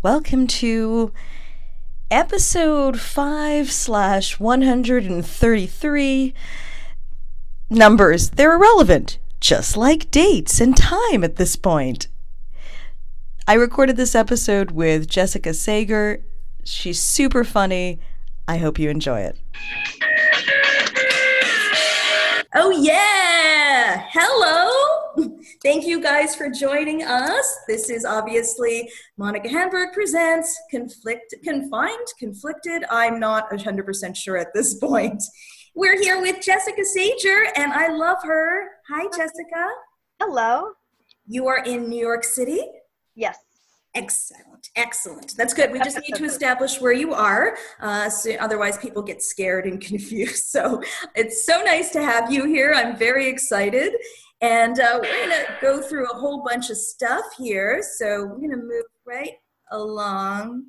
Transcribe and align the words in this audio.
Welcome 0.00 0.46
to 0.46 1.12
episode 2.08 3.00
5 3.00 3.72
slash 3.72 4.38
133. 4.38 6.34
Numbers, 7.68 8.30
they're 8.30 8.54
irrelevant, 8.54 9.18
just 9.40 9.76
like 9.76 10.12
dates 10.12 10.60
and 10.60 10.76
time 10.76 11.24
at 11.24 11.34
this 11.34 11.56
point. 11.56 12.06
I 13.48 13.54
recorded 13.54 13.96
this 13.96 14.14
episode 14.14 14.70
with 14.70 15.08
Jessica 15.08 15.52
Sager. 15.52 16.22
She's 16.62 17.02
super 17.02 17.42
funny. 17.42 17.98
I 18.46 18.58
hope 18.58 18.78
you 18.78 18.90
enjoy 18.90 19.22
it. 19.22 19.36
Oh, 22.54 22.70
yeah! 22.70 24.06
Hello! 24.12 24.87
Thank 25.62 25.86
you 25.86 26.00
guys 26.00 26.36
for 26.36 26.48
joining 26.48 27.02
us. 27.02 27.58
This 27.66 27.90
is 27.90 28.04
obviously 28.04 28.88
Monica 29.16 29.48
Hamburg 29.48 29.92
presents 29.92 30.56
Conflict, 30.70 31.34
Confined, 31.42 32.06
Conflicted. 32.16 32.84
I'm 32.90 33.18
not 33.18 33.50
100% 33.50 34.16
sure 34.16 34.36
at 34.36 34.54
this 34.54 34.74
point. 34.80 35.20
We're 35.74 36.00
here 36.00 36.20
with 36.20 36.40
Jessica 36.40 36.84
Sager, 36.84 37.46
and 37.56 37.72
I 37.72 37.88
love 37.88 38.18
her. 38.22 38.68
Hi, 38.88 39.06
Jessica. 39.06 39.66
Hello. 40.20 40.74
You 41.26 41.48
are 41.48 41.64
in 41.64 41.88
New 41.88 42.00
York 42.00 42.22
City? 42.22 42.60
Yes. 43.16 43.36
Excellent, 43.94 44.68
excellent. 44.76 45.34
That's 45.36 45.54
good. 45.54 45.72
We 45.72 45.80
just 45.80 45.98
need 45.98 46.14
to 46.14 46.24
establish 46.32 46.80
where 46.80 46.92
you 46.92 47.14
are, 47.14 47.56
uh, 47.80 48.08
so 48.10 48.32
otherwise 48.38 48.78
people 48.78 49.02
get 49.02 49.22
scared 49.24 49.66
and 49.66 49.80
confused. 49.84 50.44
So 50.44 50.82
it's 51.16 51.44
so 51.44 51.62
nice 51.62 51.90
to 51.90 52.02
have 52.02 52.30
you 52.30 52.44
here. 52.44 52.72
I'm 52.76 52.96
very 52.96 53.26
excited, 53.26 53.94
and 54.40 54.78
uh, 54.78 55.00
we're 55.02 55.28
gonna 55.28 55.44
go 55.60 55.82
through 55.82 56.10
a 56.10 56.14
whole 56.14 56.44
bunch 56.44 56.70
of 56.70 56.76
stuff 56.76 57.24
here. 57.36 57.82
So 57.96 58.26
we're 58.26 58.48
gonna 58.48 58.62
move 58.62 58.84
right 59.06 59.34
along 59.70 60.66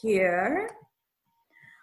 here. 0.00 0.70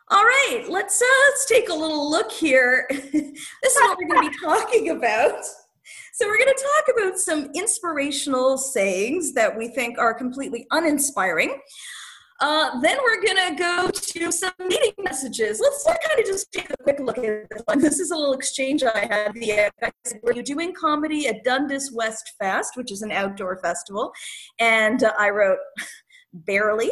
All 0.10 0.24
right, 0.24 0.64
let's 0.70 1.02
uh, 1.02 1.06
let's 1.30 1.46
take 1.48 1.68
a 1.68 1.74
little 1.74 2.10
look 2.10 2.32
here. 2.32 2.88
this 2.90 3.14
is 3.14 3.76
what 3.76 3.98
we're 3.98 4.08
going 4.08 4.24
to 4.24 4.30
be 4.30 4.38
talking 4.44 4.90
about. 4.92 5.44
So, 6.14 6.26
we're 6.26 6.38
going 6.38 6.54
to 6.56 6.64
talk 6.64 6.96
about 6.98 7.20
some 7.20 7.52
inspirational 7.54 8.58
sayings 8.58 9.34
that 9.34 9.56
we 9.56 9.68
think 9.68 10.00
are 10.00 10.14
completely 10.14 10.66
uninspiring. 10.72 11.60
Uh, 12.40 12.80
then 12.82 12.98
we're 13.04 13.22
going 13.22 13.50
to 13.50 13.56
go 13.58 13.90
to 13.92 14.32
some 14.32 14.52
meeting 14.60 14.94
messages. 15.00 15.60
Let's 15.60 15.84
kind 15.86 16.20
of 16.20 16.26
just 16.26 16.52
take 16.52 16.70
a 16.70 16.78
quick 16.84 17.00
look 17.00 17.18
at 17.18 17.50
this 17.50 17.62
one. 17.66 17.80
This 17.80 18.00
is 18.00 18.12
a 18.12 18.16
little 18.16 18.34
exchange 18.34 18.84
I 18.84 19.08
had 19.10 19.34
via 19.34 19.72
were 20.24 20.34
you 20.34 20.44
doing 20.44 20.74
comedy 20.74 21.28
at 21.28 21.44
Dundas 21.44 21.92
West 21.94 22.34
Fest, 22.40 22.74
which 22.76 22.92
is 22.92 23.02
an 23.02 23.12
outdoor 23.12 23.58
festival, 23.60 24.12
and 24.60 25.04
uh, 25.04 25.14
I 25.18 25.30
wrote 25.30 25.58
barely 26.34 26.92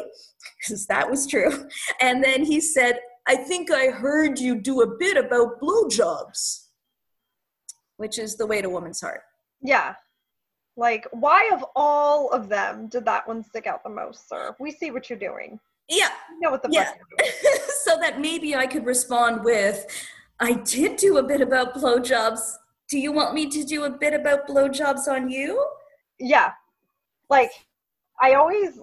because 0.59 0.85
that 0.87 1.09
was 1.09 1.27
true. 1.27 1.67
And 2.01 2.23
then 2.23 2.43
he 2.43 2.59
said, 2.59 2.99
I 3.27 3.35
think 3.35 3.71
I 3.71 3.87
heard 3.87 4.39
you 4.39 4.61
do 4.61 4.81
a 4.81 4.97
bit 4.97 5.17
about 5.17 5.59
blowjobs 5.61 6.65
which 7.97 8.19
is 8.19 8.35
the 8.35 8.45
way 8.45 8.61
to 8.61 8.69
woman's 8.69 9.01
heart. 9.01 9.21
Yeah. 9.61 9.95
Like, 10.77 11.07
why 11.11 11.49
of 11.53 11.65
all 11.75 12.29
of 12.31 12.49
them 12.49 12.87
did 12.87 13.05
that 13.05 13.27
one 13.27 13.43
stick 13.43 13.65
out 13.65 13.83
the 13.83 13.89
most, 13.89 14.27
sir? 14.27 14.55
We 14.59 14.71
see 14.71 14.91
what 14.91 15.09
you're 15.09 15.19
doing. 15.19 15.59
Yeah. 15.89 16.09
You 16.31 16.39
know 16.41 16.51
what 16.51 16.63
the 16.63 16.69
yeah. 16.71 16.93
so 17.83 17.97
that 17.99 18.19
maybe 18.19 18.55
I 18.55 18.67
could 18.67 18.85
respond 18.85 19.43
with, 19.43 19.85
I 20.39 20.53
did 20.53 20.97
do 20.97 21.17
a 21.17 21.23
bit 21.23 21.41
about 21.41 21.75
blowjobs. 21.75 22.55
Do 22.89 22.99
you 22.99 23.11
want 23.11 23.33
me 23.33 23.49
to 23.49 23.63
do 23.63 23.85
a 23.85 23.89
bit 23.89 24.13
about 24.13 24.47
blowjobs 24.47 25.07
on 25.07 25.29
you? 25.29 25.65
Yeah. 26.19 26.51
Like, 27.29 27.51
I 28.21 28.33
always 28.33 28.79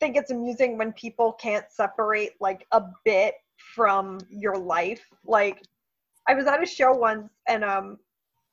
think 0.00 0.16
it's 0.16 0.30
amusing 0.30 0.76
when 0.76 0.92
people 0.92 1.32
can't 1.32 1.64
separate 1.70 2.32
like 2.40 2.66
a 2.72 2.82
bit 3.04 3.34
from 3.74 4.18
your 4.28 4.56
life. 4.56 5.04
Like, 5.24 5.62
I 6.28 6.34
was 6.34 6.46
at 6.46 6.62
a 6.62 6.66
show 6.66 6.92
once 6.92 7.30
and 7.46 7.62
um 7.62 7.98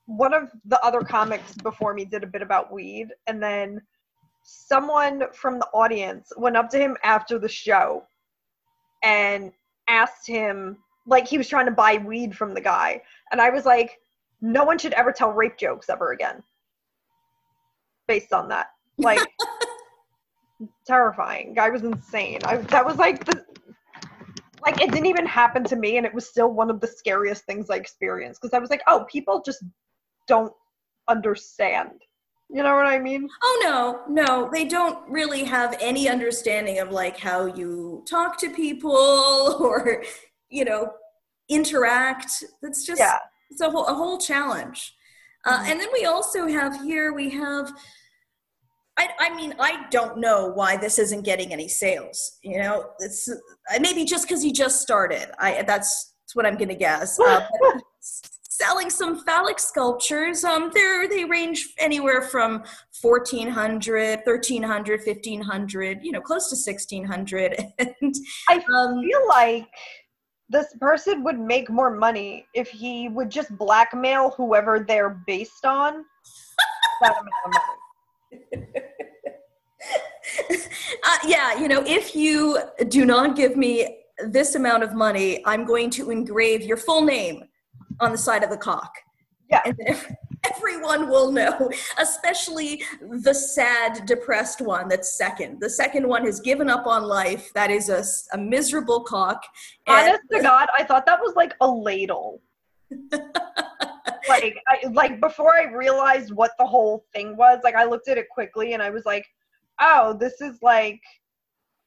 one 0.06 0.34
of 0.34 0.50
the 0.64 0.80
other 0.84 1.00
comics 1.00 1.54
before 1.62 1.94
me 1.94 2.04
did 2.04 2.24
a 2.24 2.26
bit 2.26 2.42
about 2.42 2.72
weed 2.72 3.08
and 3.26 3.42
then 3.42 3.80
someone 4.42 5.22
from 5.32 5.58
the 5.58 5.66
audience 5.68 6.32
went 6.36 6.56
up 6.56 6.68
to 6.68 6.78
him 6.78 6.96
after 7.04 7.38
the 7.38 7.48
show 7.48 8.02
and 9.04 9.52
asked 9.88 10.26
him 10.26 10.76
like 11.06 11.26
he 11.26 11.38
was 11.38 11.48
trying 11.48 11.66
to 11.66 11.72
buy 11.72 11.96
weed 12.04 12.36
from 12.36 12.52
the 12.54 12.60
guy 12.60 13.00
and 13.30 13.40
i 13.40 13.48
was 13.48 13.64
like 13.64 13.98
no 14.42 14.64
one 14.64 14.76
should 14.76 14.92
ever 14.94 15.12
tell 15.12 15.30
rape 15.30 15.56
jokes 15.56 15.88
ever 15.88 16.10
again. 16.10 16.42
Based 18.08 18.32
on 18.32 18.48
that. 18.48 18.66
Like 18.98 19.20
terrifying. 20.86 21.54
Guy 21.54 21.70
was 21.70 21.84
insane. 21.84 22.40
I, 22.44 22.56
that 22.56 22.84
was 22.84 22.96
like 22.96 23.24
the 23.24 23.44
like 24.64 24.80
it 24.80 24.90
didn't 24.90 25.06
even 25.06 25.26
happen 25.26 25.64
to 25.64 25.76
me 25.76 25.96
and 25.96 26.06
it 26.06 26.14
was 26.14 26.28
still 26.28 26.52
one 26.52 26.70
of 26.70 26.80
the 26.80 26.86
scariest 26.86 27.44
things 27.46 27.68
i 27.68 27.74
experienced 27.74 28.40
because 28.40 28.54
i 28.54 28.60
was 28.60 28.70
like 28.70 28.80
oh 28.86 29.04
people 29.10 29.42
just 29.44 29.64
don't 30.26 30.52
understand. 31.08 31.90
You 32.52 32.62
know 32.62 32.76
what 32.76 32.86
I 32.86 32.98
mean? 32.98 33.28
Oh 33.42 33.60
no, 33.64 34.26
no, 34.26 34.50
they 34.52 34.66
don't 34.66 35.08
really 35.10 35.42
have 35.44 35.74
any 35.80 36.08
understanding 36.08 36.80
of 36.80 36.90
like 36.90 37.18
how 37.18 37.46
you 37.46 38.04
talk 38.08 38.38
to 38.40 38.50
people 38.50 39.56
or 39.60 40.04
you 40.50 40.66
know 40.66 40.92
interact. 41.48 42.44
That's 42.60 42.84
just 42.84 43.00
yeah. 43.00 43.18
it's 43.50 43.62
a 43.62 43.70
whole 43.70 43.86
a 43.86 43.94
whole 43.94 44.18
challenge. 44.18 44.94
Uh, 45.46 45.58
mm-hmm. 45.58 45.70
and 45.70 45.80
then 45.80 45.88
we 45.94 46.04
also 46.04 46.46
have 46.46 46.78
here 46.82 47.12
we 47.12 47.30
have. 47.30 47.72
I, 48.98 49.08
I 49.18 49.34
mean, 49.34 49.54
I 49.58 49.86
don't 49.88 50.18
know 50.18 50.48
why 50.48 50.76
this 50.76 50.98
isn't 50.98 51.22
getting 51.22 51.54
any 51.54 51.66
sales. 51.66 52.38
You 52.42 52.58
know, 52.58 52.90
it's 52.98 53.26
maybe 53.80 54.04
just 54.04 54.28
because 54.28 54.42
he 54.42 54.52
just 54.52 54.82
started. 54.82 55.30
I 55.38 55.62
that's, 55.62 56.12
that's 56.20 56.36
what 56.36 56.44
I'm 56.44 56.58
gonna 56.58 56.74
guess. 56.74 57.18
Uh, 57.18 57.46
selling 58.62 58.90
some 58.90 59.18
phallic 59.24 59.58
sculptures. 59.58 60.44
Um, 60.44 60.70
they 60.72 61.06
they 61.10 61.24
range 61.24 61.68
anywhere 61.78 62.22
from 62.22 62.62
1400 63.00 64.20
1300 64.24 65.00
1500 65.04 65.98
you 66.02 66.12
know, 66.12 66.20
close 66.20 66.48
to 66.50 66.56
1600 66.56 67.56
and 67.78 68.14
I 68.48 68.62
um, 68.76 69.02
feel 69.02 69.28
like 69.28 69.66
this 70.48 70.66
person 70.80 71.24
would 71.24 71.38
make 71.38 71.70
more 71.70 71.90
money 71.90 72.46
if 72.54 72.68
he 72.68 73.08
would 73.08 73.30
just 73.30 73.56
blackmail 73.56 74.30
whoever 74.36 74.84
they're 74.86 75.22
based 75.26 75.64
on. 75.64 76.04
that 77.02 77.12
amount 77.12 77.26
of 77.46 77.52
money. 78.52 78.66
uh, 81.04 81.18
yeah, 81.26 81.58
you 81.58 81.68
know, 81.68 81.82
if 81.86 82.14
you 82.14 82.58
do 82.88 83.04
not 83.04 83.34
give 83.34 83.56
me 83.56 83.98
this 84.26 84.54
amount 84.54 84.82
of 84.82 84.94
money, 84.94 85.42
I'm 85.46 85.64
going 85.64 85.90
to 85.90 86.10
engrave 86.10 86.62
your 86.62 86.76
full 86.76 87.02
name 87.02 87.44
on 88.02 88.12
the 88.12 88.18
side 88.18 88.42
of 88.42 88.50
the 88.50 88.56
cock. 88.56 88.92
Yeah. 89.48 89.60
And 89.64 89.78
everyone 90.50 91.08
will 91.08 91.30
know, 91.30 91.70
especially 91.98 92.82
the 93.00 93.32
sad, 93.32 94.04
depressed 94.06 94.60
one 94.60 94.88
that's 94.88 95.16
second. 95.16 95.60
The 95.60 95.70
second 95.70 96.08
one 96.08 96.24
has 96.24 96.40
given 96.40 96.68
up 96.68 96.86
on 96.86 97.04
life. 97.04 97.52
That 97.54 97.70
is 97.70 97.88
a, 97.88 98.02
a 98.34 98.38
miserable 98.38 99.00
cock. 99.04 99.42
Honest 99.86 100.22
to 100.32 100.42
God, 100.42 100.68
I 100.76 100.84
thought 100.84 101.06
that 101.06 101.20
was 101.20 101.34
like 101.36 101.54
a 101.60 101.68
ladle. 101.68 102.42
like, 104.28 104.56
I, 104.68 104.86
like 104.90 105.20
before 105.20 105.54
I 105.54 105.64
realized 105.72 106.32
what 106.32 106.52
the 106.58 106.66
whole 106.66 107.04
thing 107.14 107.36
was, 107.36 107.60
like 107.62 107.74
I 107.74 107.84
looked 107.84 108.08
at 108.08 108.18
it 108.18 108.28
quickly 108.30 108.72
and 108.72 108.82
I 108.82 108.90
was 108.90 109.04
like, 109.04 109.26
oh, 109.80 110.16
this 110.18 110.40
is 110.40 110.58
like 110.62 111.00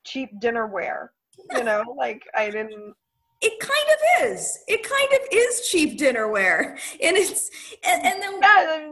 cheap 0.06 0.30
dinnerware. 0.40 1.10
You 1.56 1.64
know, 1.64 1.84
like 1.98 2.24
I 2.36 2.50
didn't 2.50 2.96
it 3.42 3.60
kind 3.60 4.26
of 4.30 4.32
is. 4.32 4.60
It 4.68 4.84
kind 4.84 5.10
of 5.14 5.28
is 5.32 5.68
cheap 5.68 6.00
dinnerware, 6.00 6.78
and 7.04 7.18
it's 7.18 7.50
and, 7.86 8.06
and 8.06 8.22
then 8.22 8.40
yeah, 8.42 8.90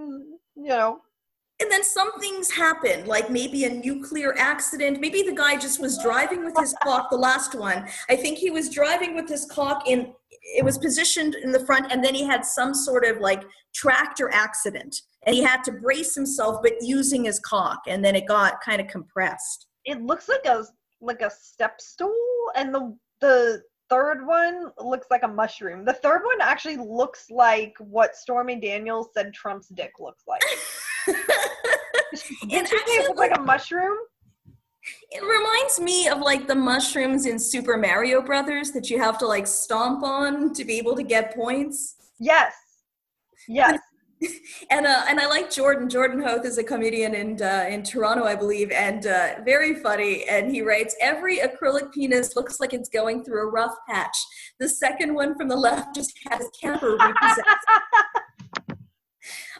you 0.56 0.70
know. 0.70 1.02
And 1.62 1.72
then 1.72 1.84
some 1.84 2.20
things 2.20 2.52
happen, 2.52 3.06
like 3.06 3.30
maybe 3.30 3.64
a 3.64 3.70
nuclear 3.70 4.36
accident. 4.38 5.00
Maybe 5.00 5.22
the 5.22 5.34
guy 5.34 5.56
just 5.56 5.80
was 5.80 5.98
driving 6.00 6.44
with 6.44 6.58
his 6.58 6.76
clock. 6.82 7.10
The 7.10 7.16
last 7.16 7.56
one, 7.56 7.88
I 8.10 8.16
think 8.16 8.38
he 8.38 8.50
was 8.50 8.70
driving 8.70 9.16
with 9.16 9.30
his 9.30 9.46
clock 9.46 9.88
in. 9.88 10.14
It 10.58 10.66
was 10.66 10.78
positioned 10.78 11.36
in 11.36 11.52
the 11.52 11.66
front, 11.66 11.92
and 11.92 12.04
then 12.04 12.16
he 12.16 12.26
had 12.26 12.44
some 12.44 12.74
sort 12.74 13.06
of 13.06 13.20
like 13.20 13.44
tractor 13.74 14.30
accident, 14.34 15.04
and 15.26 15.34
he 15.36 15.42
had 15.42 15.64
to 15.64 15.72
brace 15.72 16.16
himself, 16.16 16.62
but 16.62 16.74
using 16.82 17.26
his 17.26 17.40
cock, 17.40 17.84
and 17.88 18.04
then 18.04 18.16
it 18.16 18.28
got 18.28 18.60
kind 18.62 18.82
of 18.82 18.88
compressed. 18.88 19.68
It 19.86 20.02
looks 20.02 20.28
like 20.28 20.46
a 20.46 20.66
like 21.02 21.22
a 21.22 21.30
step 21.30 21.80
stool, 21.80 22.14
and 22.56 22.74
the 22.74 22.98
the 23.22 23.64
third 23.94 24.26
one 24.26 24.72
looks 24.80 25.06
like 25.12 25.22
a 25.22 25.28
mushroom. 25.28 25.86
The 25.86 25.94
third 25.94 26.24
one 26.24 26.42
actually 26.42 26.78
looks 26.78 27.30
like 27.30 27.76
what 27.78 28.16
Stormy 28.16 28.60
Daniels 28.60 29.10
said 29.14 29.32
Trump's 29.36 29.68
dick 29.68 29.92
looks 30.00 30.24
like. 30.28 30.42
it 31.08 32.74
actually 32.74 33.08
looks 33.08 33.20
like 33.20 33.38
a 33.38 33.42
mushroom. 33.42 33.96
It 35.12 35.22
reminds 35.22 35.80
me 35.80 36.08
of 36.08 36.22
like 36.22 36.48
the 36.48 36.56
mushrooms 36.56 37.28
in 37.28 37.38
Super 37.38 37.78
Mario 37.78 38.20
Brothers 38.24 38.72
that 38.72 38.90
you 38.90 38.98
have 38.98 39.20
to 39.20 39.28
like 39.28 39.46
stomp 39.46 40.04
on 40.04 40.54
to 40.56 40.66
be 40.66 40.80
able 40.80 40.96
to 40.96 41.04
get 41.04 41.36
points. 41.36 41.98
Yes. 42.20 42.56
Yes. 43.48 43.80
And 44.70 44.86
uh, 44.86 45.04
and 45.08 45.20
I 45.20 45.28
like 45.28 45.52
Jordan. 45.52 45.90
Jordan 45.90 46.22
Hoth 46.22 46.46
is 46.46 46.58
a 46.58 46.64
comedian 46.64 47.14
in 47.16 47.42
uh, 47.42 47.66
in 47.70 47.84
Toronto, 47.84 48.24
I 48.26 48.36
believe, 48.36 48.72
and 48.72 49.06
uh, 49.06 49.36
very 49.46 49.76
funny. 49.76 50.26
And 50.30 50.52
he 50.52 50.62
writes, 50.62 50.96
"Every 51.02 51.40
acrylic 51.40 51.92
penis 51.92 52.36
looks 52.36 52.60
like 52.60 52.74
it's 52.74 52.90
going 52.90 53.24
through 53.24 53.48
a 53.48 53.52
rough 53.52 53.76
patch. 53.88 54.18
The 54.60 54.70
second 54.70 55.14
one 55.14 55.36
from 55.36 55.48
the 55.48 55.56
left 55.56 55.96
just 55.96 56.14
has 56.30 56.50
camper 56.60 56.92
repossessed." 56.92 57.48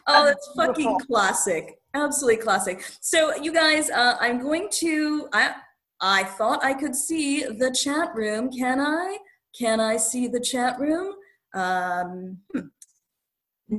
oh, 0.06 0.24
that's 0.24 0.50
fucking 0.56 0.98
classic. 1.00 1.78
Absolutely 1.94 2.42
classic. 2.42 2.84
So, 3.00 3.34
you 3.36 3.52
guys, 3.52 3.90
uh, 3.90 4.16
I'm 4.20 4.42
going 4.42 4.68
to. 4.72 5.28
I 5.32 5.54
I 6.00 6.24
thought 6.24 6.64
I 6.64 6.74
could 6.74 6.94
see 6.94 7.44
the 7.44 7.70
chat 7.70 8.14
room. 8.14 8.50
Can 8.50 8.80
I? 8.80 9.18
Can 9.58 9.80
I 9.80 9.96
see 9.96 10.26
the 10.26 10.40
chat 10.40 10.78
room? 10.78 11.14
Um, 11.54 12.38
hmm. 12.52 12.66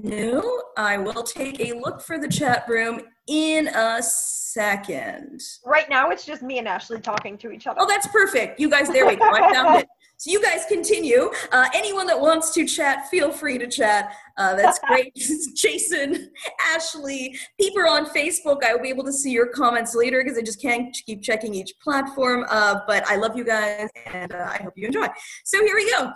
No, 0.03 0.63
I 0.77 0.97
will 0.97 1.23
take 1.23 1.59
a 1.59 1.73
look 1.73 2.01
for 2.01 2.17
the 2.17 2.27
chat 2.27 2.65
room 2.67 3.01
in 3.27 3.67
a 3.67 4.01
second. 4.01 5.41
Right 5.65 5.89
now, 5.89 6.09
it's 6.09 6.25
just 6.25 6.41
me 6.41 6.59
and 6.59 6.67
Ashley 6.67 6.99
talking 6.99 7.37
to 7.39 7.51
each 7.51 7.65
other. 7.67 7.79
Oh, 7.81 7.87
that's 7.87 8.07
perfect. 8.07 8.59
You 8.59 8.69
guys, 8.69 8.89
there 8.89 9.05
we 9.05 9.15
go. 9.15 9.25
I 9.25 9.53
found 9.53 9.81
it. 9.81 9.87
So 10.17 10.31
you 10.31 10.41
guys 10.41 10.65
continue. 10.67 11.29
Uh, 11.51 11.67
anyone 11.73 12.07
that 12.07 12.19
wants 12.19 12.53
to 12.53 12.65
chat, 12.65 13.09
feel 13.09 13.31
free 13.31 13.57
to 13.57 13.67
chat. 13.67 14.13
Uh, 14.37 14.55
that's 14.55 14.79
great. 14.79 15.13
Jason, 15.55 16.31
Ashley, 16.59 17.37
people 17.59 17.87
on 17.87 18.05
Facebook. 18.07 18.63
I 18.63 18.73
will 18.73 18.81
be 18.81 18.89
able 18.89 19.03
to 19.05 19.13
see 19.13 19.31
your 19.31 19.47
comments 19.47 19.93
later 19.93 20.23
because 20.23 20.37
I 20.37 20.41
just 20.41 20.61
can't 20.61 20.95
keep 21.05 21.21
checking 21.21 21.53
each 21.53 21.73
platform. 21.83 22.45
Uh, 22.49 22.79
but 22.87 23.05
I 23.07 23.17
love 23.17 23.37
you 23.37 23.43
guys 23.43 23.89
and 24.07 24.33
uh, 24.33 24.47
I 24.49 24.63
hope 24.63 24.73
you 24.75 24.87
enjoy. 24.87 25.07
So 25.43 25.63
here 25.63 25.75
we 25.75 25.89
go. 25.91 26.11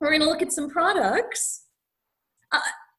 We're 0.00 0.08
going 0.08 0.20
to 0.20 0.26
look 0.26 0.42
at 0.42 0.52
some 0.52 0.70
products. 0.70 1.64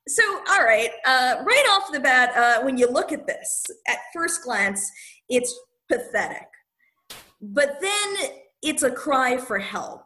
So, 0.07 0.24
all 0.50 0.63
right, 0.63 0.89
uh, 1.06 1.44
right 1.45 1.65
off 1.71 1.92
the 1.92 2.00
bat, 2.00 2.36
uh, 2.36 2.63
when 2.63 2.77
you 2.77 2.89
look 2.89 3.12
at 3.12 3.27
this, 3.27 3.65
at 3.88 3.98
first 4.13 4.44
glance, 4.44 4.89
it's 5.30 5.53
pathetic. 5.89 6.48
But 7.42 7.77
then 7.81 8.31
it's 8.62 8.83
a 8.83 8.92
cry 8.92 9.38
for 9.38 9.59
help. 9.59 10.06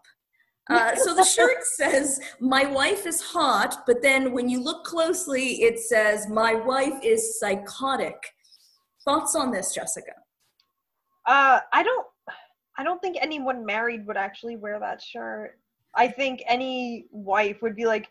Uh, 0.70 0.96
so 0.96 1.14
the 1.14 1.24
shirt 1.24 1.64
says, 1.64 2.20
My 2.40 2.66
wife 2.66 3.06
is 3.06 3.22
hot, 3.22 3.84
but 3.86 4.02
then 4.02 4.32
when 4.32 4.50
you 4.50 4.62
look 4.62 4.84
closely, 4.84 5.62
it 5.64 5.80
says, 5.80 6.28
My 6.28 6.56
wife 6.56 7.00
is 7.04 7.40
psychotic. 7.40 8.18
Thoughts 9.06 9.36
on 9.36 9.52
this, 9.52 9.74
Jessica? 9.74 10.14
Uh, 11.26 11.60
I 11.72 11.84
don't. 11.84 12.06
I 12.78 12.84
don't 12.84 13.02
think 13.02 13.18
anyone 13.22 13.66
married 13.66 14.06
would 14.06 14.18
actually 14.18 14.58
wear 14.58 14.80
that 14.80 15.02
shirt. 15.02 15.58
I 15.96 16.10
think 16.10 16.44
any 16.46 17.08
wife 17.10 17.62
would 17.62 17.76
be 17.76 17.86
like, 17.86 18.10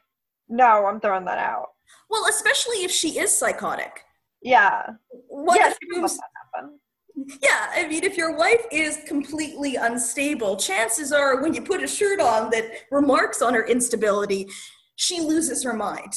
"No, 0.48 0.86
I'm 0.86 1.00
throwing 1.00 1.26
that 1.26 1.38
out." 1.38 1.73
Well, 2.10 2.26
especially 2.28 2.84
if 2.84 2.90
she 2.90 3.18
is 3.18 3.36
psychotic. 3.36 4.02
Yeah. 4.42 4.82
What 5.28 5.56
yes, 5.56 5.76
assumes, 5.90 6.18
yeah, 7.42 7.70
I 7.72 7.86
mean, 7.88 8.02
if 8.02 8.16
your 8.16 8.36
wife 8.36 8.66
is 8.72 9.00
completely 9.06 9.76
unstable, 9.76 10.56
chances 10.56 11.12
are 11.12 11.40
when 11.40 11.54
you 11.54 11.62
put 11.62 11.82
a 11.82 11.86
shirt 11.86 12.20
on 12.20 12.50
that 12.50 12.70
remarks 12.90 13.40
on 13.40 13.54
her 13.54 13.64
instability, 13.66 14.48
she 14.96 15.20
loses 15.20 15.62
her 15.62 15.72
mind. 15.72 16.12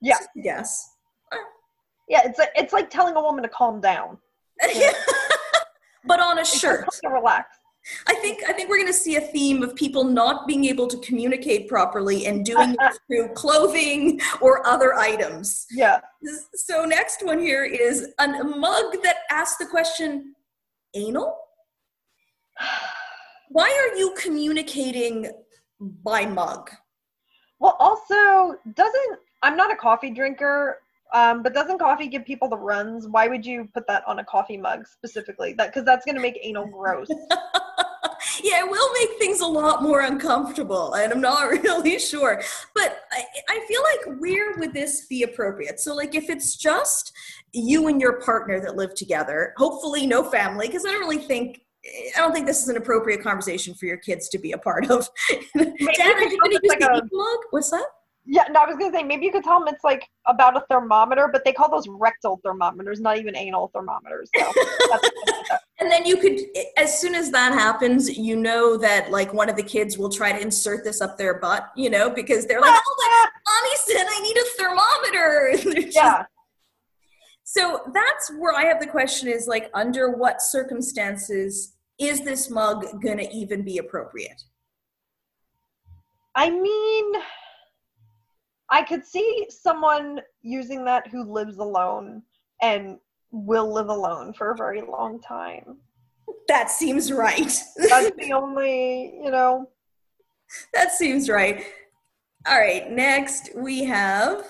Yeah. 0.00 0.18
Yes. 0.34 0.88
Yeah, 2.08 2.20
it's 2.24 2.38
like, 2.38 2.50
it's 2.54 2.72
like 2.72 2.88
telling 2.88 3.16
a 3.16 3.20
woman 3.20 3.42
to 3.42 3.48
calm 3.48 3.80
down. 3.80 4.18
yeah. 4.74 4.92
but 6.04 6.20
on 6.20 6.38
a 6.38 6.44
shirt. 6.44 6.86
To 7.02 7.10
relax. 7.10 7.48
I 8.06 8.14
think 8.14 8.42
I 8.48 8.52
think 8.52 8.68
we're 8.68 8.78
going 8.78 8.86
to 8.88 8.92
see 8.92 9.16
a 9.16 9.20
theme 9.20 9.62
of 9.62 9.74
people 9.74 10.04
not 10.04 10.46
being 10.46 10.64
able 10.64 10.86
to 10.88 10.98
communicate 10.98 11.68
properly 11.68 12.26
and 12.26 12.44
doing 12.44 12.74
it 12.78 12.98
through 13.06 13.28
clothing 13.34 14.20
or 14.40 14.66
other 14.66 14.94
items. 14.94 15.66
Yeah. 15.70 16.00
So 16.54 16.84
next 16.84 17.24
one 17.24 17.38
here 17.38 17.64
is 17.64 18.12
a 18.18 18.28
mug 18.28 18.96
that 19.02 19.18
asks 19.30 19.58
the 19.58 19.66
question, 19.66 20.34
anal? 20.94 21.36
Why 23.50 23.68
are 23.68 23.96
you 23.96 24.12
communicating 24.16 25.30
by 25.80 26.26
mug? 26.26 26.70
Well, 27.60 27.76
also 27.78 28.56
doesn't 28.74 29.18
I'm 29.42 29.56
not 29.56 29.72
a 29.72 29.76
coffee 29.76 30.10
drinker, 30.10 30.78
um, 31.12 31.42
but 31.42 31.54
doesn't 31.54 31.78
coffee 31.78 32.08
give 32.08 32.24
people 32.24 32.48
the 32.48 32.56
runs? 32.56 33.06
Why 33.08 33.28
would 33.28 33.44
you 33.44 33.68
put 33.72 33.86
that 33.86 34.02
on 34.06 34.18
a 34.18 34.24
coffee 34.24 34.56
mug 34.56 34.86
specifically? 34.86 35.52
That 35.54 35.68
because 35.68 35.84
that's 35.84 36.04
going 36.04 36.16
to 36.16 36.20
make 36.20 36.38
anal 36.42 36.66
gross. 36.66 37.08
yeah, 38.42 38.64
it 38.64 38.70
will 38.70 38.92
make 38.94 39.18
things 39.18 39.40
a 39.40 39.46
lot 39.46 39.82
more 39.82 40.00
uncomfortable, 40.00 40.94
and 40.94 41.12
I'm 41.12 41.20
not 41.20 41.50
really 41.62 41.98
sure. 41.98 42.42
But 42.74 43.02
I, 43.12 43.24
I 43.48 43.66
feel 43.68 43.82
like 43.82 44.20
where 44.20 44.56
would 44.58 44.72
this 44.72 45.06
be 45.06 45.22
appropriate? 45.22 45.80
So, 45.80 45.94
like, 45.94 46.14
if 46.14 46.28
it's 46.28 46.56
just 46.56 47.12
you 47.52 47.88
and 47.88 48.00
your 48.00 48.20
partner 48.20 48.60
that 48.60 48.76
live 48.76 48.94
together, 48.94 49.54
hopefully 49.56 50.06
no 50.06 50.24
family, 50.24 50.66
because 50.66 50.84
I 50.84 50.90
don't 50.90 51.00
really 51.00 51.18
think 51.18 51.60
I 52.16 52.18
don't 52.18 52.32
think 52.32 52.46
this 52.46 52.62
is 52.62 52.68
an 52.68 52.76
appropriate 52.76 53.22
conversation 53.22 53.74
for 53.74 53.86
your 53.86 53.96
kids 53.96 54.28
to 54.30 54.38
be 54.38 54.52
a 54.52 54.58
part 54.58 54.90
of. 54.90 55.08
Dad, 55.30 55.44
are 55.56 56.22
you 56.22 56.38
going 56.38 56.50
to 56.50 56.60
use 56.62 56.68
like 56.68 56.80
the 56.80 56.90
a, 56.90 57.08
mug? 57.12 57.38
What's 57.50 57.70
that? 57.70 57.86
Yeah, 58.28 58.44
no, 58.50 58.60
I 58.60 58.66
was 58.66 58.76
gonna 58.76 58.92
say 58.92 59.04
maybe 59.04 59.24
you 59.24 59.32
could 59.32 59.44
tell 59.44 59.60
them 59.60 59.72
it's 59.72 59.84
like 59.84 60.08
about 60.26 60.56
a 60.56 60.64
thermometer, 60.68 61.28
but 61.32 61.44
they 61.44 61.52
call 61.52 61.70
those 61.70 61.86
rectal 61.88 62.40
thermometers, 62.42 63.00
not 63.00 63.18
even 63.18 63.36
anal 63.36 63.70
thermometers. 63.72 64.28
So 64.36 64.52
and 65.80 65.90
then 65.90 66.04
you 66.04 66.16
could, 66.16 66.40
as 66.76 67.00
soon 67.00 67.14
as 67.14 67.30
that 67.30 67.52
happens, 67.52 68.18
you 68.18 68.34
know 68.34 68.76
that 68.78 69.12
like 69.12 69.32
one 69.32 69.48
of 69.48 69.56
the 69.56 69.62
kids 69.62 69.96
will 69.96 70.08
try 70.08 70.32
to 70.32 70.40
insert 70.40 70.82
this 70.82 71.00
up 71.00 71.16
their 71.16 71.38
butt, 71.38 71.70
you 71.76 71.88
know, 71.88 72.10
because 72.10 72.46
they're 72.46 72.60
like, 72.60 72.74
"Oh, 72.74 73.28
mommy 73.46 73.76
said 73.76 74.06
I 74.08 74.20
need 74.20 74.36
a 74.36 75.62
thermometer." 75.62 75.88
yeah. 75.94 76.24
So 77.44 77.80
that's 77.94 78.32
where 78.38 78.56
I 78.56 78.64
have 78.64 78.80
the 78.80 78.88
question: 78.88 79.28
is 79.28 79.46
like, 79.46 79.70
under 79.72 80.10
what 80.10 80.42
circumstances 80.42 81.74
is 82.00 82.24
this 82.24 82.50
mug 82.50 82.86
gonna 83.02 83.28
even 83.32 83.62
be 83.62 83.78
appropriate? 83.78 84.42
I 86.34 86.50
mean 86.50 87.12
I 88.70 88.82
could 88.82 89.04
see 89.04 89.46
someone 89.48 90.20
using 90.42 90.84
that 90.84 91.08
who 91.08 91.30
lives 91.30 91.58
alone 91.58 92.22
and 92.62 92.98
will 93.30 93.72
live 93.72 93.88
alone 93.88 94.32
for 94.32 94.50
a 94.50 94.56
very 94.56 94.82
long 94.82 95.20
time. 95.20 95.78
That 96.48 96.70
seems 96.70 97.12
right. 97.12 97.52
That's 97.76 98.10
the 98.18 98.32
only, 98.32 99.20
you 99.22 99.30
know. 99.30 99.68
That 100.74 100.92
seems 100.92 101.28
right. 101.28 101.64
All 102.46 102.58
right, 102.58 102.90
next 102.90 103.50
we 103.56 103.84
have. 103.84 104.44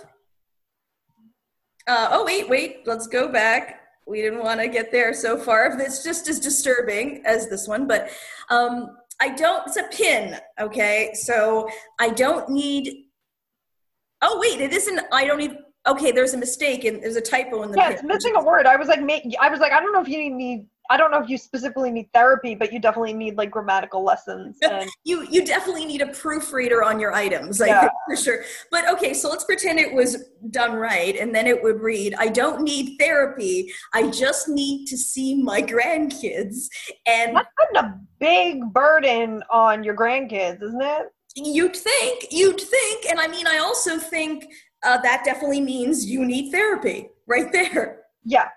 Uh, 1.87 2.09
oh, 2.11 2.25
wait, 2.25 2.49
wait, 2.49 2.83
let's 2.87 3.07
go 3.07 3.31
back. 3.31 3.81
We 4.07 4.21
didn't 4.21 4.43
want 4.43 4.61
to 4.61 4.69
get 4.69 4.93
there 4.93 5.15
so 5.15 5.39
far. 5.39 5.77
It's 5.81 6.05
just 6.05 6.29
as 6.29 6.39
disturbing 6.41 7.23
as 7.25 7.49
this 7.49 7.67
one, 7.67 7.87
but 7.87 8.11
um, 8.51 8.97
I 9.21 9.31
don't, 9.31 9.67
it's 9.67 9.77
a 9.77 9.85
pin, 9.85 10.39
okay? 10.61 11.13
So 11.15 11.69
I 11.99 12.11
don't 12.11 12.51
need 12.51 13.06
Oh 14.23 14.39
wait, 14.41 14.61
it 14.61 14.73
isn't. 14.73 15.01
I 15.13 15.27
don't 15.27 15.41
even. 15.41 15.59
Okay, 15.87 16.11
there's 16.11 16.35
a 16.35 16.39
mistake 16.39 16.85
and 16.85 17.03
there's 17.03 17.17
a 17.17 17.21
typo 17.21 17.63
in 17.63 17.71
the. 17.71 17.79
Yeah, 17.79 17.91
it's 17.91 18.03
missing 18.03 18.35
a 18.37 18.43
word. 18.43 18.67
I 18.67 18.77
was 18.77 18.89
like, 18.89 19.01
I 19.41 19.49
was 19.49 19.61
like, 19.61 19.73
I 19.73 19.81
don't 19.81 19.93
know 19.93 20.01
if 20.01 20.09
you 20.09 20.31
need. 20.31 20.67
I 20.89 20.97
don't 20.97 21.11
know 21.11 21.21
if 21.21 21.29
you 21.29 21.37
specifically 21.37 21.91
need 21.91 22.09
therapy, 22.15 22.55
but 22.55 22.73
you 22.73 22.79
definitely 22.79 23.13
need 23.13 23.37
like 23.37 23.51
grammatical 23.51 24.05
lessons. 24.05 24.57
And... 24.63 24.89
you 25.05 25.27
you 25.31 25.45
definitely 25.45 25.85
need 25.85 26.01
a 26.01 26.09
proofreader 26.09 26.83
on 26.83 26.99
your 26.99 27.13
items, 27.13 27.61
like 27.61 27.69
yeah. 27.69 27.89
for 28.09 28.17
sure. 28.17 28.45
But 28.71 28.89
okay, 28.91 29.13
so 29.13 29.29
let's 29.29 29.45
pretend 29.45 29.79
it 29.79 29.93
was 29.93 30.31
done 30.51 30.75
right, 30.75 31.17
and 31.17 31.35
then 31.35 31.47
it 31.47 31.63
would 31.63 31.81
read, 31.81 32.15
"I 32.19 32.29
don't 32.29 32.63
need 32.63 32.99
therapy. 32.99 33.73
I 33.93 34.11
just 34.11 34.49
need 34.49 34.87
to 34.87 34.97
see 34.97 35.41
my 35.43 35.61
grandkids." 35.61 36.67
And 37.07 37.37
that's 37.37 37.49
putting 37.59 37.77
a 37.77 38.01
big 38.19 38.73
burden 38.73 39.43
on 39.51 39.85
your 39.85 39.95
grandkids, 39.95 40.63
isn't 40.63 40.83
it? 40.83 41.07
You'd 41.37 41.77
think, 41.77 42.27
you'd 42.31 42.61
think, 42.61 43.07
and 43.11 43.21
I 43.21 43.29
mean, 43.29 43.47
I 43.47 43.59
also 43.59 43.99
think 43.99 44.47
uh, 44.83 44.99
that 45.03 45.23
definitely 45.25 45.61
means 45.61 46.07
you 46.07 46.25
need 46.25 46.51
therapy 46.51 47.11
right 47.27 47.53
there. 47.53 48.05
Yeah. 48.25 48.49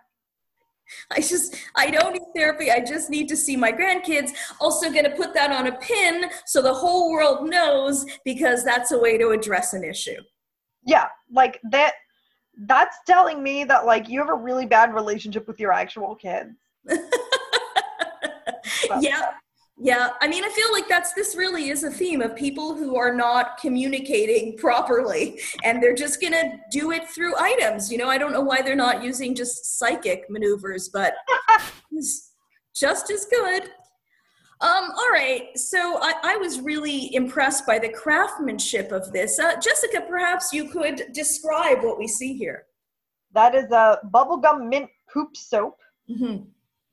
I 1.11 1.19
just, 1.19 1.55
I 1.75 1.91
don't 1.91 2.13
need 2.13 2.21
therapy. 2.35 2.71
I 2.71 2.79
just 2.79 3.09
need 3.09 3.27
to 3.29 3.37
see 3.37 3.55
my 3.55 3.71
grandkids. 3.71 4.31
Also, 4.59 4.89
going 4.89 5.03
to 5.03 5.11
put 5.11 5.33
that 5.33 5.51
on 5.51 5.67
a 5.67 5.77
pin 5.77 6.25
so 6.45 6.61
the 6.61 6.73
whole 6.73 7.11
world 7.11 7.47
knows 7.47 8.05
because 8.25 8.63
that's 8.63 8.91
a 8.91 8.97
way 8.97 9.17
to 9.17 9.29
address 9.29 9.73
an 9.73 9.83
issue. 9.83 10.21
Yeah, 10.85 11.07
like 11.31 11.59
that. 11.71 11.93
That's 12.61 12.97
telling 13.05 13.43
me 13.43 13.63
that 13.65 13.85
like 13.85 14.09
you 14.09 14.19
have 14.19 14.29
a 14.29 14.33
really 14.33 14.65
bad 14.65 14.93
relationship 14.93 15.47
with 15.47 15.59
your 15.59 15.71
actual 15.71 16.15
kids. 16.15 16.49
yeah, 18.99 19.31
yeah, 19.81 20.09
I 20.21 20.27
mean, 20.27 20.43
I 20.43 20.49
feel 20.49 20.71
like 20.73 20.89
that's 20.89 21.13
this 21.13 21.37
really 21.37 21.69
is 21.69 21.83
a 21.83 21.89
theme 21.89 22.21
of 22.21 22.35
people 22.35 22.75
who 22.75 22.97
are 22.97 23.13
not 23.13 23.57
communicating 23.57 24.57
properly 24.65 25.39
and 25.63 25.81
they're 25.81 25.95
just 25.95 26.21
gonna 26.21 26.59
do 26.69 26.91
it 26.91 27.09
through 27.09 27.33
items. 27.37 27.89
You 27.89 27.97
know, 27.97 28.09
I 28.09 28.17
don't 28.17 28.33
know 28.33 28.41
why 28.41 28.61
they're 28.61 28.75
not 28.75 29.03
using 29.03 29.33
just 29.33 29.79
psychic 29.79 30.25
maneuvers, 30.29 30.89
but 30.89 31.13
it's 31.91 32.33
just 32.75 33.09
as 33.09 33.25
good. 33.25 33.63
Um, 34.61 34.91
all 34.97 35.09
right, 35.13 35.57
so 35.57 35.99
I, 36.01 36.13
I, 36.21 36.35
was 36.35 36.59
really 36.59 37.15
impressed 37.15 37.65
by 37.65 37.79
the 37.79 37.87
craftsmanship 37.87 38.91
of 38.91 39.09
this. 39.13 39.39
Uh, 39.39 39.57
Jessica, 39.57 40.01
perhaps 40.01 40.51
you 40.51 40.67
could 40.67 41.13
describe 41.13 41.81
what 41.81 41.97
we 41.97 42.09
see 42.09 42.33
here. 42.33 42.65
That 43.33 43.55
is 43.55 43.71
a 43.71 43.99
bubblegum 44.13 44.67
mint 44.67 44.89
poop 45.13 45.37
soap. 45.37 45.77
Mm-hmm. 46.11 46.43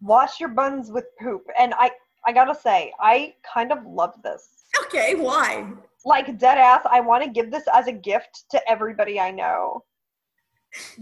Wash 0.00 0.38
your 0.38 0.50
buns 0.50 0.93
with 0.93 1.07
poop. 1.21 1.43
And 1.59 1.75
I, 1.76 1.90
I 2.26 2.33
gotta 2.33 2.54
say, 2.54 2.92
I 3.00 3.35
kind 3.42 3.73
of 3.73 3.85
love 3.87 4.14
this. 4.23 4.49
Okay, 4.85 5.14
why? 5.14 5.73
Like 6.04 6.38
dead 6.38 6.59
ass, 6.59 6.83
I 6.90 7.00
want 7.00 7.25
to 7.25 7.30
give 7.30 7.50
this 7.50 7.64
as 7.73 7.87
a 7.87 7.92
gift 7.92 8.45
to 8.50 8.71
everybody 8.71 9.18
I 9.18 9.30
know. 9.30 9.85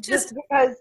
Just, 0.00 0.04
Just 0.04 0.34
because 0.34 0.76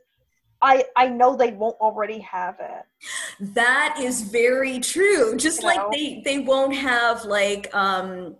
I 0.61 0.85
I 0.95 1.09
know 1.09 1.35
they 1.35 1.51
won't 1.51 1.75
already 1.79 2.19
have 2.19 2.55
it. 2.59 3.53
That 3.53 3.97
is 3.99 4.21
very 4.21 4.79
true. 4.79 5.35
Just 5.35 5.61
you 5.61 5.67
like 5.67 5.77
know? 5.77 5.89
they 5.91 6.21
they 6.23 6.39
won't 6.39 6.75
have 6.75 7.25
like 7.25 7.73
um 7.75 8.35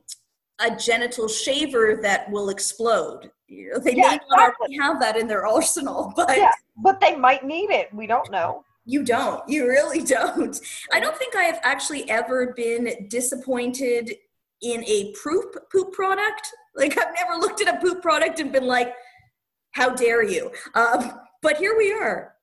a 0.60 0.76
genital 0.76 1.28
shaver 1.28 2.00
that 2.02 2.32
will 2.32 2.50
explode. 2.50 3.30
You 3.48 3.74
know, 3.74 3.80
they 3.80 3.96
yeah, 3.96 4.02
may 4.02 4.08
not 4.08 4.22
exactly. 4.22 4.38
already 4.62 4.78
have 4.78 5.00
that 5.02 5.18
in 5.18 5.28
their 5.28 5.46
arsenal, 5.46 6.14
but 6.16 6.38
yeah, 6.38 6.52
but 6.78 7.00
they 7.02 7.16
might 7.16 7.46
need 7.46 7.70
it. 7.70 7.94
We 7.94 8.08
don't 8.08 8.32
know. 8.32 8.64
You 8.86 9.04
don't. 9.04 9.48
You 9.48 9.68
really 9.68 10.02
don't. 10.04 10.60
I 10.92 11.00
don't 11.00 11.18
think 11.18 11.36
I 11.36 11.44
have 11.44 11.60
actually 11.64 12.10
ever 12.10 12.54
been 12.56 13.08
disappointed 13.10 14.14
in 14.62 14.84
a 14.86 15.14
poop 15.22 15.56
poop 15.72 15.94
product. 15.94 16.50
Like 16.76 16.98
I've 16.98 17.14
never 17.20 17.40
looked 17.40 17.62
at 17.62 17.74
a 17.74 17.80
poop 17.80 18.02
product 18.02 18.40
and 18.40 18.52
been 18.52 18.68
like, 18.68 18.94
"How 19.72 19.90
dare 19.90 20.24
you?" 20.24 20.52
Um, 20.76 21.20
but 21.42 21.58
here 21.58 21.78
we 21.78 21.92
are. 21.94 22.34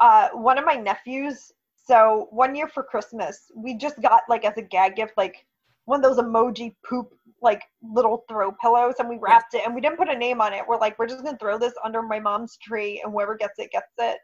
Uh, 0.00 0.30
one 0.30 0.58
of 0.58 0.64
my 0.64 0.74
nephews. 0.74 1.52
So 1.84 2.28
one 2.30 2.54
year 2.54 2.68
for 2.68 2.82
Christmas, 2.82 3.50
we 3.56 3.76
just 3.76 4.00
got 4.00 4.22
like 4.28 4.44
as 4.44 4.56
a 4.56 4.62
gag 4.62 4.96
gift, 4.96 5.14
like 5.16 5.46
one 5.84 6.02
of 6.02 6.02
those 6.02 6.22
emoji 6.22 6.74
poop 6.88 7.12
like 7.40 7.62
little 7.82 8.24
throw 8.28 8.52
pillows, 8.52 8.94
and 8.98 9.08
we 9.08 9.18
wrapped 9.20 9.54
it, 9.54 9.62
and 9.64 9.74
we 9.74 9.80
didn't 9.80 9.98
put 9.98 10.08
a 10.08 10.16
name 10.16 10.40
on 10.40 10.52
it. 10.52 10.62
We're 10.66 10.78
like, 10.78 10.98
we're 10.98 11.08
just 11.08 11.24
gonna 11.24 11.36
throw 11.38 11.58
this 11.58 11.74
under 11.84 12.00
my 12.02 12.20
mom's 12.20 12.56
tree, 12.56 13.00
and 13.04 13.12
whoever 13.12 13.36
gets 13.36 13.58
it 13.58 13.72
gets 13.72 13.92
it. 13.98 14.18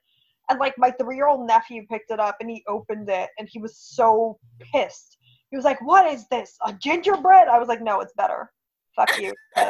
And 0.49 0.59
like 0.59 0.75
my 0.79 0.91
three-year-old 0.91 1.47
nephew 1.47 1.87
picked 1.91 2.11
it 2.11 2.21
up, 2.21 2.37
and 2.41 2.49
he 2.49 2.65
opened 2.69 3.09
it, 3.11 3.31
and 3.39 3.49
he 3.51 3.59
was 3.59 3.77
so 3.77 4.39
pissed. 4.61 5.19
He 5.51 5.57
was 5.57 5.65
like, 5.65 5.81
"What 5.83 6.07
is 6.07 6.27
this? 6.29 6.57
A 6.67 6.73
gingerbread?" 6.73 7.49
I 7.49 7.59
was 7.59 7.69
like, 7.69 7.83
"No, 7.83 8.01
it's 8.01 8.13
better. 8.15 8.51
Fuck 8.97 9.21
you." 9.21 9.33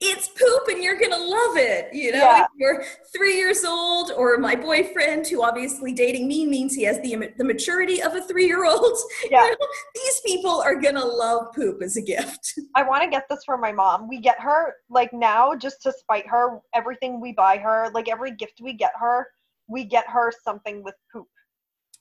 it's 0.00 0.28
poop 0.28 0.68
and 0.68 0.84
you're 0.84 0.98
gonna 0.98 1.16
love 1.16 1.56
it 1.56 1.88
you 1.92 2.12
know? 2.12 2.18
Yeah. 2.18 2.42
if 2.42 2.48
you're 2.56 2.84
three 3.16 3.36
years 3.36 3.64
old 3.64 4.10
or 4.12 4.36
my 4.36 4.54
boyfriend 4.54 5.26
who 5.26 5.42
obviously 5.42 5.94
dating 5.94 6.28
me 6.28 6.46
means 6.46 6.74
he 6.74 6.82
has 6.82 7.00
the, 7.00 7.32
the 7.38 7.44
maturity 7.44 8.02
of 8.02 8.14
a 8.14 8.20
three-year-old 8.20 8.98
yeah. 9.30 9.44
You 9.44 9.50
know, 9.50 9.66
these 9.94 10.20
people 10.26 10.60
are 10.60 10.78
gonna 10.78 11.04
love 11.04 11.54
poop 11.54 11.82
as 11.82 11.96
a 11.96 12.02
gift. 12.02 12.52
I 12.74 12.82
want 12.82 13.04
to 13.04 13.08
get 13.08 13.24
this 13.30 13.42
for 13.44 13.56
my 13.56 13.72
mom. 13.72 14.08
We 14.08 14.20
get 14.20 14.38
her 14.40 14.74
like 14.90 15.12
now 15.14 15.54
just 15.54 15.82
to 15.82 15.92
spite 15.92 16.26
her 16.28 16.60
everything 16.74 17.20
we 17.20 17.32
buy 17.32 17.56
her 17.56 17.88
like 17.94 18.08
every 18.08 18.32
gift 18.32 18.60
we 18.62 18.74
get 18.74 18.92
her 19.00 19.26
we 19.66 19.84
get 19.84 20.06
her 20.08 20.30
something 20.44 20.84
with 20.84 20.94
poop. 21.10 21.26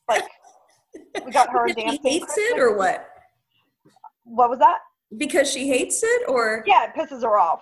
Like 0.10 0.24
we 1.26 1.32
got 1.32 1.50
her 1.50 1.68
a 1.68 1.74
dancing 1.74 2.00
hates 2.04 2.38
it 2.38 2.60
or 2.60 2.76
what? 2.76 3.08
What 4.26 4.50
was 4.50 4.60
that? 4.60 4.80
Because 5.18 5.50
she 5.50 5.70
hates 5.70 6.04
it 6.04 6.24
or? 6.28 6.64
Yeah 6.68 6.88
it 6.88 6.92
pisses 7.00 7.22
her 7.22 7.40
off 7.40 7.62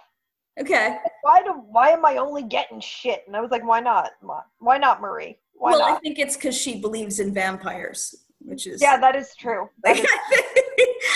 Okay. 0.59 0.97
Why 1.21 1.41
do 1.41 1.51
why 1.69 1.89
am 1.89 2.05
I 2.05 2.17
only 2.17 2.43
getting 2.43 2.79
shit? 2.79 3.23
And 3.27 3.35
I 3.35 3.41
was 3.41 3.51
like, 3.51 3.65
why 3.65 3.79
not? 3.79 4.11
Why 4.59 4.77
not, 4.77 5.01
Marie? 5.01 5.37
Why 5.53 5.71
well, 5.71 5.79
not? 5.79 5.97
I 5.97 5.99
think 5.99 6.19
it's 6.19 6.35
because 6.35 6.55
she 6.55 6.79
believes 6.79 7.19
in 7.19 7.33
vampires, 7.33 8.15
which 8.39 8.67
is 8.67 8.81
yeah, 8.81 8.97
that 8.97 9.15
is 9.15 9.35
true. 9.35 9.69
That 9.83 9.97
is 9.97 10.05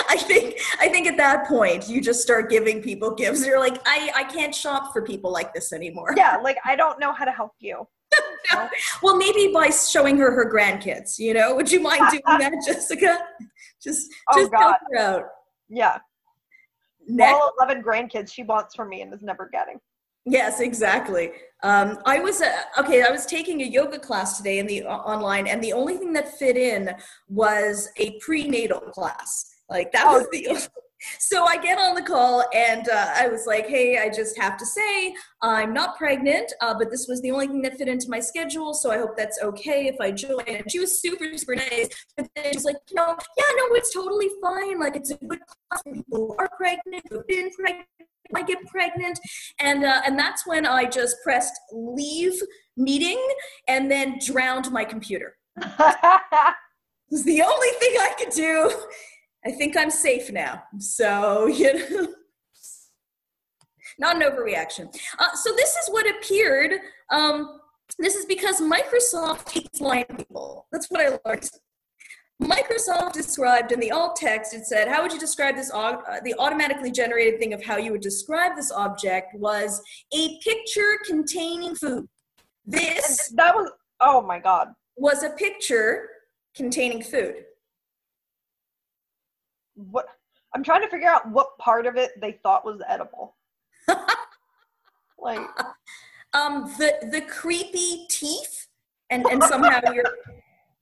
I 0.09 0.17
think 0.17 0.59
I 0.79 0.89
think 0.89 1.07
at 1.07 1.17
that 1.17 1.47
point 1.47 1.87
you 1.87 2.01
just 2.01 2.21
start 2.21 2.49
giving 2.49 2.81
people 2.81 3.13
gifts. 3.13 3.45
You're 3.45 3.59
like, 3.59 3.79
I 3.85 4.11
I 4.15 4.23
can't 4.23 4.53
shop 4.53 4.91
for 4.91 5.01
people 5.01 5.31
like 5.31 5.53
this 5.53 5.71
anymore. 5.71 6.13
Yeah, 6.17 6.37
like 6.37 6.57
I 6.65 6.75
don't 6.75 6.99
know 6.99 7.13
how 7.13 7.25
to 7.25 7.31
help 7.31 7.53
you. 7.59 7.87
no. 8.53 8.69
Well, 9.03 9.17
maybe 9.17 9.51
by 9.53 9.69
showing 9.69 10.17
her 10.17 10.31
her 10.31 10.51
grandkids. 10.51 11.19
You 11.19 11.33
know, 11.33 11.55
would 11.55 11.71
you 11.71 11.79
mind 11.79 12.03
doing 12.09 12.23
that, 12.25 12.53
Jessica? 12.65 13.19
Just 13.81 14.11
oh, 14.31 14.39
just 14.39 14.51
God. 14.51 14.61
help 14.61 14.77
her 14.91 14.97
out. 14.97 15.23
Yeah. 15.69 15.99
Next. 17.07 17.33
All 17.33 17.53
11 17.59 17.83
grandkids 17.83 18.31
she 18.31 18.43
wants 18.43 18.75
from 18.75 18.89
me 18.89 19.01
and 19.01 19.13
is 19.13 19.23
never 19.23 19.49
getting. 19.51 19.79
Yes, 20.25 20.59
exactly. 20.59 21.31
Um, 21.63 21.99
I 22.05 22.19
was 22.19 22.41
uh, 22.41 22.51
okay. 22.77 23.01
I 23.01 23.09
was 23.09 23.25
taking 23.25 23.61
a 23.61 23.65
yoga 23.65 23.97
class 23.97 24.37
today 24.37 24.59
in 24.59 24.67
the 24.67 24.83
uh, 24.83 24.89
online, 24.89 25.47
and 25.47 25.63
the 25.63 25.71
only 25.71 25.95
thing 25.95 26.11
that 26.13 26.37
fit 26.37 26.57
in 26.57 26.93
was 27.29 27.89
a 27.95 28.19
prenatal 28.19 28.81
class. 28.81 29.45
Like 29.69 29.91
that 29.93 30.05
oh, 30.05 30.17
was 30.17 30.27
the 30.31 30.47
so 31.19 31.45
I 31.45 31.57
get 31.57 31.77
on 31.77 31.95
the 31.95 32.01
call 32.01 32.43
and 32.53 32.87
uh, 32.89 33.11
I 33.15 33.27
was 33.27 33.45
like, 33.45 33.67
hey, 33.67 33.97
I 33.97 34.09
just 34.09 34.37
have 34.37 34.57
to 34.57 34.65
say, 34.65 35.13
I'm 35.41 35.73
not 35.73 35.97
pregnant, 35.97 36.51
uh, 36.61 36.73
but 36.77 36.89
this 36.89 37.07
was 37.07 37.21
the 37.21 37.31
only 37.31 37.47
thing 37.47 37.61
that 37.63 37.77
fit 37.77 37.87
into 37.87 38.09
my 38.09 38.19
schedule, 38.19 38.73
so 38.73 38.91
I 38.91 38.97
hope 38.97 39.15
that's 39.15 39.41
okay 39.41 39.87
if 39.87 39.95
I 39.99 40.11
join. 40.11 40.43
And 40.47 40.69
she 40.71 40.79
was 40.79 40.99
super, 40.99 41.25
super 41.35 41.55
nice. 41.55 41.89
But 42.15 42.29
then 42.35 42.53
she's 42.53 42.65
like, 42.65 42.77
you 42.89 42.95
know, 42.95 43.15
yeah, 43.37 43.43
no, 43.57 43.75
it's 43.75 43.93
totally 43.93 44.29
fine. 44.41 44.79
Like, 44.79 44.95
it's 44.95 45.11
a 45.11 45.17
good 45.17 45.39
class 45.39 45.83
for 45.83 45.93
people 45.93 46.17
who 46.17 46.35
are 46.39 46.49
pregnant, 46.57 47.03
who've 47.09 47.27
been 47.27 47.51
pregnant, 47.51 47.87
I 48.35 48.43
get 48.43 48.65
pregnant. 48.67 49.19
And, 49.59 49.85
uh, 49.85 50.01
and 50.05 50.17
that's 50.17 50.45
when 50.45 50.65
I 50.65 50.85
just 50.85 51.17
pressed 51.23 51.53
leave 51.71 52.33
meeting 52.75 53.25
and 53.67 53.89
then 53.89 54.19
drowned 54.23 54.71
my 54.71 54.83
computer. 54.83 55.37
It's 57.09 57.23
the 57.23 57.41
only 57.41 57.69
thing 57.79 57.93
I 57.99 58.13
could 58.17 58.33
do 58.33 58.69
I 59.45 59.51
think 59.51 59.77
I'm 59.77 59.89
safe 59.89 60.31
now. 60.31 60.63
So, 60.79 61.47
you 61.47 61.73
know, 61.73 62.07
not 63.99 64.15
an 64.15 64.21
overreaction. 64.21 64.93
Uh, 65.17 65.33
so 65.35 65.53
this 65.55 65.75
is 65.75 65.89
what 65.89 66.05
appeared. 66.09 66.73
Um, 67.11 67.59
this 67.99 68.15
is 68.15 68.25
because 68.25 68.61
Microsoft 68.61 69.49
hates 69.49 69.79
blind 69.79 70.05
people. 70.17 70.67
That's 70.71 70.87
what 70.87 71.01
I 71.01 71.17
learned. 71.25 71.49
Microsoft 72.41 73.13
described 73.13 73.71
in 73.71 73.79
the 73.79 73.89
alt 73.89 74.15
text, 74.15 74.53
it 74.53 74.65
said, 74.65 74.87
how 74.87 75.01
would 75.01 75.11
you 75.11 75.19
describe 75.19 75.55
this, 75.55 75.71
uh, 75.73 75.95
the 76.23 76.35
automatically 76.37 76.91
generated 76.91 77.39
thing 77.39 77.53
of 77.53 77.63
how 77.63 77.77
you 77.77 77.91
would 77.91 78.01
describe 78.01 78.55
this 78.55 78.71
object 78.71 79.33
was 79.33 79.81
a 80.13 80.37
picture 80.43 80.99
containing 81.07 81.73
food. 81.73 82.07
This- 82.65 83.29
That 83.35 83.55
was, 83.55 83.71
oh 84.01 84.21
my 84.21 84.37
God. 84.37 84.67
Was 84.97 85.23
a 85.23 85.31
picture 85.31 86.09
containing 86.55 87.01
food 87.01 87.45
what 89.77 90.07
I'm 90.53 90.63
trying 90.63 90.81
to 90.81 90.89
figure 90.89 91.09
out 91.09 91.29
what 91.29 91.57
part 91.57 91.85
of 91.85 91.95
it 91.95 92.19
they 92.19 92.39
thought 92.43 92.65
was 92.65 92.81
edible. 92.87 93.35
like 95.19 95.39
um 96.33 96.65
the 96.77 96.93
the 97.11 97.21
creepy 97.21 98.05
teeth 98.09 98.67
and 99.09 99.25
and 99.27 99.41
somehow 99.43 99.79
your 99.91 100.05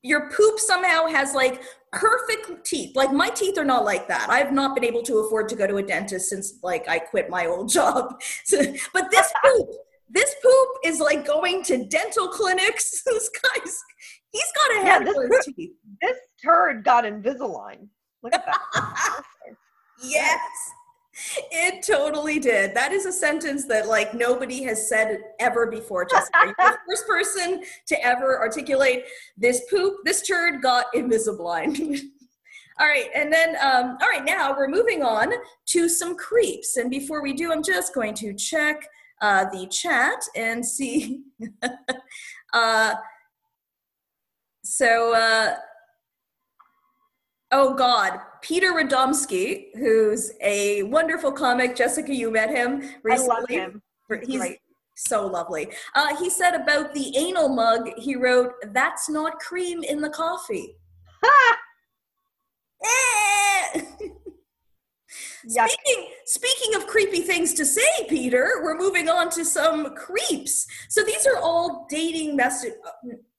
your 0.06 0.30
poop 0.30 0.60
somehow 0.60 1.08
has 1.08 1.34
like 1.34 1.64
perfect 1.92 2.64
teeth. 2.66 2.96
Like 2.96 3.12
my 3.12 3.30
teeth 3.30 3.58
are 3.58 3.66
not 3.66 3.86
like 3.86 4.08
that. 4.08 4.30
I've 4.30 4.52
not 4.52 4.76
been 4.76 4.86
able 4.86 5.02
to 5.04 5.20
afford 5.20 5.50
to 5.50 5.56
go 5.56 5.66
to 5.66 5.78
a 5.78 5.84
dentist 5.84 6.30
since 6.30 6.60
like 6.62 6.88
I 6.88 7.00
quit 7.00 7.30
my 7.30 7.48
old 7.48 7.70
job. 7.74 8.22
So, 8.44 8.62
but 8.94 9.10
this 9.10 9.32
poop, 9.44 9.70
this 10.10 10.36
poop 10.44 10.68
is 10.84 11.00
like 11.00 11.26
going 11.26 11.64
to 11.64 11.86
dental 11.86 12.28
clinics. 12.28 13.02
this 13.06 13.30
guy's 13.30 13.84
he's 14.32 14.52
got 14.56 14.78
a 14.78 14.86
head 14.86 15.04
yeah, 15.06 15.14
for 15.14 15.28
his 15.28 15.56
teeth. 15.56 15.72
This 16.02 16.18
turd 16.44 16.84
got 16.84 17.06
Invisalign. 17.06 17.88
Look 18.26 18.34
at 18.34 18.44
that. 18.44 19.22
yes. 20.04 20.40
It 21.52 21.86
totally 21.86 22.40
did. 22.40 22.74
That 22.74 22.92
is 22.92 23.06
a 23.06 23.12
sentence 23.12 23.66
that 23.68 23.88
like 23.88 24.16
nobody 24.16 24.64
has 24.64 24.90
said 24.90 25.20
ever 25.40 25.68
before, 25.68 26.06
Jessica. 26.06 26.40
You're 26.44 26.56
the 26.58 26.78
first 26.90 27.08
person 27.08 27.64
to 27.86 28.04
ever 28.04 28.40
articulate 28.40 29.04
this 29.38 29.62
poop, 29.70 29.98
this 30.06 30.24
turd 30.24 30.64
got 30.64 30.92
Invisalign. 30.96 32.00
all 32.80 32.88
right, 32.88 33.10
and 33.14 33.32
then 33.32 33.56
um, 33.62 33.98
all 34.02 34.10
right, 34.10 34.26
now 34.26 34.56
we're 34.58 34.68
moving 34.68 35.04
on 35.04 35.32
to 35.68 35.88
some 35.88 36.18
creeps. 36.18 36.78
And 36.78 36.90
before 36.90 37.22
we 37.22 37.34
do, 37.34 37.52
I'm 37.52 37.64
just 37.64 37.94
going 37.94 38.16
to 38.16 38.34
check 38.34 38.88
uh, 39.22 39.46
the 39.52 39.68
chat 39.68 40.20
and 40.36 40.66
see. 40.66 41.22
uh, 42.54 42.96
so 44.64 45.14
uh, 45.14 45.58
oh 47.52 47.74
God, 47.74 48.20
Peter 48.42 48.74
Radomski, 48.74 49.76
who's 49.76 50.32
a 50.42 50.84
wonderful 50.84 51.32
comic. 51.32 51.76
Jessica, 51.76 52.14
you 52.14 52.32
met 52.32 52.50
him 52.50 52.82
recently. 53.04 53.32
I 53.32 53.40
love 53.40 53.50
him. 53.50 53.82
He's, 54.26 54.58
so 54.98 55.28
lovely. 55.28 55.70
Uh, 55.94 56.16
he 56.18 56.30
said 56.30 56.54
about 56.54 56.94
the 56.94 57.16
anal 57.18 57.50
mug, 57.50 57.90
he 57.98 58.16
wrote, 58.16 58.54
That's 58.72 59.10
not 59.10 59.40
cream 59.40 59.84
in 59.84 60.00
the 60.00 60.10
coffee. 60.10 60.78
Yuck. 65.46 65.68
Speaking, 65.70 66.08
speaking 66.26 66.76
of 66.76 66.88
creepy 66.88 67.22
things 67.22 67.54
to 67.54 67.66
say, 67.66 67.82
Peter, 68.10 68.62
we're 68.64 68.78
moving 68.78 69.10
on 69.10 69.30
to 69.32 69.46
some 69.46 69.96
creeps. 69.96 70.66
So 70.90 71.04
these 71.04 71.28
are 71.28 71.38
all 71.38 71.86
dating 71.90 72.36
message. 72.36 72.74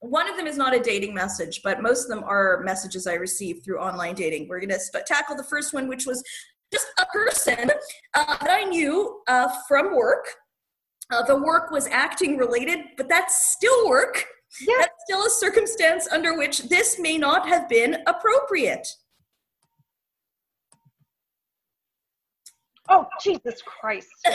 One 0.01 0.29
of 0.31 0.37
them 0.37 0.47
is 0.47 0.57
not 0.57 0.75
a 0.75 0.81
dating 0.81 1.15
message, 1.15 1.63
but 1.65 1.83
most 1.83 2.05
of 2.05 2.09
them 2.11 2.23
are 2.25 2.63
messages 2.65 3.07
I 3.07 3.15
received 3.15 3.65
through 3.65 3.81
online 3.81 4.15
dating. 4.15 4.49
We're 4.49 4.61
going 4.61 4.71
to 4.71 4.81
sp- 4.81 5.07
tackle 5.07 5.37
the 5.37 5.45
first 5.45 5.75
one, 5.75 5.89
which 5.89 6.07
was 6.07 6.23
just 6.73 6.87
a 7.01 7.07
person 7.07 7.71
uh, 8.15 8.37
that 8.39 8.51
I 8.51 8.65
knew 8.65 9.21
uh, 9.27 9.49
from 9.67 9.97
work. 9.97 10.27
Uh, 11.11 11.23
the 11.23 11.37
work 11.37 11.71
was 11.71 11.87
acting 11.89 12.37
related, 12.37 12.81
but 12.97 13.09
that's 13.09 13.53
still 13.53 13.89
work. 13.89 14.25
Yeah. 14.61 14.75
That's 14.79 14.95
still 15.07 15.27
a 15.27 15.31
circumstance 15.31 16.09
under 16.11 16.37
which 16.37 16.69
this 16.69 16.99
may 16.99 17.19
not 17.19 17.49
have 17.49 17.69
been 17.69 17.99
appropriate. 18.07 18.87
Oh, 22.89 23.07
Jesus 23.23 23.63
Christ. 23.63 24.09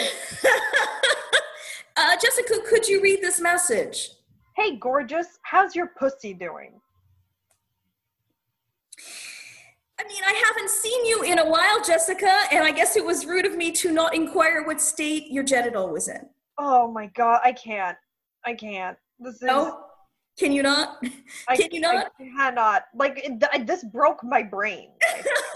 uh, 1.97 2.17
Jessica, 2.21 2.55
could 2.67 2.87
you 2.87 3.01
read 3.01 3.21
this 3.21 3.39
message? 3.39 4.11
Hey, 4.55 4.75
gorgeous, 4.77 5.39
how's 5.43 5.75
your 5.75 5.87
pussy 5.97 6.33
doing? 6.33 6.73
I 9.99 10.03
mean, 10.07 10.23
I 10.25 10.43
haven't 10.45 10.69
seen 10.69 11.05
you 11.05 11.23
in 11.23 11.39
a 11.39 11.45
while, 11.47 11.81
Jessica, 11.83 12.31
and 12.51 12.63
I 12.63 12.71
guess 12.71 12.95
it 12.95 13.05
was 13.05 13.25
rude 13.25 13.45
of 13.45 13.55
me 13.55 13.71
to 13.73 13.91
not 13.91 14.15
inquire 14.15 14.65
what 14.65 14.81
state 14.81 15.31
your 15.31 15.43
genital 15.43 15.89
was 15.89 16.07
in. 16.07 16.27
Oh 16.57 16.91
my 16.91 17.05
god, 17.07 17.39
I 17.43 17.53
can't. 17.53 17.97
I 18.45 18.53
can't. 18.53 18.97
This 19.19 19.35
is. 19.35 19.41
No? 19.43 19.85
Can 20.39 20.51
you 20.51 20.63
not? 20.63 21.03
I, 21.47 21.55
Can 21.55 21.69
you 21.71 21.81
not? 21.81 22.11
I 22.19 22.23
cannot. 22.35 22.83
Like, 22.95 23.19
it, 23.23 23.39
th- 23.39 23.67
this 23.67 23.83
broke 23.83 24.23
my 24.23 24.41
brain. 24.41 24.89
Like, 25.13 25.25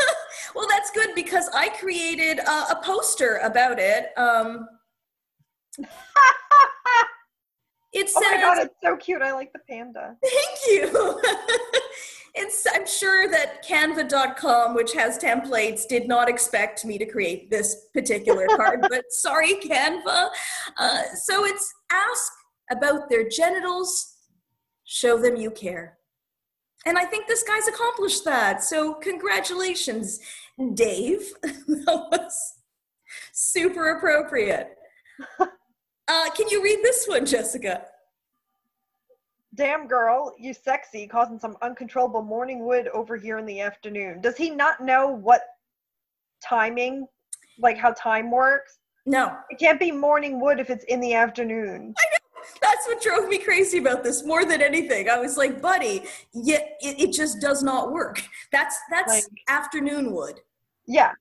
well, 0.56 0.68
that's 0.70 0.92
good 0.92 1.14
because 1.16 1.50
I 1.54 1.70
created 1.70 2.40
uh, 2.46 2.66
a 2.72 2.76
poster 2.82 3.40
about 3.44 3.78
it. 3.80 4.18
Um, 4.18 4.68
it 7.94 8.10
says, 8.10 8.24
oh 8.26 8.32
my 8.36 8.42
god, 8.42 8.58
it's 8.60 8.76
so 8.84 8.96
cute. 8.96 9.22
I 9.22 9.34
like 9.34 9.52
the 9.54 9.60
panda. 9.70 10.16
Thank 10.24 10.60
you. 10.68 11.22
it's, 12.36 12.66
I'm 12.74 12.88
sure 12.88 13.30
that 13.30 13.66
Canva.com, 13.66 14.76
which 14.76 14.94
has 14.94 15.18
templates, 15.18 15.88
did 15.88 16.08
not 16.08 16.30
expect 16.30 16.86
me 16.86 16.98
to 16.98 17.06
create 17.06 17.50
this 17.50 17.88
particular 17.94 18.48
card, 18.48 18.82
but 18.90 19.04
sorry, 19.10 19.56
Canva. 19.56 20.30
Uh, 20.78 21.04
so 21.16 21.46
it's 21.46 21.74
ask 21.92 22.32
about 22.72 23.10
their 23.10 23.28
genitals, 23.28 24.16
show 24.86 25.18
them 25.18 25.36
you 25.36 25.52
care. 25.52 25.98
And 26.86 26.98
I 27.00 27.06
think 27.06 27.28
this 27.28 27.44
guy's 27.44 27.68
accomplished 27.68 28.26
that. 28.26 28.64
So 28.64 28.94
congratulations, 28.96 30.20
Dave. 30.74 31.34
that 31.42 32.08
was 32.12 32.54
super 33.34 33.98
appropriate. 33.98 34.76
Uh, 36.08 36.30
can 36.36 36.48
you 36.50 36.64
read 36.64 36.78
this 36.84 37.08
one, 37.08 37.26
Jessica? 37.26 37.84
Damn 39.56 39.88
girl, 39.88 40.36
you 40.38 40.54
sexy, 40.54 41.08
causing 41.08 41.40
some 41.40 41.58
uncontrollable 41.64 42.22
morning 42.22 42.64
wood 42.64 42.90
over 42.90 43.18
here 43.18 43.40
in 43.40 43.46
the 43.48 43.60
afternoon. 43.60 44.22
Does 44.22 44.38
he 44.38 44.52
not 44.52 44.82
know 44.84 45.08
what 45.08 45.42
timing, 46.48 47.08
like 47.58 47.78
how 47.78 47.92
time 47.94 48.30
works? 48.30 48.78
No. 49.08 49.36
It 49.50 49.58
can't 49.58 49.80
be 49.80 49.92
morning 49.92 50.40
wood 50.40 50.60
if 50.60 50.70
it's 50.70 50.84
in 50.86 51.00
the 51.00 51.16
afternoon. 51.16 51.96
That's 52.62 52.86
what 52.88 53.02
drove 53.02 53.28
me 53.30 53.38
crazy 53.38 53.78
about 53.80 54.04
this 54.04 54.24
more 54.26 54.46
than 54.46 54.62
anything. 54.62 55.10
I 55.10 55.18
was 55.20 55.38
like, 55.38 55.62
buddy, 55.62 56.04
yeah, 56.34 56.60
it, 56.82 57.00
it 57.00 57.14
just 57.14 57.40
does 57.42 57.64
not 57.64 57.92
work. 57.92 58.22
That's 58.52 58.78
that's 58.90 59.14
Like- 59.14 59.24
afternoon 59.50 60.12
wood. 60.14 60.42
Yeah. 60.88 61.12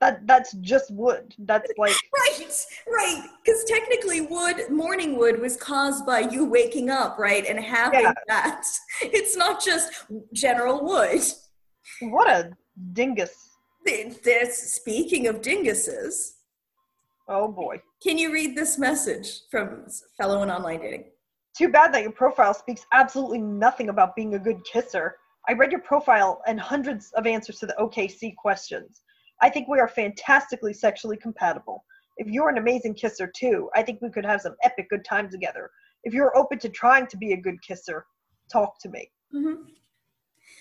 That 0.00 0.26
that's 0.26 0.52
just 0.54 0.90
wood. 0.90 1.34
That's 1.38 1.70
like 1.78 1.94
Right, 2.14 2.64
right. 2.88 3.22
Because 3.44 3.64
technically, 3.64 4.20
wood, 4.22 4.70
morning 4.70 5.16
wood, 5.16 5.40
was 5.40 5.56
caused 5.56 6.04
by 6.04 6.20
you 6.20 6.44
waking 6.44 6.90
up, 6.90 7.16
right, 7.18 7.46
and 7.46 7.58
having 7.60 8.00
Yeah. 8.00 8.12
that. 8.26 8.64
It's 9.02 9.36
not 9.36 9.64
just 9.64 9.92
general 10.32 10.84
wood. 10.84 11.22
what 12.00 12.28
a 12.28 12.50
dingus. 12.92 13.32
There's, 13.84 14.54
speaking 14.56 15.28
of 15.28 15.40
dinguses, 15.40 16.32
Oh 17.28 17.48
boy. 17.48 17.80
can 18.02 18.16
you 18.16 18.32
read 18.32 18.56
this 18.56 18.78
message 18.78 19.42
from 19.50 19.86
fellow 20.16 20.42
in 20.42 20.50
online 20.50 20.80
dating? 20.80 21.04
Too 21.56 21.68
bad 21.68 21.92
that 21.92 22.02
your 22.02 22.12
profile 22.12 22.54
speaks 22.54 22.86
absolutely 22.92 23.40
nothing 23.40 23.90
about 23.90 24.16
being 24.16 24.34
a 24.34 24.38
good 24.38 24.64
kisser. 24.64 25.16
I 25.48 25.52
read 25.52 25.72
your 25.72 25.82
profile 25.82 26.40
and 26.46 26.58
hundreds 26.58 27.10
of 27.12 27.26
answers 27.26 27.58
to 27.58 27.66
the 27.66 27.74
OKC 27.78 28.34
questions. 28.36 29.02
I 29.42 29.50
think 29.50 29.68
we 29.68 29.78
are 29.78 29.88
fantastically 29.88 30.72
sexually 30.72 31.16
compatible. 31.16 31.84
If 32.16 32.28
you're 32.28 32.48
an 32.48 32.58
amazing 32.58 32.94
kisser 32.94 33.30
too, 33.34 33.68
I 33.74 33.82
think 33.82 34.00
we 34.00 34.10
could 34.10 34.24
have 34.24 34.40
some 34.40 34.56
epic 34.62 34.88
good 34.88 35.04
time 35.04 35.30
together. 35.30 35.70
If 36.04 36.14
you're 36.14 36.36
open 36.36 36.58
to 36.60 36.68
trying 36.68 37.06
to 37.08 37.16
be 37.16 37.32
a 37.32 37.36
good 37.36 37.60
kisser, 37.62 38.06
talk 38.50 38.80
to 38.80 38.88
me. 38.88 39.10
Mm-hmm. 39.34 39.62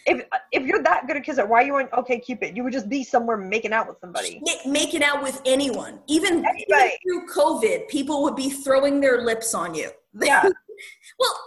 If 0.08 0.24
if 0.54 0.65
you're 0.65 0.82
that 0.84 1.06
good 1.06 1.17
a 1.17 1.22
kisser, 1.22 1.46
why 1.46 1.63
are 1.63 1.65
you 1.65 1.76
on 1.76 1.88
OKCupid? 1.88 2.56
You 2.56 2.63
would 2.63 2.74
just 2.74 2.88
be 2.88 3.04
somewhere 3.04 3.38
making 3.38 3.74
out 3.74 3.88
with 3.88 3.98
somebody. 4.00 4.41
Ma- 4.46 4.72
making 4.72 5.04
out 5.04 5.22
with 5.22 5.41
anyone, 5.46 6.00
even, 6.08 6.46
even 6.67 6.91
through 7.04 7.28
COVID, 7.28 7.89
people 7.89 8.24
would 8.24 8.36
be 8.36 8.50
throwing 8.50 9.02
their 9.02 9.22
lips 9.22 9.54
on 9.54 9.76
you. 9.76 9.91
Yeah. 10.20 10.43
well, 11.20 11.39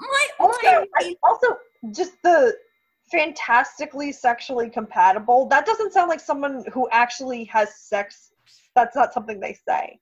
my, 0.00 0.28
Also, 0.38 0.58
my 0.62 0.86
I, 0.96 1.16
also 1.24 1.58
just 1.90 2.12
the 2.22 2.54
fantastically 3.10 4.12
sexually 4.12 4.70
compatible. 4.70 5.46
That 5.48 5.66
doesn't 5.66 5.92
sound 5.92 6.08
like 6.08 6.20
someone 6.20 6.64
who 6.72 6.88
actually 6.90 7.44
has 7.44 7.76
sex. 7.76 8.30
That's 8.74 8.96
not 8.96 9.12
something 9.12 9.40
they 9.40 9.56
say. 9.68 9.98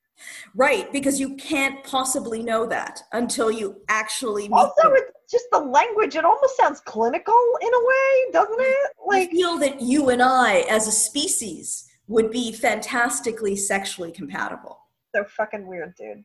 Right, 0.55 0.91
because 0.93 1.19
you 1.21 1.37
can't 1.37 1.83
possibly 1.85 2.43
know 2.43 2.67
that 2.67 3.03
until 3.13 3.51
you 3.51 3.81
actually 3.89 4.43
meet 4.49 4.53
Also, 4.55 4.73
them. 4.83 4.93
it's 4.95 5.31
just 5.33 5.45
the 5.53 5.59
language. 5.59 6.15
It 6.17 6.25
almost 6.25 6.57
sounds 6.57 6.81
clinical 6.81 7.35
in 7.61 7.69
a 7.69 7.81
way, 7.87 8.33
doesn't 8.33 8.61
it? 8.61 8.77
I 9.01 9.17
Like, 9.19 9.31
feel 9.31 9.59
that 9.59 9.81
you 9.81 10.11
and 10.11 10.23
I, 10.23 10.61
as 10.71 10.87
a 10.89 10.93
species, 10.93 11.89
would 12.09 12.31
be 12.31 12.53
fantastically 12.53 13.57
sexually 13.57 14.13
compatible. 14.13 14.79
so 15.15 15.25
fucking 15.25 15.67
weird, 15.67 15.95
dude. 15.97 16.25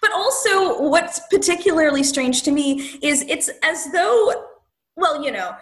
But 0.00 0.12
also, 0.12 0.80
what's 0.88 1.20
particularly 1.30 2.02
strange 2.02 2.42
to 2.44 2.50
me 2.50 2.98
is 3.02 3.22
it's 3.28 3.50
as 3.62 3.90
though, 3.92 4.46
well, 4.96 5.22
you 5.22 5.30
know, 5.30 5.54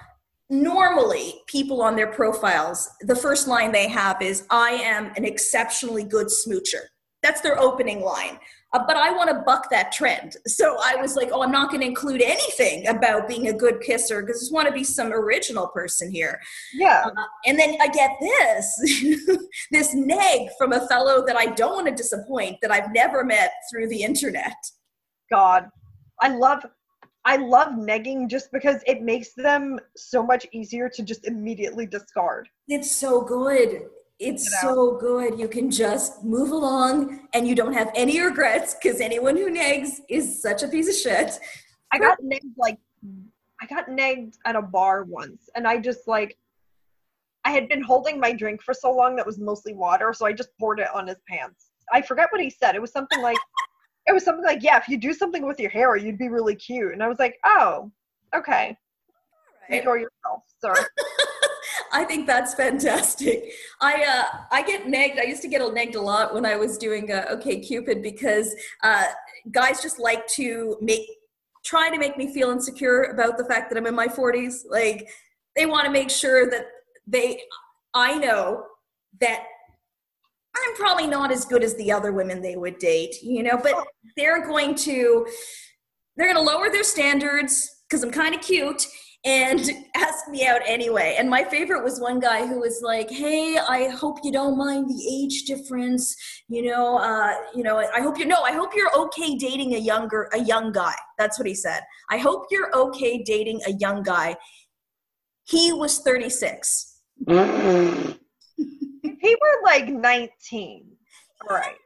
normally 0.49 1.43
people 1.47 1.83
on 1.83 1.97
their 1.97 2.07
profiles, 2.09 2.89
the 3.01 3.17
first 3.17 3.49
line 3.49 3.73
they 3.73 3.89
have 3.89 4.21
is, 4.23 4.47
I 4.51 4.71
am 4.73 5.07
an 5.17 5.25
exceptionally 5.25 6.05
good 6.05 6.27
smoocher. 6.29 6.83
That's 7.23 7.41
their 7.41 7.59
opening 7.59 8.01
line. 8.01 8.39
Uh, 8.73 8.85
but 8.87 8.97
I 8.97 9.13
want 9.13 9.29
to 9.31 9.43
buck 9.45 9.69
that 9.71 9.93
trend. 9.93 10.37
So 10.47 10.77
I 10.83 10.97
was 10.97 11.15
like, 11.15 11.29
oh, 11.31 11.43
I'm 11.43 11.53
not 11.53 11.71
going 11.71 11.83
to 11.83 11.87
include 11.87 12.23
anything 12.23 12.87
about 12.89 13.29
being 13.29 13.49
a 13.49 13.53
good 13.53 13.81
kisser 13.81 14.23
because 14.23 14.39
I 14.39 14.41
just 14.41 14.53
want 14.53 14.67
to 14.67 14.73
be 14.73 14.83
some 14.83 15.13
original 15.13 15.69
person 15.69 16.11
here. 16.11 16.41
Yeah. 16.73 17.05
Uh, 17.05 17.25
and 17.47 17.59
then 17.59 17.77
I 17.81 17.89
get 17.89 18.11
this 18.21 19.39
this 19.71 19.95
neg 19.95 20.49
from 20.57 20.73
a 20.73 20.87
fellow 20.89 21.25
that 21.27 21.37
I 21.37 21.47
don't 21.47 21.75
want 21.75 21.89
to 21.89 21.95
disappoint 21.95 22.59
that 22.63 22.71
I've 22.71 22.93
never 22.93 23.25
met 23.25 23.53
through 23.71 23.89
the 23.89 24.03
internet. 24.03 24.57
God. 25.31 25.69
I 26.21 26.29
love 26.29 26.65
I 27.25 27.37
love 27.37 27.69
negging 27.69 28.29
just 28.29 28.51
because 28.53 28.83
it 28.87 29.03
makes 29.03 29.33
them 29.35 29.79
so 29.97 30.25
much 30.25 30.47
easier 30.53 30.89
to 30.89 31.03
just 31.03 31.27
immediately 31.27 31.87
discard. 31.87 32.49
It's 32.69 32.91
so 32.91 33.21
good. 33.21 33.83
It's 34.23 34.45
You 34.45 34.69
know? 34.69 34.75
so 34.75 34.99
good. 34.99 35.39
You 35.39 35.49
can 35.49 35.71
just 35.71 36.23
move 36.23 36.53
along 36.53 37.27
and 37.35 37.47
you 37.47 37.57
don't 37.57 37.73
have 37.73 37.91
any 37.97 38.21
regrets 38.21 38.75
because 38.75 39.01
anyone 39.01 39.37
who 39.37 39.51
negs 39.51 40.01
is 40.09 40.41
such 40.41 40.63
a 40.63 40.69
piece 40.69 40.89
of 40.89 40.95
shit. 40.95 41.41
I 41.93 41.99
got 41.99 42.19
negged 42.23 42.53
like 42.57 42.79
I 43.61 43.67
got 43.67 43.89
negged 43.89 44.37
at 44.47 44.55
a 44.55 44.63
bar 44.63 45.03
once 45.05 45.51
and 45.57 45.67
I 45.67 45.79
just 45.79 46.07
like 46.07 46.39
I 47.45 47.51
had 47.51 47.69
been 47.69 47.83
holding 47.83 48.21
my 48.21 48.33
drink 48.33 48.63
for 48.63 48.73
so 48.73 48.93
long 48.93 49.17
that 49.17 49.27
was 49.27 49.39
mostly 49.41 49.75
water, 49.75 50.13
so 50.13 50.25
I 50.25 50.33
just 50.33 50.51
poured 50.61 50.79
it 50.79 50.89
on 50.95 51.09
his 51.09 51.19
pants. 51.29 51.71
I 51.93 52.01
forget 52.01 52.29
what 52.31 52.41
he 52.41 52.49
said. 52.49 52.77
It 52.77 52.81
was 52.81 52.93
something 52.93 53.21
like 53.21 53.37
it 54.07 54.13
was 54.13 54.25
something 54.25 54.45
like, 54.45 54.63
Yeah, 54.63 54.79
if 54.79 54.89
you 54.89 54.99
do 54.99 55.13
something 55.13 55.45
with 55.45 55.59
your 55.59 55.71
hair, 55.71 55.97
you'd 55.97 56.19
be 56.19 56.29
really 56.29 56.55
cute. 56.55 56.93
And 56.93 57.03
I 57.03 57.09
was 57.09 57.19
like, 57.19 57.39
Oh, 57.45 57.91
okay. 58.35 58.77
Right? 59.69 59.79
Enjoy 59.81 59.95
yourself, 59.95 60.45
sir. 60.61 60.75
I 61.93 62.05
think 62.05 62.27
that's 62.27 62.55
fantastic. 62.55 63.53
I 63.81 64.05
uh, 64.05 64.39
I 64.51 64.63
get 64.63 64.89
nagged. 64.89 65.19
I 65.19 65.25
used 65.25 65.43
to 65.43 65.49
get 65.49 65.63
nagged 65.73 65.95
a 65.95 66.01
lot 66.01 66.35
when 66.35 66.47
I 66.47 66.57
was 66.57 66.79
doing 66.79 67.13
uh, 67.13 67.27
OK 67.29 67.61
Cupid 67.61 68.03
because 68.03 68.55
uh, 68.83 69.07
guys 69.51 69.83
just 69.83 69.99
like 69.99 70.27
to 70.29 70.77
make 70.81 71.07
try 71.65 71.91
to 71.91 71.99
make 71.99 72.17
me 72.17 72.33
feel 72.33 72.51
insecure 72.51 73.05
about 73.05 73.39
the 73.39 73.45
fact 73.45 73.71
that 73.71 73.79
I'm 73.79 73.87
in 73.87 73.95
my 73.95 74.09
40s. 74.09 74.63
Like 74.69 75.09
they 75.55 75.67
want 75.67 75.85
to 75.85 75.93
make 75.93 76.11
sure 76.11 76.51
that 76.51 76.67
they 77.07 77.41
I 77.95 78.19
know 78.19 78.65
that 79.21 79.45
I'm 80.57 80.75
probably 80.75 81.07
not 81.07 81.31
as 81.31 81.45
good 81.45 81.63
as 81.63 81.75
the 81.77 81.93
other 81.93 82.13
women 82.13 82.43
they 82.43 82.57
would 82.57 82.79
date, 82.79 83.23
you 83.23 83.43
know, 83.43 83.59
but 83.63 83.75
they're 84.17 84.47
going 84.47 84.75
to 84.77 85.27
they're 86.17 86.33
going 86.33 86.45
to 86.45 86.53
lower 86.53 86.71
their 86.71 86.85
standards 86.85 87.83
because 87.89 88.03
I'm 88.03 88.11
kind 88.11 88.35
of 88.35 88.41
cute 88.41 88.87
and 89.25 89.61
asked 89.95 90.29
me 90.29 90.47
out 90.47 90.61
anyway. 90.67 91.17
And 91.19 91.29
my 91.29 91.45
favorite 91.45 91.83
was 91.83 92.01
one 92.01 92.21
guy 92.21 92.47
who 92.47 92.61
was 92.61 92.81
like, 92.83 93.11
"Hey, 93.11 93.57
I 93.59 93.89
hope 93.89 94.19
you 94.23 94.33
don't 94.33 94.57
mind 94.57 94.89
the 94.89 95.09
age 95.11 95.45
difference. 95.45 96.17
You 96.49 96.63
know, 96.71 96.99
uh, 96.99 97.35
you 97.55 97.63
know, 97.63 97.79
I 97.79 98.01
hope 98.01 98.19
you 98.19 98.27
know. 98.27 98.43
I 98.43 98.53
hope 98.53 98.75
you're 98.75 98.95
okay 98.97 99.37
dating 99.37 99.75
a 99.75 99.79
younger 99.79 100.29
a 100.33 100.39
young 100.39 100.73
guy." 100.73 100.95
That's 101.19 101.39
what 101.39 101.47
he 101.47 101.55
said. 101.55 101.83
I 102.11 102.19
hope 102.19 102.47
you're 102.51 102.75
okay 102.77 103.23
dating 103.23 103.61
a 103.67 103.73
young 103.73 104.03
guy. 104.03 104.37
He 105.45 105.73
was 105.73 105.99
36. 106.01 107.01
if 107.27 108.19
he 109.21 109.37
were 109.41 109.61
like 109.65 109.89
19, 109.89 110.87
all 111.49 111.57
right 111.57 111.77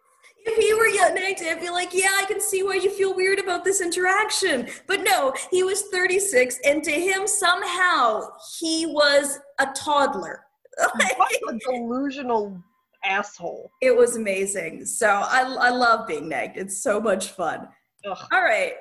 if 0.47 0.57
he 0.57 0.75
were 0.75 0.89
young, 0.89 1.17
I'd 1.19 1.61
be 1.61 1.71
like, 1.71 1.93
yeah, 1.93 2.13
I 2.17 2.25
can 2.27 2.41
see 2.41 2.63
why 2.63 2.75
you 2.75 2.91
feel 2.91 3.15
weird 3.15 3.39
about 3.39 3.65
this 3.65 3.81
interaction. 3.81 4.69
But 4.87 5.03
no, 5.03 5.35
he 5.51 5.63
was 5.63 5.83
36, 5.93 6.59
and 6.65 6.83
to 6.85 6.91
him, 6.91 7.27
somehow, 7.27 8.23
he 8.59 8.87
was 8.87 9.39
a 9.59 9.67
toddler. 9.75 10.45
what 11.17 11.33
a 11.49 11.59
delusional 11.59 12.63
asshole. 13.05 13.71
It 13.81 13.97
was 13.97 14.17
amazing. 14.17 14.85
So 14.85 15.09
I, 15.09 15.41
I 15.41 15.71
love 15.71 16.07
being 16.07 16.31
negged. 16.31 16.57
It's 16.57 16.83
so 16.83 17.01
much 17.01 17.31
fun. 17.31 17.69
Ugh. 18.09 18.19
All 18.33 18.43
right. 18.43 18.75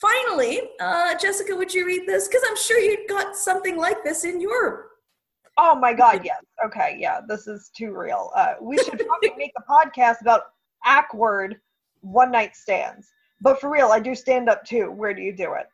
Finally, 0.00 0.62
uh, 0.80 1.14
Jessica, 1.18 1.54
would 1.54 1.74
you 1.74 1.86
read 1.86 2.06
this? 2.06 2.28
Because 2.28 2.42
I'm 2.48 2.56
sure 2.56 2.78
you 2.78 3.06
got 3.08 3.36
something 3.36 3.76
like 3.76 4.02
this 4.04 4.24
in 4.24 4.40
your 4.40 4.90
Oh 5.62 5.74
my 5.74 5.92
God, 5.92 6.22
yes. 6.24 6.40
Okay, 6.64 6.96
yeah, 6.98 7.20
this 7.28 7.46
is 7.46 7.70
too 7.76 7.92
real. 7.92 8.30
Uh, 8.34 8.54
we 8.62 8.78
should 8.78 8.98
probably 9.06 9.32
make 9.36 9.52
a 9.58 9.62
podcast 9.70 10.22
about 10.22 10.44
awkward 10.84 11.60
one 12.02 12.30
night 12.30 12.56
stands. 12.56 13.12
But 13.40 13.60
for 13.60 13.70
real, 13.70 13.88
I 13.88 14.00
do 14.00 14.14
stand 14.14 14.48
up 14.48 14.64
too. 14.64 14.90
Where 14.90 15.14
do 15.14 15.22
you 15.22 15.34
do 15.34 15.54
it? 15.54 15.66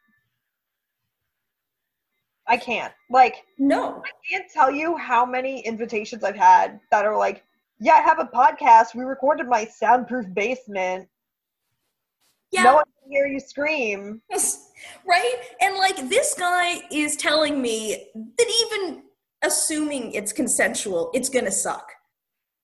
I 2.48 2.56
can't. 2.56 2.92
Like, 3.10 3.44
no. 3.58 4.02
I 4.04 4.10
can't 4.30 4.50
tell 4.52 4.70
you 4.70 4.96
how 4.96 5.26
many 5.26 5.66
invitations 5.66 6.22
I've 6.22 6.36
had 6.36 6.78
that 6.92 7.04
are 7.04 7.16
like, 7.16 7.44
yeah, 7.80 7.94
I 7.94 8.02
have 8.02 8.20
a 8.20 8.24
podcast. 8.24 8.94
We 8.94 9.02
recorded 9.02 9.48
my 9.48 9.64
soundproof 9.64 10.32
basement. 10.32 11.08
Yeah. 12.52 12.62
No 12.62 12.74
one 12.76 12.84
can 13.02 13.10
hear 13.10 13.26
you 13.26 13.40
scream. 13.40 14.22
right? 15.06 15.34
And 15.60 15.76
like, 15.76 16.08
this 16.08 16.34
guy 16.38 16.82
is 16.92 17.16
telling 17.16 17.60
me 17.60 18.06
that 18.14 18.66
even 18.74 19.02
assuming 19.42 20.12
it's 20.12 20.32
consensual, 20.32 21.10
it's 21.14 21.28
going 21.28 21.46
to 21.46 21.50
suck. 21.50 21.90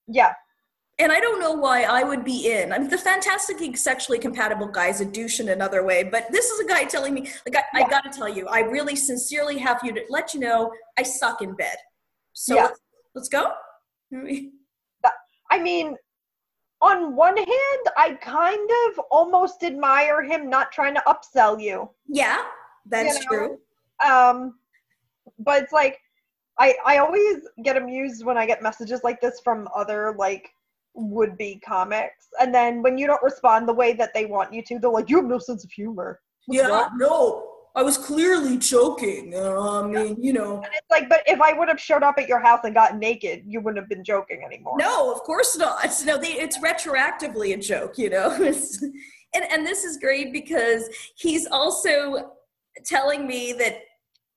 Yeah 0.07 0.33
and 1.03 1.11
I 1.11 1.19
don't 1.19 1.41
know 1.41 1.53
why 1.53 1.83
I 1.83 2.05
would 2.05 2.25
be 2.25 2.53
in. 2.53 2.73
I 2.73 2.79
mean, 2.79 2.89
the 2.89 2.97
fantastically 2.97 3.75
sexually 3.75 4.19
compatible 4.19 4.69
guy 4.69 4.89
is 4.89 5.01
a 5.01 5.05
douche 5.05 5.41
in 5.41 5.49
another 5.49 5.85
way, 5.85 6.05
but 6.05 6.31
this 6.31 6.47
is 6.47 6.61
a 6.61 6.69
guy 6.69 6.85
telling 6.85 7.13
me, 7.13 7.29
like, 7.45 7.57
I, 7.57 7.79
yeah. 7.79 7.85
I 7.85 7.91
got 7.91 8.05
to 8.05 8.11
tell 8.11 8.29
you, 8.29 8.47
I 8.47 8.61
really 8.61 8.95
sincerely 8.95 9.59
have 9.59 9.81
you 9.83 9.93
to 9.95 10.03
let 10.11 10.33
you 10.33 10.41
know 10.41 10.73
I 10.97 11.03
suck 11.03 11.43
in 11.43 11.55
bed. 11.55 11.77
So 12.35 12.55
yeah. 12.55 12.63
let's, 12.63 12.81
let's 13.15 13.29
go. 13.29 13.53
I 15.51 15.59
mean, 15.61 15.97
on 16.81 17.15
one 17.15 17.37
hand, 17.37 17.87
I 17.97 18.17
kind 18.21 18.71
of 18.89 19.01
almost 19.11 19.63
admire 19.65 20.23
him 20.23 20.49
not 20.49 20.73
trying 20.73 20.95
to 20.95 21.03
upsell 21.07 21.63
you. 21.63 21.91
Yeah, 22.09 22.39
that's 22.87 23.19
you 23.19 23.21
know? 23.21 23.29
true. 23.29 23.59
Um, 24.05 24.55
but 25.39 25.63
it's 25.63 25.73
like 25.73 26.01
I 26.59 26.75
I 26.85 26.99
always 26.99 27.43
get 27.63 27.77
amused 27.77 28.25
when 28.25 28.37
I 28.37 28.47
get 28.47 28.63
messages 28.63 29.05
like 29.05 29.21
this 29.21 29.41
from 29.45 29.69
other 29.75 30.15
like 30.19 30.51
would 30.95 31.37
be 31.37 31.61
comics. 31.65 32.29
And 32.41 32.55
then 32.55 32.83
when 32.83 32.99
you 32.99 33.07
don't 33.07 33.23
respond 33.23 33.69
the 33.69 33.73
way 33.73 33.93
that 33.95 34.13
they 34.15 34.27
want 34.27 34.53
you 34.53 34.63
to 34.65 34.79
they're 34.79 34.91
like 34.91 35.09
you 35.09 35.17
have 35.17 35.27
no 35.27 35.39
sense 35.39 35.65
of 35.65 35.71
humor. 35.71 36.21
What's 36.47 36.63
yeah 36.63 36.89
no. 36.97 37.49
I 37.75 37.83
was 37.83 37.97
clearly 37.97 38.59
joking 38.59 39.33
uh, 39.35 39.81
i 39.83 39.87
mean 39.87 40.23
you 40.23 40.35
know. 40.35 40.57
And 40.57 40.73
it's 40.75 40.91
like 40.91 41.09
but 41.09 41.23
if 41.27 41.41
i 41.41 41.53
would 41.55 41.69
have 41.69 41.81
showed 41.81 42.03
up 42.03 42.17
at 42.19 42.29
your 42.29 42.41
house 42.41 42.61
and 42.65 42.75
got 42.75 42.99
naked 42.99 43.45
you 43.47 43.61
wouldn't 43.61 43.83
have 43.83 43.89
been 43.89 44.05
joking 44.05 44.43
anymore. 44.45 44.77
No 44.79 45.13
of 45.13 45.21
course 45.21 45.57
not. 45.57 45.89
No 46.05 46.19
they, 46.19 46.33
it's 46.33 46.59
retroactively 46.59 47.55
a 47.55 47.57
joke 47.57 47.99
you 47.99 48.11
know. 48.11 48.53
And 49.35 49.51
and 49.51 49.67
this 49.67 49.83
is 49.83 49.97
great 49.97 50.31
because 50.31 50.91
he's 51.17 51.47
also 51.47 52.33
telling 52.85 53.27
me 53.27 53.55
that 53.55 53.79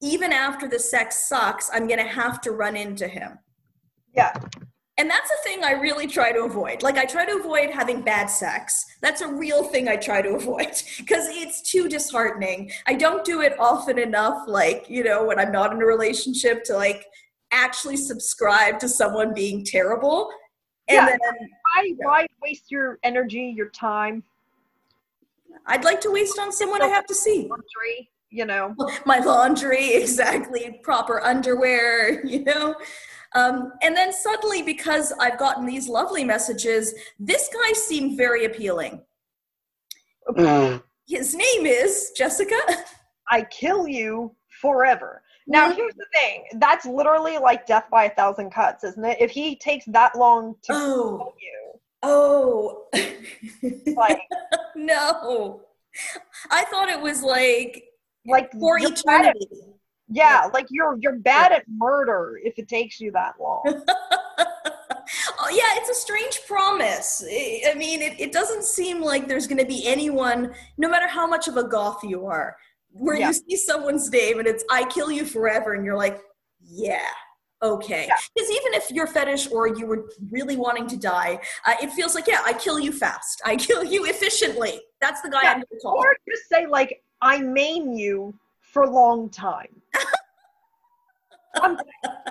even 0.01 0.31
after 0.31 0.69
the 0.69 0.79
sex 0.79 1.27
sucks 1.27 1.69
i'm 1.73 1.85
gonna 1.85 2.07
have 2.07 2.39
to 2.41 2.51
run 2.51 2.77
into 2.77 3.05
him. 3.05 3.37
Yeah 4.13 4.31
and 4.97 5.09
that's 5.09 5.29
a 5.29 5.43
thing 5.43 5.63
I 5.63 5.71
really 5.71 6.07
try 6.07 6.31
to 6.31 6.43
avoid. 6.45 6.81
Like, 6.81 6.97
I 6.97 7.03
try 7.03 7.25
to 7.25 7.37
avoid 7.37 7.69
having 7.69 8.01
bad 8.01 8.27
sex. 8.27 8.85
That's 9.01 9.21
a 9.21 9.27
real 9.27 9.63
thing 9.63 9.89
I 9.89 9.97
try 9.97 10.21
to 10.21 10.35
avoid 10.35 10.67
because 10.97 11.27
it's 11.27 11.61
too 11.61 11.89
disheartening. 11.89 12.71
I 12.87 12.93
don't 12.93 13.25
do 13.25 13.41
it 13.41 13.59
often 13.59 13.99
enough, 13.99 14.43
like, 14.47 14.89
you 14.89 15.03
know, 15.03 15.25
when 15.25 15.37
I'm 15.37 15.51
not 15.51 15.73
in 15.73 15.81
a 15.81 15.85
relationship 15.85 16.63
to 16.65 16.75
like 16.75 17.05
actually 17.51 17.97
subscribe 17.97 18.79
to 18.79 18.89
someone 18.89 19.33
being 19.33 19.65
terrible. 19.65 20.29
And 20.87 20.95
yeah, 20.95 21.05
then, 21.07 21.49
why, 21.73 21.93
why 21.97 22.27
waste 22.41 22.71
your 22.71 22.99
energy, 23.03 23.53
your 23.55 23.69
time? 23.69 24.23
I'd 25.65 25.83
like 25.83 25.99
to 26.01 26.11
waste 26.11 26.39
on 26.39 26.51
someone 26.51 26.81
I 26.81 26.87
have 26.87 27.05
to 27.07 27.15
see. 27.15 27.47
Laundry, 27.49 28.09
you 28.29 28.45
know. 28.45 28.75
My 29.05 29.19
laundry, 29.19 29.93
exactly. 29.95 30.79
Proper 30.83 31.21
underwear, 31.21 32.25
you 32.25 32.43
know. 32.43 32.75
Um, 33.33 33.73
and 33.81 33.95
then 33.95 34.13
suddenly, 34.13 34.61
because 34.61 35.11
I've 35.19 35.37
gotten 35.37 35.65
these 35.65 35.89
lovely 35.89 36.23
messages, 36.23 36.93
this 37.19 37.49
guy 37.53 37.73
seemed 37.73 38.17
very 38.17 38.45
appealing. 38.45 39.01
Mm. 40.29 40.81
His 41.07 41.35
name 41.35 41.65
is 41.65 42.11
Jessica. 42.15 42.55
I 43.29 43.43
kill 43.43 43.87
you 43.87 44.35
forever. 44.61 45.21
Now, 45.47 45.67
mm-hmm. 45.67 45.75
here's 45.75 45.95
the 45.95 46.05
thing. 46.13 46.45
That's 46.55 46.85
literally 46.85 47.37
like 47.37 47.67
death 47.67 47.85
by 47.91 48.05
a 48.05 48.09
thousand 48.15 48.51
cuts, 48.51 48.83
isn't 48.83 49.03
it? 49.03 49.17
If 49.19 49.31
he 49.31 49.55
takes 49.55 49.85
that 49.87 50.17
long 50.17 50.55
to 50.63 50.73
oh. 50.73 51.17
kill 51.17 51.33
you. 51.41 51.79
Oh. 52.03 52.85
like, 53.95 54.19
no. 54.75 55.61
I 56.51 56.65
thought 56.65 56.89
it 56.89 56.99
was 56.99 57.23
like 57.23 57.83
like 58.27 58.51
for 58.53 58.77
eternity. 58.79 59.47
Yeah, 60.07 60.49
like 60.53 60.67
you're 60.69 60.97
you're 60.99 61.17
bad 61.17 61.51
at 61.51 61.63
murder 61.67 62.39
if 62.43 62.59
it 62.59 62.67
takes 62.67 62.99
you 62.99 63.11
that 63.11 63.33
long. 63.39 63.63
oh, 65.39 65.49
yeah, 65.51 65.79
it's 65.81 65.89
a 65.89 65.95
strange 65.95 66.41
promise. 66.47 67.23
I 67.23 67.73
mean, 67.75 68.01
it, 68.01 68.19
it 68.19 68.31
doesn't 68.31 68.63
seem 68.63 69.01
like 69.01 69.27
there's 69.27 69.47
going 69.47 69.59
to 69.59 69.65
be 69.65 69.85
anyone, 69.85 70.53
no 70.77 70.89
matter 70.89 71.07
how 71.07 71.27
much 71.27 71.47
of 71.47 71.57
a 71.57 71.63
goth 71.63 72.03
you 72.03 72.25
are, 72.25 72.55
where 72.91 73.17
yeah. 73.17 73.27
you 73.27 73.33
see 73.33 73.57
someone's 73.57 74.09
name 74.11 74.39
and 74.39 74.47
it's 74.47 74.63
"I 74.71 74.85
kill 74.85 75.11
you 75.11 75.25
forever," 75.25 75.73
and 75.73 75.83
you're 75.83 75.97
like, 75.97 76.21
"Yeah, 76.61 77.07
okay." 77.61 78.07
Because 78.35 78.49
yeah. 78.49 78.57
even 78.57 78.73
if 78.73 78.91
you're 78.91 79.07
fetish 79.07 79.51
or 79.51 79.67
you 79.67 79.85
were 79.85 80.05
really 80.29 80.55
wanting 80.55 80.87
to 80.87 80.97
die, 80.97 81.39
uh, 81.65 81.73
it 81.81 81.91
feels 81.91 82.15
like, 82.15 82.27
"Yeah, 82.27 82.41
I 82.45 82.53
kill 82.53 82.79
you 82.79 82.91
fast. 82.91 83.41
I 83.45 83.55
kill 83.67 83.83
you 83.83 84.05
efficiently." 84.05 84.81
That's 85.01 85.21
the 85.21 85.29
guy 85.29 85.43
yeah. 85.43 85.49
I'm 85.49 85.55
going 85.57 85.67
to 85.71 85.79
call. 85.81 85.97
Or 85.97 86.15
just 86.29 86.47
say 86.49 86.67
like, 86.67 87.01
"I 87.21 87.39
maim 87.39 87.93
you 87.93 88.33
for 88.61 88.83
a 88.83 88.89
long 88.89 89.29
time." 89.29 89.81
Um, 91.61 91.77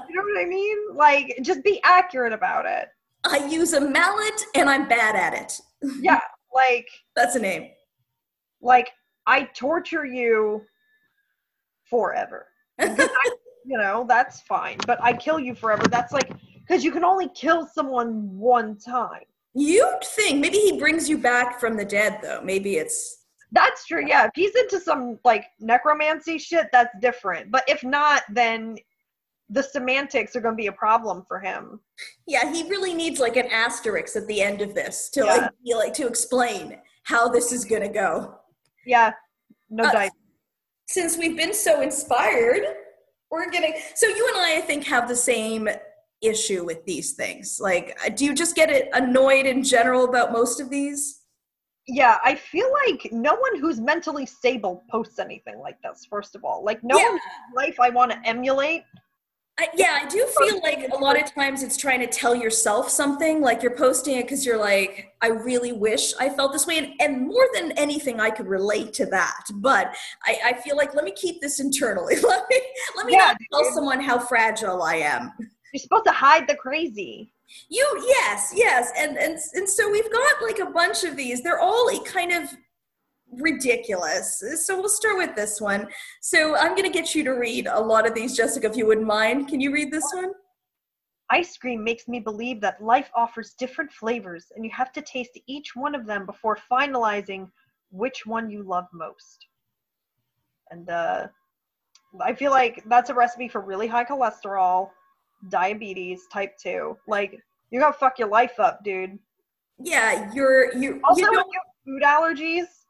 you 0.08 0.16
know 0.16 0.22
what 0.22 0.40
I 0.40 0.46
mean? 0.46 0.78
Like, 0.94 1.38
just 1.42 1.62
be 1.64 1.80
accurate 1.84 2.32
about 2.32 2.66
it. 2.66 2.88
I 3.24 3.46
use 3.46 3.72
a 3.72 3.80
mallet 3.80 4.44
and 4.54 4.68
I'm 4.68 4.88
bad 4.88 5.16
at 5.16 5.34
it. 5.34 5.60
Yeah, 6.00 6.20
like 6.54 6.88
that's 7.14 7.37
a 7.37 7.38
name. 7.38 7.68
Like 8.62 8.90
I 9.26 9.42
torture 9.54 10.06
you 10.06 10.62
forever. 11.90 12.46
I, 12.78 13.30
you 13.66 13.76
know, 13.76 14.06
that's 14.08 14.40
fine. 14.42 14.78
But 14.87 15.02
I 15.02 15.12
kill 15.12 15.38
you 15.38 15.54
forever. 15.54 15.87
That's 15.88 16.12
like 16.12 16.32
because 16.66 16.82
you 16.82 16.90
can 16.90 17.04
only 17.04 17.28
kill 17.34 17.66
someone 17.66 18.34
one 18.38 18.78
time. 18.78 19.24
You'd 19.54 20.02
think 20.02 20.40
maybe 20.40 20.56
he 20.56 20.78
brings 20.78 21.08
you 21.08 21.18
back 21.18 21.60
from 21.60 21.76
the 21.76 21.84
dead, 21.84 22.18
though. 22.22 22.40
Maybe 22.42 22.76
it's 22.76 23.24
that's 23.52 23.87
true. 23.87 24.04
Yeah, 24.06 24.24
if 24.24 24.30
he's 24.34 24.54
into 24.56 24.80
some 24.80 25.18
like 25.24 25.46
necromancy 25.60 26.38
shit, 26.38 26.68
that's 26.72 26.96
different. 27.00 27.50
But 27.50 27.64
if 27.68 27.84
not, 27.84 28.22
then 28.30 28.76
the 29.50 29.62
semantics 29.62 30.35
are 30.35 30.40
going 30.40 30.54
to 30.54 30.61
be 30.61 30.68
a 30.68 30.72
problem 30.72 31.24
for 31.28 31.38
him. 31.38 31.80
Yeah, 32.26 32.52
he 32.52 32.68
really 32.68 32.94
needs 32.94 33.20
like 33.20 33.37
an 33.37 33.46
asterisk 33.46 34.16
at 34.16 34.26
the 34.26 34.40
end 34.40 34.62
of 34.62 34.74
this 34.74 35.11
to 35.11 35.20
yeah. 35.20 35.35
like 35.35 35.50
be 35.64 35.74
like 35.74 35.94
to 35.94 36.07
explain 36.07 36.78
how 37.04 37.28
this 37.28 37.52
is 37.52 37.64
going 37.64 37.83
to 37.83 37.88
go. 37.88 38.37
Yeah, 38.87 39.12
no 39.70 39.85
uh, 39.85 39.92
doubt. 39.92 40.11
Since 40.88 41.16
we've 41.16 41.37
been 41.37 41.54
so 41.54 41.80
inspired, 41.80 42.62
we're 43.30 43.50
gonna. 43.50 43.68
So 43.94 44.07
you 44.07 44.28
and 44.28 44.37
I, 44.38 44.59
I 44.59 44.61
think, 44.61 44.85
have 44.85 45.09
the 45.09 45.16
same 45.16 45.68
issue 46.22 46.64
with 46.64 46.85
these 46.85 47.12
things. 47.12 47.59
Like, 47.61 47.98
do 48.16 48.24
you 48.24 48.35
just 48.35 48.54
get 48.54 48.70
it 48.70 48.88
annoyed 48.92 49.46
in 49.46 49.62
general 49.62 50.04
about 50.04 50.33
most 50.33 50.61
of 50.61 50.70
these? 50.70 51.24
yeah, 51.87 52.18
I 52.24 52.35
feel 52.35 52.70
like 52.87 53.12
no 53.12 53.35
one 53.35 53.61
who's 53.61 53.78
mentally 53.78 54.24
stable 54.24 54.85
posts 54.90 55.18
anything 55.18 55.59
like 55.59 55.76
this. 55.83 56.07
First 56.09 56.35
of 56.35 56.44
all, 56.44 56.64
like 56.64 56.83
no 56.83 56.98
yeah. 56.98 57.18
life 57.54 57.78
I 57.78 57.90
want 57.90 58.11
to 58.12 58.18
emulate. 58.24 58.85
I, 59.56 59.68
yeah, 59.76 60.00
I 60.02 60.08
do 60.08 60.26
feel 60.38 60.60
like 60.62 60.88
a 60.92 60.96
lot 60.96 61.20
of 61.20 61.32
times 61.32 61.62
it's 61.62 61.76
trying 61.76 62.00
to 62.00 62.08
tell 62.08 62.34
yourself 62.34 62.90
something. 62.90 63.40
Like 63.40 63.62
you're 63.62 63.76
posting 63.76 64.16
it 64.16 64.22
because 64.22 64.44
you're 64.44 64.58
like, 64.58 65.14
I 65.22 65.28
really 65.28 65.70
wish 65.70 66.12
I 66.18 66.28
felt 66.28 66.52
this 66.52 66.66
way. 66.66 66.78
And, 66.78 66.92
and 67.00 67.28
more 67.28 67.46
than 67.54 67.70
anything, 67.72 68.18
I 68.18 68.30
could 68.30 68.48
relate 68.48 68.92
to 68.94 69.06
that. 69.06 69.44
But 69.54 69.94
I, 70.24 70.38
I 70.44 70.52
feel 70.54 70.76
like, 70.76 70.96
let 70.96 71.04
me 71.04 71.12
keep 71.12 71.40
this 71.40 71.60
internally. 71.60 72.16
let 72.22 72.48
me, 72.50 72.60
let 72.96 73.06
me 73.06 73.12
yeah, 73.12 73.18
not 73.18 73.36
tell 73.52 73.62
dude. 73.62 73.74
someone 73.74 74.00
how 74.00 74.18
fragile 74.18 74.82
I 74.82 74.96
am. 74.96 75.30
You're 75.72 75.80
supposed 75.80 76.06
to 76.06 76.12
hide 76.12 76.48
the 76.48 76.56
crazy. 76.56 77.32
You, 77.68 77.86
yes, 78.08 78.52
yes. 78.56 78.90
And, 78.98 79.16
and, 79.16 79.38
and 79.54 79.68
so 79.68 79.88
we've 79.88 80.10
got 80.10 80.42
like 80.42 80.58
a 80.58 80.66
bunch 80.66 81.04
of 81.04 81.16
these. 81.16 81.42
They're 81.44 81.60
all 81.60 81.88
kind 82.04 82.32
of 82.32 82.52
ridiculous. 83.32 84.42
So 84.64 84.78
we'll 84.78 84.88
start 84.88 85.16
with 85.16 85.34
this 85.34 85.60
one. 85.60 85.88
So 86.20 86.56
I'm 86.56 86.70
going 86.70 86.84
to 86.84 86.90
get 86.90 87.14
you 87.14 87.24
to 87.24 87.32
read 87.32 87.66
a 87.66 87.80
lot 87.80 88.06
of 88.06 88.14
these, 88.14 88.37
Jessica, 88.37 88.68
if 88.68 88.76
you 88.76 88.87
wouldn't 88.87 89.06
mind. 89.06 89.48
Can 89.48 89.60
you 89.60 89.72
read 89.72 89.92
this 89.92 90.10
one? 90.12 90.32
Ice 91.30 91.56
cream 91.56 91.82
makes 91.82 92.06
me 92.06 92.20
believe 92.20 92.60
that 92.60 92.82
life 92.82 93.10
offers 93.14 93.54
different 93.58 93.90
flavors, 93.90 94.46
and 94.54 94.64
you 94.64 94.70
have 94.70 94.92
to 94.92 95.02
taste 95.02 95.38
each 95.46 95.74
one 95.74 95.94
of 95.94 96.06
them 96.06 96.26
before 96.26 96.58
finalizing 96.70 97.50
which 97.90 98.26
one 98.26 98.50
you 98.50 98.62
love 98.62 98.87
most. 98.92 99.46
And 100.70 100.90
uh, 100.90 101.28
I 102.20 102.34
feel 102.34 102.50
like 102.50 102.84
that's 102.87 103.10
a 103.10 103.14
recipe 103.14 103.48
for 103.48 103.60
really 103.60 103.87
high 103.87 104.04
cholesterol, 104.04 104.90
diabetes, 105.48 106.22
type 106.32 106.58
2. 106.58 106.96
Like, 107.08 107.40
you're 107.70 107.80
going 107.80 107.92
to 107.92 107.98
fuck 107.98 108.18
your 108.18 108.28
life 108.28 108.60
up, 108.60 108.84
dude. 108.84 109.18
Yeah, 109.78 110.30
you're. 110.32 110.74
you 110.76 111.00
also, 111.04 111.22
you 111.22 111.44
food 111.84 112.02
allergies, 112.02 112.84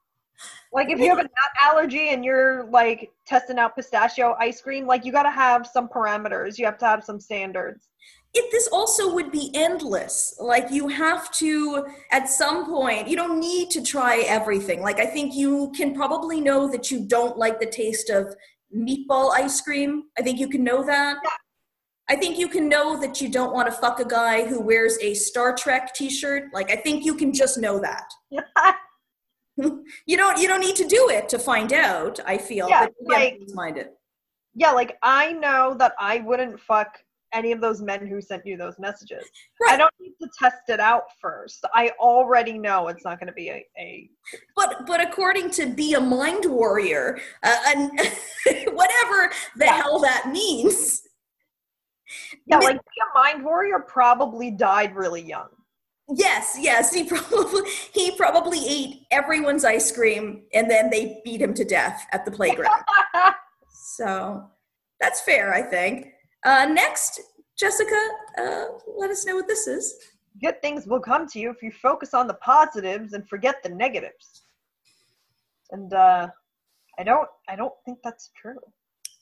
like 0.73 0.91
if 0.91 0.99
you 0.99 1.09
have 1.09 1.19
a 1.19 1.23
nut 1.23 1.31
allergy 1.61 2.09
and 2.11 2.25
you're 2.25 2.65
like 2.67 3.13
testing 3.27 3.59
out 3.59 3.77
pistachio 3.77 4.35
ice 4.41 4.61
cream, 4.61 4.87
like 4.87 5.05
you 5.05 5.13
got 5.13 5.23
to 5.23 5.31
have 5.31 5.67
some 5.67 5.89
parameters. 5.89 6.59
You 6.59 6.65
have 6.67 6.79
to 6.79 6.85
have 6.85 7.05
some 7.05 7.21
standards. 7.21 7.89
If 8.37 8.51
this 8.51 8.67
also 8.73 9.15
would 9.15 9.31
be 9.31 9.53
endless. 9.55 10.37
Like 10.41 10.73
you 10.73 10.89
have 10.89 11.31
to, 11.35 11.87
at 12.11 12.29
some 12.29 12.67
point, 12.67 13.07
you 13.07 13.15
don't 13.15 13.39
need 13.39 13.71
to 13.71 13.83
try 13.83 14.25
everything. 14.27 14.83
Like 14.83 14.99
I 14.99 15.07
think 15.07 15.35
you 15.35 15.73
can 15.77 15.95
probably 15.95 16.41
know 16.41 16.69
that 16.73 16.91
you 16.91 17.07
don't 17.07 17.39
like 17.39 17.61
the 17.61 17.67
taste 17.67 18.11
of 18.11 18.35
meatball 18.77 19.31
ice 19.33 19.61
cream. 19.61 20.05
I 20.19 20.23
think 20.23 20.41
you 20.41 20.49
can 20.49 20.65
know 20.65 20.85
that. 20.85 21.19
Yeah. 21.23 21.31
I 22.09 22.17
think 22.17 22.37
you 22.37 22.49
can 22.49 22.69
know 22.69 23.01
that 23.01 23.21
you 23.21 23.31
don't 23.31 23.55
want 23.55 23.67
to 23.67 23.73
fuck 23.73 24.01
a 24.01 24.05
guy 24.05 24.45
who 24.45 24.61
wears 24.61 24.99
a 25.01 25.15
Star 25.15 25.55
Trek 25.55 25.95
t-shirt. 25.95 26.53
Like 26.53 26.73
I 26.73 26.77
think 26.77 27.05
you 27.05 27.15
can 27.15 27.33
just 27.33 27.59
know 27.59 27.79
that. 27.79 28.11
you 30.07 30.17
don't 30.17 30.39
you 30.39 30.49
don't 30.49 30.61
need 30.61 30.77
to 30.77 30.87
do 30.87 31.09
it 31.11 31.29
to 31.29 31.39
find 31.39 31.73
out 31.73 32.19
i 32.27 32.37
feel 32.37 32.69
yeah, 32.69 32.87
like, 33.05 33.41
mind 33.55 33.77
it 33.77 33.97
yeah 34.55 34.71
like 34.71 34.97
i 35.03 35.33
know 35.33 35.75
that 35.79 35.93
i 35.99 36.19
wouldn't 36.21 36.59
fuck 36.59 36.99
any 37.35 37.53
of 37.53 37.61
those 37.61 37.83
men 37.83 38.07
who 38.07 38.21
sent 38.21 38.47
you 38.47 38.57
those 38.57 38.79
messages. 38.79 39.25
Right. 39.61 39.75
i 39.75 39.77
don't 39.77 39.93
need 40.01 40.15
to 40.23 40.29
test 40.41 40.63
it 40.69 40.81
out 40.81 41.05
first. 41.21 41.65
I 41.75 41.91
already 41.99 42.59
know 42.59 42.89
it's 42.89 43.05
not 43.05 43.19
going 43.19 43.27
to 43.27 43.35
be 43.35 43.51
a, 43.51 43.67
a, 43.79 44.09
but 44.57 44.87
but 44.87 45.01
according 45.01 45.51
to 45.51 45.67
be 45.67 45.95
a 45.95 46.01
mind 46.01 46.45
warrior 46.47 47.19
uh, 47.43 47.57
and 47.67 47.91
whatever 48.73 49.33
the 49.57 49.65
yeah. 49.65 49.83
hell 49.83 49.99
that 50.01 50.31
means. 50.33 51.03
Yeah 52.47 52.59
like 52.59 52.77
be 52.77 52.79
a 52.79 53.19
mind 53.19 53.45
warrior 53.45 53.81
probably 53.81 54.51
died 54.51 54.95
really 54.95 55.23
young 55.23 55.49
Yes, 56.13 56.57
yes, 56.61 56.93
he 56.93 57.05
probably 57.09 57.63
he 57.93 58.11
probably 58.17 58.67
ate 58.69 59.07
everyone's 59.11 59.65
ice 59.65 59.91
cream 59.91 60.43
and 60.53 60.71
then 60.71 60.91
they 60.91 61.21
beat 61.25 61.41
him 61.41 61.55
to 61.55 61.65
death 61.65 62.07
at 62.13 62.25
the 62.25 62.31
playground. 62.31 62.83
so 63.71 64.45
that's 65.01 65.23
fair, 65.23 65.55
I 65.55 65.63
think. 65.63 66.09
Uh, 66.45 66.67
next, 66.67 67.21
Jessica, 67.57 67.97
uh, 68.39 68.65
let 68.99 69.11
us 69.11 69.25
know 69.25 69.37
what 69.37 69.49
this 69.49 69.67
is. 69.67 69.95
Good 70.43 70.61
things 70.61 70.87
will 70.87 71.01
come 71.01 71.27
to 71.29 71.39
you 71.39 71.51
if 71.51 71.63
you 71.63 71.71
focus 71.71 72.13
on 72.13 72.27
the 72.27 72.35
positives 72.35 73.13
and 73.15 73.27
forget 73.29 73.63
the 73.63 73.69
negatives. 73.71 74.43
And 75.71 75.93
uh, 75.95 76.29
I 76.99 77.05
don't, 77.05 77.29
I 77.49 77.57
don't 77.57 77.73
think 77.85 77.99
that's 78.05 78.31
true. 78.41 78.59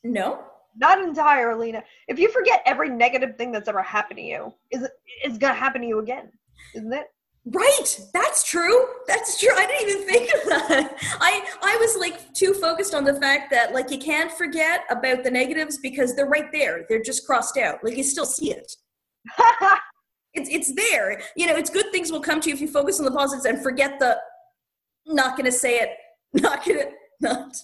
No, 0.03 0.41
not 0.77 1.01
entirely. 1.01 1.75
If 2.09 2.19
you 2.19 2.33
forget 2.33 2.63
every 2.67 2.89
negative 2.89 3.37
thing 3.37 3.53
that's 3.53 3.69
ever 3.69 3.83
happened 3.83 4.19
to 4.19 4.25
you, 4.25 4.53
is 4.71 4.89
it's 5.23 5.39
gonna 5.39 5.55
happen 5.55 5.83
to 5.83 5.87
you 5.87 6.01
again 6.01 6.33
isn't 6.75 6.93
it? 6.93 7.07
Right, 7.45 8.01
that's 8.15 8.49
true. 8.49 8.87
That's 9.09 9.41
true. 9.41 9.51
I 9.53 9.67
didn't 9.67 9.89
even 9.89 10.07
think 10.07 10.35
of 10.35 10.49
that. 10.49 10.97
I 11.21 11.45
I 11.61 11.77
was 11.81 11.97
like 11.99 12.33
too 12.35 12.55
focused 12.55 12.95
on 12.95 13.03
the 13.03 13.15
fact 13.15 13.51
that 13.51 13.73
like 13.73 13.91
you 13.91 13.99
can't 13.99 14.31
forget 14.31 14.85
about 14.91 15.25
the 15.25 15.31
negatives 15.31 15.79
because 15.79 16.15
they're 16.15 16.29
right 16.29 16.53
there. 16.53 16.87
They're 16.89 17.03
just 17.03 17.27
crossed 17.27 17.57
out. 17.57 17.83
Like 17.83 17.97
you 17.97 18.05
still 18.05 18.27
see 18.27 18.53
it. 18.53 18.73
it's 20.35 20.49
it's 20.51 20.73
there. 20.75 21.21
You 21.37 21.49
know, 21.49 21.57
it's 21.57 21.71
good 21.71 21.91
things 21.91 22.13
will 22.13 22.21
come 22.21 22.41
to 22.41 22.49
you 22.49 22.55
if 22.55 22.61
you 22.61 22.69
focus 22.69 23.01
on 23.01 23.07
the 23.07 23.11
positives 23.11 23.45
and 23.45 23.61
forget 23.61 23.99
the 23.99 24.19
not 25.07 25.37
going 25.37 25.47
to 25.47 25.53
say 25.53 25.79
it, 25.81 25.91
not 26.43 26.65
going 26.65 26.79
to 26.79 26.91
not. 27.21 27.57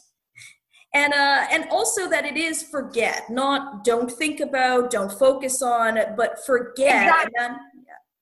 And 0.95 1.13
uh 1.13 1.47
and 1.53 1.67
also 1.71 2.09
that 2.09 2.25
it 2.25 2.37
is 2.37 2.65
forget, 2.65 3.31
not 3.31 3.85
don't 3.85 4.11
think 4.11 4.41
about, 4.41 4.91
don't 4.91 5.13
focus 5.13 5.63
on, 5.63 5.99
but 6.17 6.45
forget. 6.45 7.05
Exactly. 7.05 7.33
And 7.39 7.55
then, 7.55 7.61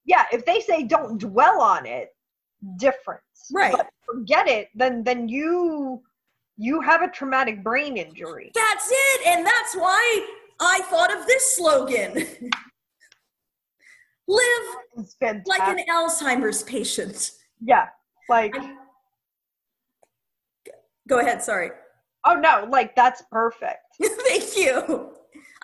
yeah, 0.07 0.25
if 0.33 0.45
they 0.47 0.61
say 0.61 0.85
don't 0.85 1.19
dwell 1.19 1.61
on 1.61 1.85
it, 1.85 2.11
difference. 2.79 3.23
Right. 3.53 3.73
But 3.77 3.89
forget 4.05 4.49
it, 4.49 4.69
then 4.75 5.03
then 5.05 5.29
you 5.29 6.03
you 6.57 6.81
have 6.81 7.03
a 7.03 7.09
traumatic 7.09 7.63
brain 7.63 7.97
injury. 7.97 8.53
That's 8.55 8.89
it, 8.91 9.27
and 9.27 9.45
that's 9.45 9.75
why 9.75 10.27
I 10.61 10.81
thought 10.85 11.15
of 11.15 11.27
this 11.27 11.57
slogan. 11.57 12.15
Live 14.29 14.77
like 15.47 15.61
an 15.61 15.85
Alzheimer's 15.89 16.63
patient. 16.65 17.33
Yeah, 17.63 17.87
like. 18.29 18.55
Go 21.09 21.21
ahead. 21.21 21.43
Sorry. 21.43 21.71
Oh 22.25 22.35
no, 22.35 22.67
like 22.69 22.97
that's 22.97 23.23
perfect. 23.31 23.79
Thank 24.03 24.57
you. 24.57 25.16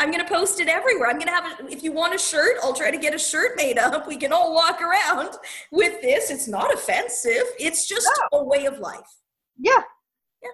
I'm 0.03 0.11
going 0.11 0.25
to 0.27 0.29
post 0.29 0.59
it 0.59 0.67
everywhere. 0.67 1.09
I'm 1.09 1.15
going 1.15 1.29
to 1.29 1.33
have 1.33 1.61
it. 1.61 1.73
If 1.73 1.85
you 1.85 1.93
want 1.93 2.13
a 2.13 2.19
shirt, 2.19 2.57
I'll 2.61 2.75
try 2.75 2.91
to 2.91 2.99
get 2.99 3.15
a 3.15 3.19
shirt 3.19 3.57
made 3.57 3.79
up. 3.79 4.09
We 4.09 4.17
can 4.17 4.33
all 4.33 4.53
walk 4.53 4.83
around 4.83 5.37
with 5.71 6.03
this. 6.03 6.29
It's 6.29 6.49
not 6.49 6.75
offensive. 6.75 7.45
It's 7.61 7.87
just 7.87 8.11
no. 8.33 8.41
a 8.41 8.45
way 8.45 8.67
of 8.67 8.81
life. 8.81 8.99
Yeah. 9.57 9.81
Yeah. 10.43 10.49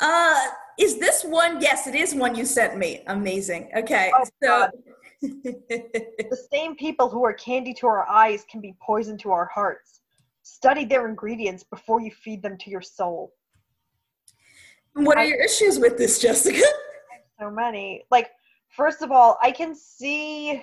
Uh, 0.00 0.46
is 0.76 0.98
this 0.98 1.22
one? 1.22 1.60
Yes, 1.60 1.86
it 1.86 1.94
is 1.94 2.16
one 2.16 2.34
you 2.34 2.44
sent 2.44 2.76
me. 2.76 3.04
Amazing. 3.06 3.70
Okay. 3.76 4.10
Oh, 4.12 4.24
so. 4.42 4.70
the 5.22 6.46
same 6.50 6.74
people 6.74 7.08
who 7.08 7.24
are 7.24 7.34
candy 7.34 7.74
to 7.74 7.86
our 7.86 8.08
eyes 8.08 8.44
can 8.50 8.60
be 8.60 8.74
poison 8.82 9.16
to 9.18 9.30
our 9.30 9.48
hearts. 9.54 10.00
Study 10.42 10.84
their 10.84 11.06
ingredients 11.06 11.62
before 11.62 12.00
you 12.00 12.10
feed 12.10 12.42
them 12.42 12.58
to 12.58 12.70
your 12.70 12.82
soul. 12.82 13.32
What 14.94 15.16
are 15.16 15.20
I, 15.20 15.24
your 15.24 15.42
issues 15.42 15.78
with 15.78 15.96
this, 15.98 16.18
Jessica? 16.18 16.62
So 17.40 17.50
many. 17.50 18.04
Like, 18.10 18.32
first 18.68 19.00
of 19.00 19.10
all, 19.10 19.38
I 19.42 19.50
can 19.50 19.74
see 19.74 20.62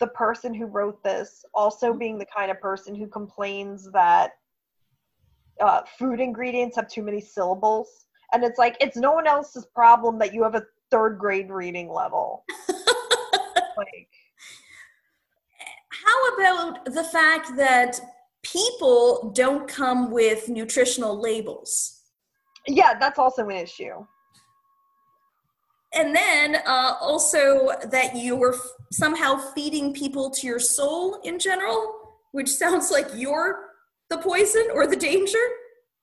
the 0.00 0.08
person 0.08 0.52
who 0.52 0.66
wrote 0.66 1.04
this 1.04 1.44
also 1.54 1.90
mm-hmm. 1.90 1.98
being 1.98 2.18
the 2.18 2.26
kind 2.26 2.50
of 2.50 2.60
person 2.60 2.96
who 2.96 3.06
complains 3.06 3.88
that 3.92 4.32
uh, 5.60 5.82
food 5.98 6.18
ingredients 6.18 6.74
have 6.74 6.88
too 6.88 7.02
many 7.02 7.20
syllables. 7.20 8.06
And 8.32 8.42
it's 8.42 8.58
like, 8.58 8.76
it's 8.80 8.96
no 8.96 9.12
one 9.12 9.28
else's 9.28 9.66
problem 9.66 10.18
that 10.18 10.34
you 10.34 10.42
have 10.42 10.56
a 10.56 10.64
third 10.90 11.18
grade 11.18 11.50
reading 11.50 11.88
level. 11.88 12.44
like, 13.76 14.08
how 15.90 16.34
about 16.34 16.84
the 16.86 17.04
fact 17.04 17.56
that 17.56 18.00
people 18.42 19.30
don't 19.34 19.68
come 19.68 20.10
with 20.10 20.48
nutritional 20.48 21.20
labels? 21.20 21.93
Yeah, 22.66 22.94
that's 22.98 23.18
also 23.18 23.48
an 23.48 23.56
issue. 23.56 24.04
And 25.94 26.14
then 26.14 26.56
uh, 26.66 26.94
also 27.00 27.70
that 27.90 28.16
you 28.16 28.34
were 28.34 28.54
f- 28.54 28.60
somehow 28.92 29.36
feeding 29.54 29.94
people 29.94 30.28
to 30.30 30.46
your 30.46 30.58
soul 30.58 31.20
in 31.22 31.38
general, 31.38 31.94
which 32.32 32.48
sounds 32.62 32.90
like 32.90 33.06
you're 33.14 33.70
the 34.10 34.18
poison 34.18 34.66
or 34.74 34.86
the 34.86 34.96
danger. 34.96 35.38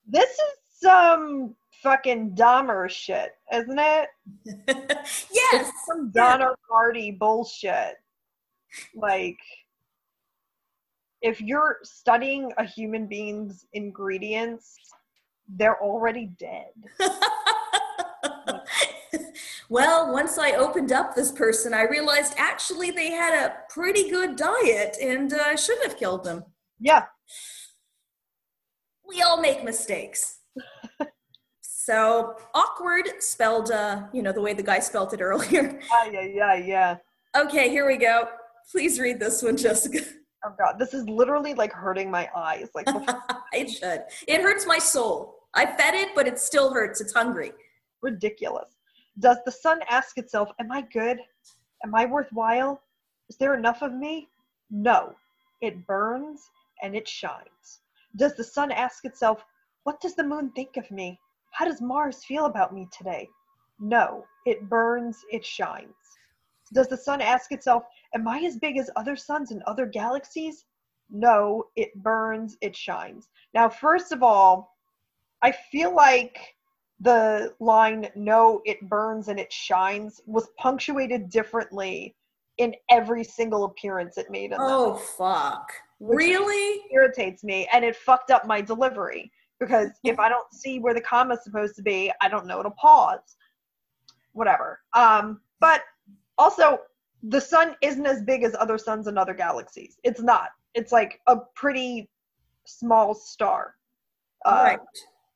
This 0.07 0.29
is 0.29 0.79
some 0.81 1.55
fucking 1.83 2.35
Dahmer 2.35 2.89
shit, 2.89 3.31
isn't 3.51 3.79
it? 3.79 4.07
yes. 4.67 5.69
It's 5.69 5.85
some 5.85 6.11
Donner 6.11 6.55
Party 6.69 7.11
bullshit. 7.11 7.95
Like, 8.95 9.37
if 11.21 11.41
you're 11.41 11.77
studying 11.83 12.51
a 12.57 12.63
human 12.63 13.07
being's 13.07 13.65
ingredients 13.73 14.77
they're 15.55 15.81
already 15.81 16.27
dead. 16.37 16.71
well, 19.69 20.11
once 20.11 20.37
I 20.37 20.53
opened 20.53 20.91
up 20.91 21.15
this 21.15 21.31
person, 21.31 21.73
I 21.73 21.83
realized 21.83 22.35
actually 22.37 22.91
they 22.91 23.11
had 23.11 23.33
a 23.33 23.55
pretty 23.69 24.09
good 24.09 24.35
diet 24.35 24.97
and 25.01 25.33
uh, 25.33 25.37
I 25.45 25.55
shouldn't 25.55 25.87
have 25.87 25.97
killed 25.97 26.23
them. 26.23 26.43
Yeah. 26.79 27.05
We 29.07 29.21
all 29.21 29.41
make 29.41 29.63
mistakes. 29.63 30.39
So 31.83 32.35
awkward 32.53 33.09
spelled, 33.19 33.71
uh, 33.71 34.03
you 34.13 34.21
know, 34.21 34.31
the 34.31 34.39
way 34.39 34.53
the 34.53 34.61
guy 34.61 34.77
spelled 34.77 35.13
it 35.15 35.21
earlier. 35.21 35.79
Yeah, 36.11 36.21
yeah, 36.21 36.55
yeah. 36.55 36.97
Okay, 37.35 37.69
here 37.69 37.87
we 37.87 37.97
go. 37.97 38.27
Please 38.71 38.99
read 38.99 39.19
this 39.19 39.41
one, 39.41 39.57
Jessica. 39.57 39.99
Oh 40.45 40.53
god, 40.57 40.75
this 40.77 40.93
is 40.93 41.07
literally 41.09 41.55
like 41.55 41.73
hurting 41.73 42.11
my 42.11 42.29
eyes. 42.35 42.69
Like 42.75 42.87
it 43.53 43.69
should. 43.69 44.03
It 44.27 44.41
hurts 44.41 44.67
my 44.67 44.77
soul. 44.77 45.35
I 45.53 45.65
fed 45.65 45.95
it, 45.95 46.09
but 46.15 46.27
it 46.27 46.39
still 46.39 46.73
hurts. 46.73 47.01
It's 47.01 47.13
hungry. 47.13 47.51
ridiculous. 48.01 48.69
Does 49.19 49.37
the 49.45 49.51
sun 49.51 49.81
ask 49.89 50.17
itself, 50.17 50.49
Am 50.59 50.71
I 50.71 50.81
good? 50.81 51.19
Am 51.83 51.93
I 51.93 52.05
worthwhile? 52.05 52.81
Is 53.29 53.37
there 53.37 53.53
enough 53.53 53.81
of 53.81 53.93
me? 53.93 54.29
No. 54.69 55.15
It 55.61 55.85
burns 55.85 56.49
and 56.81 56.95
it 56.95 57.07
shines. 57.07 57.81
Does 58.15 58.35
the 58.35 58.43
sun 58.43 58.71
ask 58.71 59.03
itself, 59.03 59.43
What 59.83 59.99
does 59.99 60.15
the 60.15 60.23
moon 60.23 60.51
think 60.55 60.77
of 60.77 60.89
me? 60.89 61.19
How 61.51 61.65
does 61.65 61.81
Mars 61.81 62.23
feel 62.23 62.45
about 62.45 62.73
me 62.73 62.87
today? 62.97 63.27
No. 63.79 64.25
It 64.45 64.69
burns, 64.69 65.17
it 65.31 65.45
shines. 65.45 65.93
Does 66.73 66.87
the 66.87 66.97
sun 66.97 67.19
ask 67.19 67.51
itself, 67.51 67.83
Am 68.15 68.25
I 68.27 68.39
as 68.39 68.57
big 68.57 68.77
as 68.77 68.89
other 68.95 69.17
suns 69.17 69.51
in 69.51 69.61
other 69.67 69.85
galaxies? 69.85 70.65
No. 71.09 71.65
It 71.75 71.93
burns, 71.95 72.55
it 72.61 72.75
shines. 72.75 73.27
Now, 73.53 73.67
first 73.67 74.13
of 74.13 74.23
all, 74.23 74.70
I 75.41 75.51
feel 75.51 75.95
like 75.95 76.55
the 77.01 77.53
line 77.59 78.07
no 78.15 78.61
it 78.63 78.79
burns 78.87 79.27
and 79.27 79.39
it 79.39 79.51
shines 79.51 80.21
was 80.27 80.47
punctuated 80.57 81.29
differently 81.29 82.15
in 82.57 82.75
every 82.89 83.23
single 83.23 83.63
appearance 83.63 84.17
it 84.17 84.29
made 84.29 84.51
in 84.51 84.57
Oh 84.59 84.95
fuck. 84.95 85.71
Really? 85.99 86.83
irritates 86.91 87.43
me 87.43 87.67
and 87.73 87.83
it 87.83 87.95
fucked 87.95 88.29
up 88.29 88.45
my 88.45 88.61
delivery 88.61 89.31
because 89.59 89.89
if 90.03 90.19
i 90.19 90.27
don't 90.27 90.51
see 90.53 90.79
where 90.79 90.93
the 90.93 91.01
comma's 91.01 91.43
supposed 91.43 91.75
to 91.75 91.81
be 91.81 92.11
i 92.21 92.27
don't 92.27 92.47
know 92.47 92.61
to 92.61 92.71
pause 92.71 93.35
whatever 94.33 94.79
um 94.93 95.39
but 95.59 95.83
also 96.37 96.79
the 97.23 97.39
sun 97.39 97.75
isn't 97.81 98.05
as 98.05 98.23
big 98.23 98.43
as 98.43 98.55
other 98.59 98.77
suns 98.77 99.07
in 99.07 99.17
other 99.17 99.33
galaxies 99.33 99.97
it's 100.03 100.21
not 100.21 100.49
it's 100.73 100.91
like 100.91 101.21
a 101.27 101.37
pretty 101.55 102.09
small 102.65 103.13
star 103.13 103.75
uh, 104.45 104.63
right. 104.69 104.79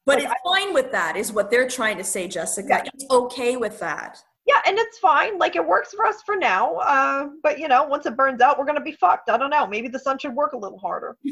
But 0.05 0.21
it's 0.21 0.33
fine 0.43 0.73
with 0.73 0.91
that, 0.91 1.15
is 1.15 1.33
what 1.33 1.49
they're 1.49 1.67
trying 1.67 1.97
to 1.97 2.03
say, 2.03 2.27
Jessica. 2.27 2.67
Yeah. 2.69 2.91
It's 2.93 3.05
okay 3.09 3.57
with 3.57 3.79
that. 3.79 4.21
Yeah, 4.45 4.61
and 4.67 4.77
it's 4.77 4.99
fine. 4.99 5.39
Like 5.39 5.55
it 5.55 5.65
works 5.65 5.93
for 5.93 6.05
us 6.05 6.21
for 6.23 6.35
now. 6.35 6.75
Uh, 6.75 7.29
but 7.41 7.57
you 7.57 7.67
know, 7.67 7.85
once 7.85 8.05
it 8.05 8.15
burns 8.15 8.41
out, 8.41 8.59
we're 8.59 8.65
gonna 8.65 8.81
be 8.81 8.91
fucked. 8.91 9.29
I 9.29 9.37
don't 9.37 9.49
know. 9.49 9.65
Maybe 9.65 9.87
the 9.87 9.97
sun 9.99 10.19
should 10.19 10.35
work 10.35 10.53
a 10.53 10.57
little 10.57 10.77
harder. 10.77 11.17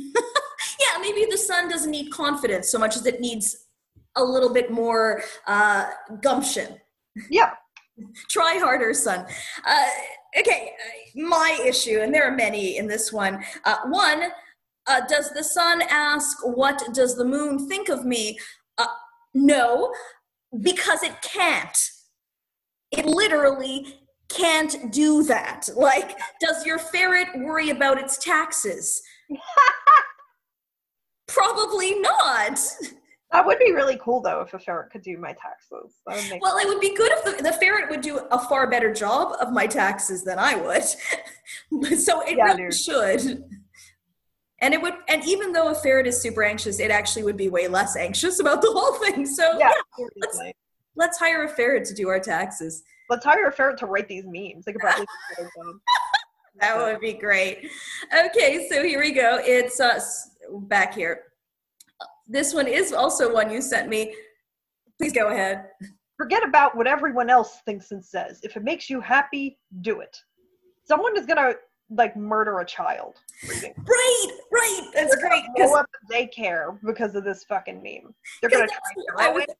Yeah, 0.79 1.01
maybe 1.01 1.25
the 1.29 1.37
sun 1.37 1.69
doesn't 1.69 1.91
need 1.91 2.09
confidence 2.11 2.69
so 2.69 2.79
much 2.79 2.95
as 2.95 3.05
it 3.05 3.19
needs 3.19 3.67
a 4.15 4.23
little 4.23 4.51
bit 4.53 4.71
more 4.71 5.23
uh, 5.47 5.85
gumption. 6.21 6.77
Yeah. 7.29 7.51
Try 8.29 8.57
harder, 8.57 8.93
son. 8.93 9.25
Uh, 9.65 9.85
okay, 10.39 10.71
uh, 10.73 11.27
my 11.27 11.59
issue, 11.65 11.99
and 12.01 12.13
there 12.13 12.25
are 12.25 12.35
many 12.35 12.77
in 12.77 12.87
this 12.87 13.13
one. 13.13 13.43
Uh, 13.65 13.77
one, 13.87 14.31
uh, 14.87 15.01
does 15.07 15.29
the 15.31 15.43
sun 15.43 15.83
ask, 15.89 16.37
What 16.43 16.83
does 16.93 17.15
the 17.15 17.25
moon 17.25 17.67
think 17.69 17.89
of 17.89 18.05
me? 18.05 18.37
No, 19.33 19.91
because 20.61 21.03
it 21.03 21.21
can't. 21.21 21.77
It 22.91 23.05
literally 23.05 23.99
can't 24.29 24.91
do 24.91 25.23
that. 25.23 25.69
Like, 25.75 26.17
does 26.39 26.65
your 26.65 26.77
ferret 26.77 27.27
worry 27.37 27.69
about 27.69 27.99
its 27.99 28.17
taxes? 28.17 29.01
Probably 31.27 31.99
not. 31.99 32.59
That 33.31 33.45
would 33.47 33.57
be 33.57 33.71
really 33.71 33.97
cool 34.03 34.21
though 34.21 34.41
if 34.41 34.53
a 34.53 34.59
ferret 34.59 34.91
could 34.91 35.01
do 35.01 35.17
my 35.17 35.33
taxes. 35.33 35.95
That 36.05 36.17
would 36.17 36.29
make 36.29 36.41
Well, 36.43 36.57
it 36.59 36.67
would 36.67 36.79
be 36.79 36.95
good 36.95 37.11
if 37.13 37.23
the, 37.37 37.41
the 37.43 37.53
ferret 37.53 37.89
would 37.89 38.01
do 38.01 38.19
a 38.31 38.37
far 38.47 38.69
better 38.69 38.93
job 38.93 39.35
of 39.41 39.51
my 39.51 39.65
taxes 39.65 40.23
than 40.23 40.37
I 40.37 40.55
would. 40.55 40.83
so 41.99 42.21
it 42.21 42.37
Yeah, 42.37 42.43
really 42.53 42.63
dude. 42.69 42.73
should. 42.75 43.43
And 44.63 44.73
it 44.73 44.81
would, 44.81 44.93
and 45.09 45.21
even 45.25 45.51
though 45.51 45.67
a 45.67 45.75
ferret 45.75 46.07
is 46.07 46.21
super 46.21 46.41
anxious, 46.41 46.79
it 46.79 46.89
actually 46.89 47.23
would 47.23 47.35
be 47.35 47.49
way 47.49 47.67
less 47.67 47.97
anxious 47.97 48.39
about 48.39 48.61
the 48.61 48.71
whole 48.71 48.93
thing. 48.93 49.25
So 49.25 49.59
yeah, 49.59 49.69
yeah, 49.69 50.07
seriously. 50.23 50.55
let's 50.95 51.19
hire 51.19 51.43
a 51.43 51.49
ferret 51.49 51.83
to 51.87 51.93
do 51.93 52.07
our 52.07 52.19
taxes. 52.19 52.81
Let's 53.09 53.25
hire 53.25 53.47
a 53.47 53.51
ferret 53.51 53.77
to 53.79 53.87
write 53.87 54.07
these 54.07 54.23
memes. 54.25 54.63
They 54.63 54.71
could 54.71 54.79
probably 54.79 55.05
do 55.05 55.11
a 55.11 55.35
better 55.35 55.51
job. 55.57 55.75
That 56.61 56.77
would 56.77 57.01
be 57.01 57.11
great. 57.11 57.67
Okay, 58.17 58.69
so 58.71 58.83
here 58.83 58.99
we 58.99 59.11
go. 59.11 59.39
It's 59.41 59.81
uh, 59.81 59.95
us 59.95 60.29
back 60.49 60.93
here. 60.93 61.23
This 62.27 62.53
one 62.53 62.67
is 62.67 62.93
also 62.93 63.33
one 63.33 63.51
you 63.51 63.59
sent 63.59 63.89
me. 63.89 64.15
Please 64.97 65.11
go 65.11 65.27
ahead. 65.27 65.65
Forget 66.15 66.47
about 66.47 66.77
what 66.77 66.87
everyone 66.87 67.29
else 67.29 67.59
thinks 67.65 67.91
and 67.91 68.05
says. 68.05 68.39
If 68.43 68.55
it 68.55 68.63
makes 68.63 68.89
you 68.89 69.01
happy, 69.01 69.57
do 69.81 69.99
it. 69.99 70.15
Someone 70.85 71.17
is 71.17 71.25
gonna 71.25 71.55
like 71.89 72.15
murder 72.15 72.59
a 72.59 72.65
child. 72.65 73.15
reading. 73.47 73.73
Right, 73.77 74.27
right. 74.51 74.89
That's 74.93 75.15
They're 75.15 75.29
great. 75.29 75.43
blow 75.55 75.75
up 75.75 75.85
daycare 76.11 76.79
because 76.85 77.15
of 77.15 77.23
this 77.23 77.43
fucking 77.43 77.81
meme. 77.83 78.13
They're 78.41 78.49
gonna 78.49 78.67
try 78.67 79.15
heroin. 79.17 79.33
was- 79.47 79.55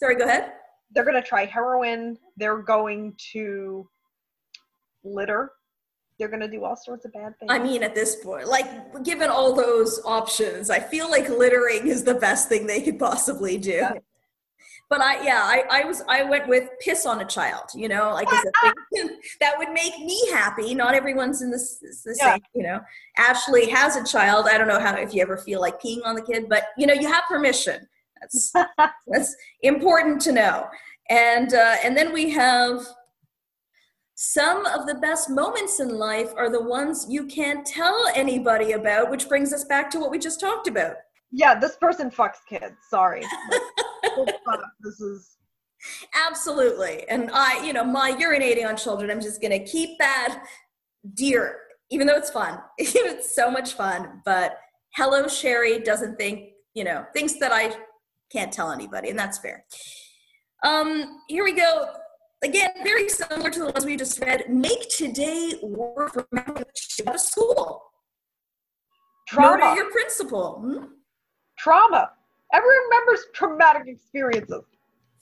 Sorry, 0.00 0.16
go 0.16 0.24
ahead. 0.24 0.52
They're 0.92 1.04
gonna 1.04 1.22
try 1.22 1.44
heroin. 1.46 2.18
They're 2.36 2.58
going 2.58 3.14
to 3.32 3.88
litter. 5.02 5.52
They're 6.18 6.28
gonna 6.28 6.48
do 6.48 6.64
all 6.64 6.76
sorts 6.76 7.04
of 7.04 7.12
bad 7.12 7.36
things. 7.38 7.50
I 7.50 7.58
mean, 7.58 7.82
at 7.82 7.94
this 7.94 8.16
point, 8.16 8.46
like 8.46 9.02
given 9.02 9.28
all 9.30 9.52
those 9.52 10.00
options, 10.04 10.70
I 10.70 10.78
feel 10.80 11.10
like 11.10 11.28
littering 11.28 11.88
is 11.88 12.04
the 12.04 12.14
best 12.14 12.48
thing 12.48 12.66
they 12.66 12.80
could 12.82 12.98
possibly 12.98 13.56
do. 13.58 13.72
Yeah. 13.72 13.92
But 14.90 15.00
I, 15.00 15.24
yeah, 15.24 15.40
I, 15.42 15.64
I 15.70 15.84
was, 15.84 16.02
I 16.08 16.22
went 16.24 16.46
with 16.46 16.68
piss 16.80 17.06
on 17.06 17.20
a 17.20 17.24
child. 17.24 17.64
You 17.74 17.88
know, 17.88 18.12
like 18.12 18.28
a 18.30 18.36
thing 18.94 19.18
that 19.40 19.58
would 19.58 19.70
make 19.70 19.98
me 19.98 20.20
happy. 20.30 20.74
Not 20.74 20.94
everyone's 20.94 21.42
in 21.42 21.50
this 21.50 21.78
the 21.78 22.16
Yeah. 22.18 22.32
same. 22.34 22.42
You 22.54 22.62
know, 22.64 22.80
Ashley 23.18 23.68
has 23.70 23.96
a 23.96 24.04
child. 24.04 24.46
I 24.50 24.58
don't 24.58 24.68
know 24.68 24.80
how 24.80 24.94
if 24.96 25.14
you 25.14 25.22
ever 25.22 25.36
feel 25.36 25.60
like 25.60 25.80
peeing 25.80 26.04
on 26.04 26.14
the 26.14 26.22
kid, 26.22 26.48
but 26.48 26.64
you 26.76 26.86
know, 26.86 26.94
you 26.94 27.08
have 27.10 27.24
permission. 27.28 27.88
That's 28.20 28.52
that's 29.08 29.34
important 29.62 30.20
to 30.22 30.32
know. 30.32 30.68
And 31.10 31.54
uh, 31.54 31.76
and 31.82 31.96
then 31.96 32.12
we 32.12 32.30
have 32.30 32.86
some 34.16 34.64
of 34.66 34.86
the 34.86 34.94
best 34.94 35.28
moments 35.28 35.80
in 35.80 35.88
life 35.98 36.30
are 36.36 36.48
the 36.48 36.62
ones 36.62 37.06
you 37.08 37.26
can't 37.26 37.66
tell 37.66 38.06
anybody 38.14 38.72
about, 38.72 39.10
which 39.10 39.28
brings 39.28 39.52
us 39.52 39.64
back 39.64 39.90
to 39.90 39.98
what 39.98 40.10
we 40.10 40.18
just 40.18 40.38
talked 40.40 40.68
about. 40.68 40.94
Yeah, 41.34 41.58
this 41.58 41.76
person 41.76 42.10
fucks 42.10 42.38
kids. 42.48 42.76
Sorry. 42.88 43.22
This 44.80 45.00
is 45.00 45.36
Absolutely. 46.28 47.04
And 47.08 47.30
I, 47.32 47.64
you 47.66 47.72
know, 47.72 47.82
my 47.82 48.12
urinating 48.12 48.64
on 48.64 48.76
children, 48.76 49.10
I'm 49.10 49.20
just 49.20 49.40
going 49.40 49.50
to 49.50 49.64
keep 49.64 49.98
that 49.98 50.44
dear, 51.14 51.56
even 51.90 52.06
though 52.06 52.16
it's 52.16 52.30
fun. 52.30 52.60
it's 52.78 53.34
so 53.34 53.50
much 53.50 53.72
fun. 53.72 54.22
But 54.24 54.58
hello, 54.94 55.26
Sherry 55.26 55.80
doesn't 55.80 56.16
think, 56.16 56.50
you 56.74 56.84
know, 56.84 57.04
thinks 57.12 57.34
that 57.40 57.52
I 57.52 57.74
can't 58.30 58.52
tell 58.52 58.70
anybody, 58.70 59.10
and 59.10 59.18
that's 59.18 59.38
fair. 59.38 59.64
Um, 60.64 61.22
here 61.28 61.42
we 61.42 61.52
go. 61.52 61.88
Again, 62.44 62.70
very 62.84 63.08
similar 63.08 63.50
to 63.50 63.58
the 63.58 63.64
ones 63.66 63.84
we 63.84 63.96
just 63.96 64.20
read. 64.20 64.44
Make 64.48 64.88
today 64.90 65.54
work 65.62 66.12
for 66.12 66.26
out 66.38 66.60
of 67.14 67.20
school. 67.20 67.82
trauma. 69.28 69.56
Murder 69.56 69.74
your 69.74 69.90
principal. 69.90 70.60
Hmm? 70.60 70.84
Trauma. 71.56 72.10
Everyone 72.52 72.76
remembers 72.90 73.26
traumatic 73.34 73.82
experiences. 73.86 74.62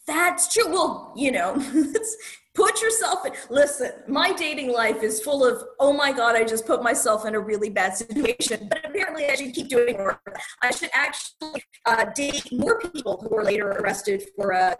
That's 0.06 0.52
true. 0.52 0.68
Well, 0.70 1.12
you 1.16 1.30
know, 1.30 1.54
put 2.54 2.82
yourself 2.82 3.24
in. 3.24 3.32
Listen, 3.50 3.92
my 4.08 4.32
dating 4.32 4.72
life 4.72 5.02
is 5.02 5.22
full 5.22 5.44
of, 5.46 5.62
oh 5.78 5.92
my 5.92 6.12
God, 6.12 6.34
I 6.34 6.44
just 6.44 6.66
put 6.66 6.82
myself 6.82 7.24
in 7.24 7.34
a 7.34 7.40
really 7.40 7.70
bad 7.70 7.96
situation. 7.96 8.68
But 8.68 8.84
apparently, 8.84 9.26
I 9.26 9.34
should 9.36 9.54
keep 9.54 9.68
doing 9.68 9.96
more. 9.96 10.20
I 10.60 10.72
should 10.72 10.90
actually 10.92 11.62
uh, 11.86 12.06
date 12.14 12.48
more 12.52 12.80
people 12.80 13.18
who 13.22 13.34
were 13.34 13.44
later 13.44 13.68
arrested 13.70 14.24
for 14.36 14.52
uh, 14.52 14.74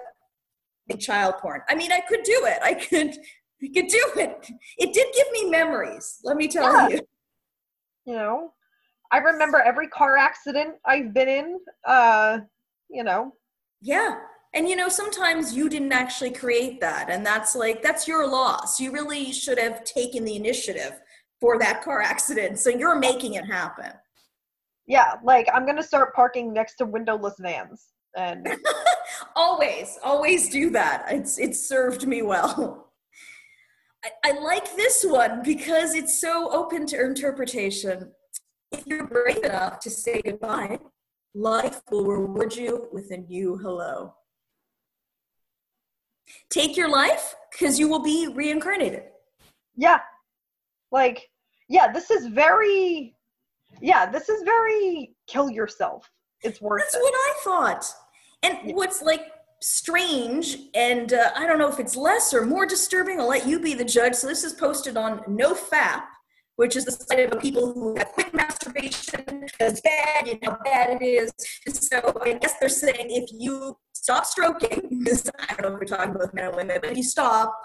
child 0.98 1.36
porn. 1.38 1.62
I 1.68 1.74
mean, 1.74 1.92
I 1.92 2.00
could 2.00 2.22
do 2.24 2.42
it. 2.46 2.58
I 2.62 2.74
could, 2.74 3.10
I 3.62 3.68
could 3.72 3.86
do 3.86 4.04
it. 4.16 4.50
It 4.78 4.92
did 4.92 5.06
give 5.14 5.26
me 5.32 5.48
memories. 5.48 6.18
Let 6.24 6.36
me 6.36 6.48
tell 6.48 6.64
Yeah. 6.64 6.88
you. 6.88 7.00
You 8.04 8.14
know, 8.14 8.52
I 9.12 9.18
remember 9.18 9.58
every 9.60 9.88
car 9.88 10.16
accident 10.16 10.76
I've 10.86 11.12
been 11.14 11.28
in. 11.28 11.60
Uh, 11.86 12.40
you 12.90 13.04
know, 13.04 13.32
Yeah. 13.80 14.18
And 14.54 14.68
you 14.68 14.76
know, 14.76 14.88
sometimes 14.90 15.54
you 15.54 15.68
didn't 15.70 15.92
actually 15.92 16.30
create 16.30 16.78
that, 16.82 17.08
and 17.08 17.24
that's 17.24 17.54
like 17.56 17.82
that's 17.82 18.06
your 18.06 18.26
loss. 18.28 18.78
You 18.80 18.92
really 18.92 19.32
should 19.32 19.58
have 19.58 19.82
taken 19.84 20.24
the 20.24 20.36
initiative 20.36 21.00
for 21.40 21.58
that 21.58 21.82
car 21.82 22.02
accident. 22.02 22.58
So 22.58 22.68
you're 22.70 22.98
making 22.98 23.34
it 23.34 23.46
happen. 23.46 23.92
yeah, 24.86 25.14
like 25.24 25.48
I'm 25.54 25.64
gonna 25.66 25.82
start 25.82 26.14
parking 26.14 26.52
next 26.52 26.74
to 26.76 26.84
windowless 26.84 27.36
vans, 27.40 27.88
and 28.16 28.46
always, 29.36 29.98
always 30.04 30.50
do 30.50 30.68
that. 30.70 31.06
It's 31.10 31.38
it's 31.38 31.66
served 31.66 32.06
me 32.06 32.20
well. 32.22 32.90
I, 34.04 34.10
I 34.24 34.32
like 34.40 34.76
this 34.76 35.04
one 35.04 35.42
because 35.42 35.94
it's 35.94 36.20
so 36.20 36.50
open 36.52 36.86
to 36.88 37.00
interpretation. 37.00 38.10
If 38.72 38.86
you're 38.86 39.06
brave 39.06 39.44
enough 39.44 39.80
to 39.80 39.90
say 39.90 40.22
goodbye, 40.24 40.78
life 41.34 41.80
will 41.90 42.04
reward 42.04 42.54
you 42.56 42.88
with 42.92 43.10
a 43.10 43.18
new 43.18 43.56
hello. 43.58 44.14
take 46.48 46.76
your 46.78 46.88
life 46.88 47.34
because 47.50 47.78
you 47.78 47.88
will 47.88 48.02
be 48.02 48.26
reincarnated. 48.34 49.02
Yeah. 49.76 49.98
Like, 50.90 51.28
yeah, 51.68 51.92
this 51.92 52.10
is 52.10 52.26
very, 52.28 53.14
yeah, 53.82 54.06
this 54.10 54.28
is 54.30 54.42
very 54.42 55.14
kill 55.26 55.50
yourself. 55.50 56.10
It's 56.42 56.60
worth 56.60 56.82
That's 56.82 56.94
it. 56.94 57.02
what 57.02 57.12
I 57.14 57.34
thought. 57.44 57.84
And 58.42 58.58
Yeah. 58.64 58.74
what's 58.74 59.02
like 59.02 59.26
strange, 59.60 60.56
and 60.74 61.12
uh, 61.12 61.32
I 61.36 61.46
don't 61.46 61.58
know 61.58 61.68
if 61.68 61.78
it's 61.78 61.96
less 61.96 62.32
or 62.32 62.46
more 62.46 62.64
disturbing, 62.66 63.20
I'll 63.20 63.28
let 63.28 63.46
you 63.46 63.60
be 63.60 63.74
the 63.74 63.84
judge. 63.84 64.14
So 64.14 64.26
this 64.26 64.42
is 64.42 64.54
posted 64.54 64.96
on 64.96 65.18
NoFap, 65.24 66.04
which 66.56 66.76
is 66.76 66.84
the 66.84 66.92
side 66.92 67.20
of 67.32 67.40
people 67.40 67.72
who 67.72 67.96
have 67.96 68.08
quick 68.08 68.32
masturbation. 68.34 69.46
It's 69.60 69.80
bad, 69.80 70.26
you 70.26 70.38
know 70.42 70.50
how 70.52 70.58
bad 70.64 71.00
it 71.00 71.04
is. 71.04 71.32
So 71.68 72.18
I 72.22 72.34
guess 72.34 72.54
they're 72.58 72.68
saying 72.68 73.06
if 73.08 73.30
you 73.32 73.76
stop 73.92 74.26
stroking, 74.26 75.00
because 75.04 75.30
I 75.48 75.54
don't 75.54 75.62
know 75.62 75.74
if 75.74 75.80
we're 75.80 75.96
talking 75.96 76.14
about 76.14 76.34
men 76.34 76.46
and 76.46 76.56
women, 76.56 76.78
but 76.80 76.90
if 76.90 76.96
you 76.96 77.02
stop, 77.02 77.56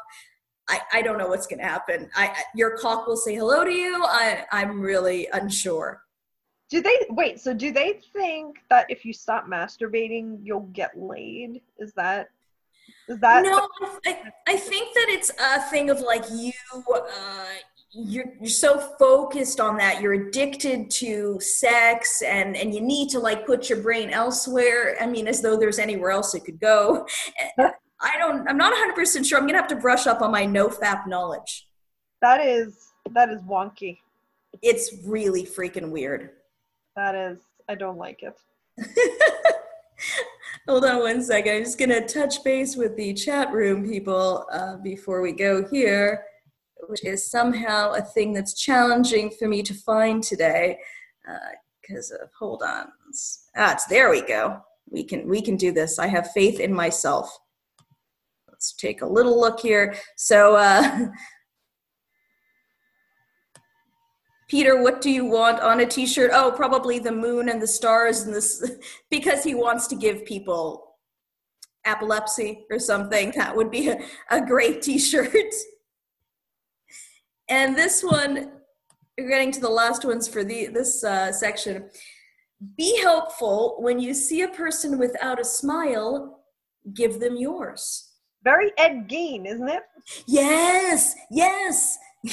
I, 0.70 0.80
I 0.94 1.02
don't 1.02 1.18
know 1.18 1.28
what's 1.28 1.48
going 1.48 1.60
to 1.60 1.66
happen. 1.66 2.10
I, 2.16 2.28
I- 2.28 2.44
your 2.56 2.78
cock 2.78 3.08
will 3.08 3.18
say 3.18 3.36
hello 3.36 3.64
to 3.64 3.72
you. 3.72 4.04
I, 4.04 4.46
I'm 4.52 4.80
really 4.82 5.28
unsure. 5.34 6.02
Do 6.70 6.82
they, 6.82 7.06
wait, 7.10 7.40
so 7.40 7.54
do 7.54 7.72
they 7.72 8.02
think 8.12 8.58
that 8.70 8.88
if 8.90 9.06
you 9.06 9.14
stop 9.14 9.48
masturbating, 9.48 10.40
you'll 10.44 10.70
get 10.74 10.98
laid? 11.00 11.62
Is 11.80 11.94
that, 11.94 12.28
is 13.08 13.20
that, 13.20 13.44
no, 13.44 13.68
I, 14.06 14.22
I 14.48 14.58
think 14.58 14.94
that 14.94 15.06
it's 15.10 15.32
a 15.42 15.62
thing 15.70 15.90
of 15.90 16.02
like 16.02 16.26
you, 16.30 16.52
uh, 16.94 17.46
you're, 17.98 18.26
you're 18.39 18.50
so 18.50 18.78
focused 18.78 19.60
on 19.60 19.78
that. 19.78 20.02
You're 20.02 20.14
addicted 20.14 20.91
to 20.91 21.39
sex 21.39 22.22
and, 22.22 22.56
and 22.56 22.74
you 22.74 22.82
need 22.82 23.10
to 23.10 23.20
like 23.20 23.45
put 23.45 23.70
your 23.70 23.82
brain 23.82 24.12
elsewhere. 24.12 24.95
I 25.02 25.08
mean, 25.08 25.28
as 25.28 25.41
though 25.41 25.58
there's 25.58 25.80
anywhere 25.80 26.12
else 26.12 26.36
it 26.36 26.45
could 26.45 26.60
go. 26.60 27.08
I 27.60 28.18
don't, 28.20 28.48
I'm 28.48 28.58
not 28.58 28.74
100% 28.74 29.26
sure. 29.26 29.39
I'm 29.39 29.45
going 29.45 29.56
to 29.56 29.60
have 29.60 29.70
to 29.70 29.76
brush 29.76 30.06
up 30.06 30.22
on 30.22 30.32
my 30.32 30.45
no 30.45 30.70
fap 30.70 31.08
knowledge. 31.08 31.68
that 32.22 32.45
is, 32.45 32.89
that 33.16 33.30
is 33.30 33.41
wonky. 33.41 33.98
It's 34.62 34.91
really 35.06 35.43
freaking 35.43 35.89
weird. 35.89 36.30
That 36.95 37.16
is, 37.16 37.39
I 37.68 37.74
don't 37.76 37.98
like 37.98 38.22
it. 38.22 38.39
Hold 40.68 40.86
on 40.86 41.00
one 41.00 41.24
second. 41.24 41.56
I'm 41.56 41.64
just 41.64 41.80
going 41.80 41.89
to 41.89 42.06
touch 42.06 42.43
base 42.43 42.76
with 42.76 42.95
the 42.95 43.14
chat 43.16 43.52
room 43.52 43.89
people 43.89 44.45
uh, 44.52 44.78
before 44.78 45.22
we 45.22 45.32
go 45.32 45.68
here, 45.68 46.26
which 46.88 47.04
is 47.04 47.30
somehow 47.30 47.94
a 47.94 48.02
thing 48.02 48.34
that's 48.34 48.54
challenging 48.54 49.30
for 49.32 49.48
me 49.48 49.64
to 49.64 49.74
find 49.74 50.24
today. 50.24 50.78
Because 51.82 52.12
of 52.12 52.30
hold 52.38 52.64
on, 52.64 52.88
ah, 53.56 53.74
it's 53.74 53.86
there. 53.86 54.10
We 54.10 54.22
go. 54.22 54.62
We 54.90 55.04
can 55.04 55.28
we 55.28 55.42
can 55.42 55.56
do 55.58 55.72
this. 55.72 56.00
I 56.00 56.08
have 56.08 56.32
faith 56.32 56.60
in 56.60 56.74
myself. 56.74 57.38
Let's 58.58 58.74
take 58.74 59.02
a 59.02 59.06
little 59.06 59.40
look 59.40 59.60
here. 59.60 59.96
So, 60.16 60.56
uh, 60.56 61.10
Peter, 64.48 64.82
what 64.82 65.02
do 65.02 65.12
you 65.12 65.26
want 65.26 65.60
on 65.60 65.82
a 65.82 65.86
t-shirt? 65.86 66.32
Oh, 66.34 66.52
probably 66.52 67.00
the 67.00 67.12
moon 67.12 67.50
and 67.50 67.62
the 67.62 67.68
stars 67.68 68.22
and 68.22 68.34
this 68.34 68.68
because 69.12 69.44
he 69.44 69.54
wants 69.54 69.88
to 69.88 69.96
give 69.96 70.26
people 70.26 70.96
epilepsy 71.86 72.66
or 72.72 72.80
something. 72.80 73.32
That 73.36 73.56
would 73.56 73.70
be 73.70 73.90
a, 73.90 74.00
a 74.32 74.42
great 74.44 74.82
t-shirt. 74.82 75.32
And 77.50 77.76
this 77.78 78.04
one, 78.04 78.52
we're 79.18 79.30
getting 79.30 79.52
to 79.54 79.60
the 79.60 79.70
last 79.70 80.06
ones 80.06 80.28
for 80.28 80.43
the 80.43 80.68
this 80.68 81.04
uh, 81.04 81.32
section. 81.32 81.89
Be 82.78 83.00
helpful 83.02 83.78
when 83.80 84.00
you 84.00 84.14
see 84.14 84.41
a 84.41 84.48
person 84.50 84.98
without 84.98 85.39
a 85.39 85.45
smile. 85.45 86.43
Give 86.93 87.20
them 87.20 87.36
yours. 87.38 88.12
Very 88.43 88.72
Ed 88.78 89.08
Gein, 89.10 89.45
isn't 89.45 89.68
it? 89.68 89.84
Yes, 90.28 91.16
yes. 91.32 91.98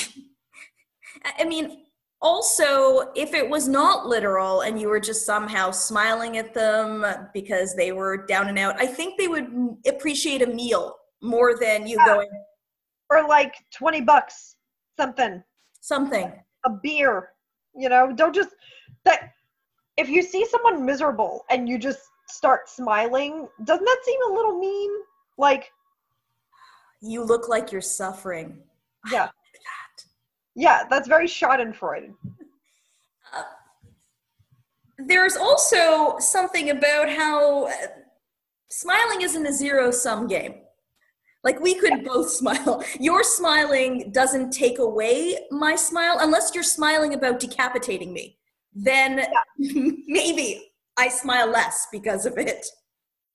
I- 1.39 1.45
mean, 1.45 1.85
also, 2.23 3.13
if 3.15 3.35
it 3.35 3.49
was 3.49 3.69
not 3.69 4.07
literal 4.07 4.63
and 4.63 4.81
you 4.81 4.89
were 4.89 5.01
just 5.01 5.27
somehow 5.27 5.71
smiling 5.71 6.39
at 6.39 6.55
them 6.55 7.05
because 7.35 7.75
they 7.75 7.93
were 7.93 8.27
down 8.27 8.49
and 8.49 8.59
out, 8.59 8.81
I 8.81 8.87
think 8.87 9.19
they 9.19 9.29
would 9.29 9.77
appreciate 9.87 10.41
a 10.43 10.47
meal 10.47 10.95
more 11.23 11.59
than 11.59 11.87
you 11.87 11.97
Yeah. 11.99 12.07
going 12.07 12.31
Or 13.11 13.29
like 13.29 13.55
20 13.77 14.01
bucks, 14.03 14.54
something. 14.97 15.43
something. 15.81 16.33
a 16.65 16.71
beer 16.71 17.31
you 17.77 17.89
know 17.89 18.13
don't 18.13 18.35
just 18.35 18.51
that 19.05 19.31
if 19.97 20.09
you 20.09 20.23
see 20.23 20.47
someone 20.47 20.85
miserable 20.85 21.45
and 21.51 21.69
you 21.69 21.79
just 21.79 22.01
start 22.29 22.69
smiling 22.69 23.49
doesn't 23.65 23.85
that 23.85 24.01
seem 24.05 24.21
a 24.31 24.33
little 24.33 24.59
mean 24.59 24.91
like 25.39 25.71
You 27.01 27.23
look 27.23 27.49
like 27.49 27.71
you're 27.73 27.81
suffering. 27.81 28.59
yeah 29.13 29.29
yeah 30.55 30.85
that's 30.89 31.09
very 31.09 31.27
schadenfreude 31.27 32.15
There's 34.97 35.37
also 35.37 36.19
something 36.21 36.71
about 36.71 37.09
how 37.11 37.67
uh, 37.67 37.73
smiling 38.71 39.23
isn't 39.23 39.45
a 39.45 39.53
zero 39.53 39.91
sum 39.91 40.29
game. 40.29 40.55
Like 41.45 41.61
we 41.61 41.75
could 41.75 42.05
both 42.05 42.31
smile. 42.31 42.83
Your 43.01 43.23
smiling 43.23 44.11
doesn't 44.13 44.51
take 44.51 44.79
away 44.79 45.39
my 45.51 45.77
smile 45.77 46.17
unless 46.21 46.53
you're 46.55 46.65
smiling 46.65 47.15
about 47.15 47.39
decapitating 47.39 48.13
me. 48.13 48.39
Then 48.75 49.25
maybe 49.59 50.73
I 50.97 51.09
smile 51.09 51.49
less 51.51 51.87
because 51.93 52.25
of 52.27 52.39
it. 52.39 52.65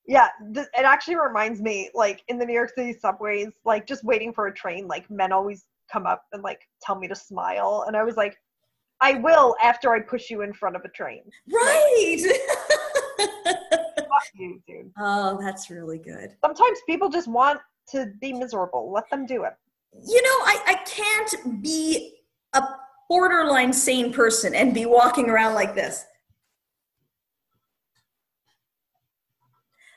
yeah 0.07 0.29
th- 0.55 0.65
it 0.79 0.85
actually 0.85 1.15
reminds 1.17 1.61
me 1.61 1.89
like 1.93 2.23
in 2.29 2.39
the 2.39 2.45
new 2.45 2.53
york 2.53 2.71
city 2.75 2.93
subways 2.99 3.49
like 3.71 3.85
just 3.85 4.03
waiting 4.03 4.31
for 4.33 4.47
a 4.47 4.53
train 4.53 4.87
like 4.87 5.05
men 5.11 5.31
always 5.31 5.65
come 5.93 6.05
up 6.07 6.23
and 6.33 6.41
like 6.41 6.61
tell 6.81 6.95
me 7.01 7.07
to 7.07 7.15
smile 7.15 7.83
and 7.87 7.95
i 7.95 8.03
was 8.03 8.15
like 8.23 8.35
i 9.01 9.11
will 9.25 9.55
after 9.61 9.93
i 9.93 9.99
push 9.99 10.29
you 10.31 10.41
in 10.41 10.51
front 10.61 10.75
of 10.75 10.81
a 10.83 10.89
train 10.89 11.21
Right. 11.53 12.21
Fuck 13.19 14.27
you 14.33 14.61
dude 14.67 14.91
oh, 14.99 15.37
that's 15.41 15.69
really 15.69 15.99
good. 15.99 16.29
sometimes 16.43 16.79
people 16.87 17.09
just 17.09 17.27
want 17.27 17.59
to 17.91 18.07
be 18.21 18.33
miserable 18.33 18.91
let 18.91 19.09
them 19.09 19.25
do 19.25 19.43
it 19.43 19.53
You 20.07 20.21
know, 20.21 20.37
I, 20.45 20.55
I 20.67 20.73
can't 20.85 21.61
be 21.63 22.15
a 22.53 22.61
borderline 23.09 23.73
sane 23.73 24.13
person 24.13 24.53
and 24.53 24.73
be 24.73 24.85
walking 24.85 25.29
around 25.29 25.55
like 25.55 25.73
this. 25.75 26.05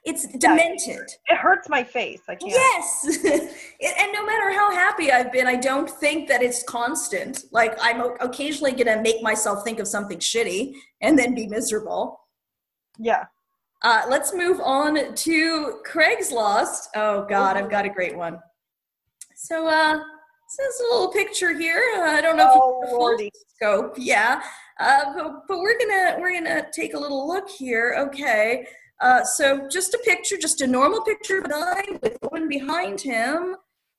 It's 0.05 0.27
demented. 0.39 1.07
it 1.29 1.37
hurts 1.37 1.69
my 1.69 1.85
face 1.85 2.23
i 2.29 2.35
can't 2.35 2.51
Yes. 2.51 3.05
and 3.25 4.13
no 4.13 4.27
matter 4.27 4.51
how 4.53 4.73
happy 4.73 5.13
I've 5.13 5.31
been, 5.31 5.47
I 5.47 5.55
don't 5.55 5.89
think 5.89 6.29
that 6.29 6.43
it's 6.43 6.65
constant. 6.65 7.45
Like, 7.53 7.77
I'm 7.81 8.01
occasionally 8.21 8.73
going 8.73 8.89
to 8.89 9.01
make 9.01 9.23
myself 9.23 9.63
think 9.63 9.79
of 9.79 9.87
something 9.87 10.19
shitty 10.19 10.73
and 11.03 11.17
then 11.17 11.35
be 11.35 11.47
miserable. 11.47 12.19
yeah 12.99 13.27
Uh, 13.85 14.03
let's 14.09 14.33
move 14.33 14.61
on 14.61 15.15
to 15.15 15.81
Craigslost. 15.91 16.87
Oh, 16.95 17.27
God, 17.29 17.57
I've 17.57 17.71
got 17.71 17.85
a 17.85 17.89
great 17.89 18.17
one. 18.17 18.39
So, 19.35 19.67
uh, 19.67 19.95
this 20.59 20.75
is 20.75 20.81
a 20.81 20.85
little 20.95 21.09
picture 21.13 21.53
here. 21.59 21.83
Uh, 21.97 22.03
I 22.03 22.21
don't 22.21 22.37
know 22.37 22.45
if 22.47 22.51
Oh, 22.55 22.81
you 22.83 22.87
can 22.89 22.99
Lordy. 22.99 23.31
scope, 23.57 23.95
yeah. 23.99 24.43
Uh, 24.79 25.05
but, 25.15 25.33
but 25.49 25.59
we're 25.59 25.79
gonna 25.79 26.17
we're 26.21 26.33
gonna 26.33 26.67
take 26.73 26.95
a 26.95 26.99
little 26.99 27.27
look 27.27 27.49
here. 27.49 27.95
Okay. 27.99 28.67
Uh, 29.01 29.25
so 29.25 29.67
just 29.69 29.95
a 29.95 29.99
picture, 30.05 30.37
just 30.37 30.61
a 30.61 30.67
normal 30.67 31.03
picture 31.03 31.39
of 31.39 31.47
a 31.47 31.49
guy 31.49 31.83
with 32.03 32.19
woman 32.23 32.49
behind 32.49 33.01
him. 33.01 33.57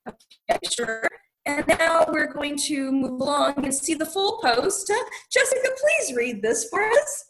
Okay, 0.08 0.58
sure. 0.70 1.06
And 1.44 1.66
now 1.78 2.06
we're 2.10 2.32
going 2.32 2.56
to 2.68 2.90
move 2.90 3.20
along 3.20 3.54
and 3.64 3.74
see 3.74 3.92
the 3.94 4.06
full 4.06 4.38
post. 4.40 4.90
Uh, 4.90 4.96
Jessica, 5.30 5.68
please 5.78 6.16
read 6.16 6.40
this 6.40 6.68
for 6.70 6.82
us. 6.82 7.24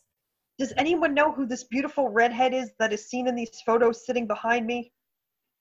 Does 0.57 0.72
anyone 0.76 1.14
know 1.14 1.32
who 1.32 1.46
this 1.46 1.64
beautiful 1.64 2.11
redhead 2.11 2.55
is 2.55 2.70
that 2.78 2.92
is 2.92 3.09
seen 3.09 3.26
in 3.26 3.34
these 3.34 3.61
photos 3.66 4.07
sitting 4.07 4.28
behind 4.28 4.68
me? 4.68 4.92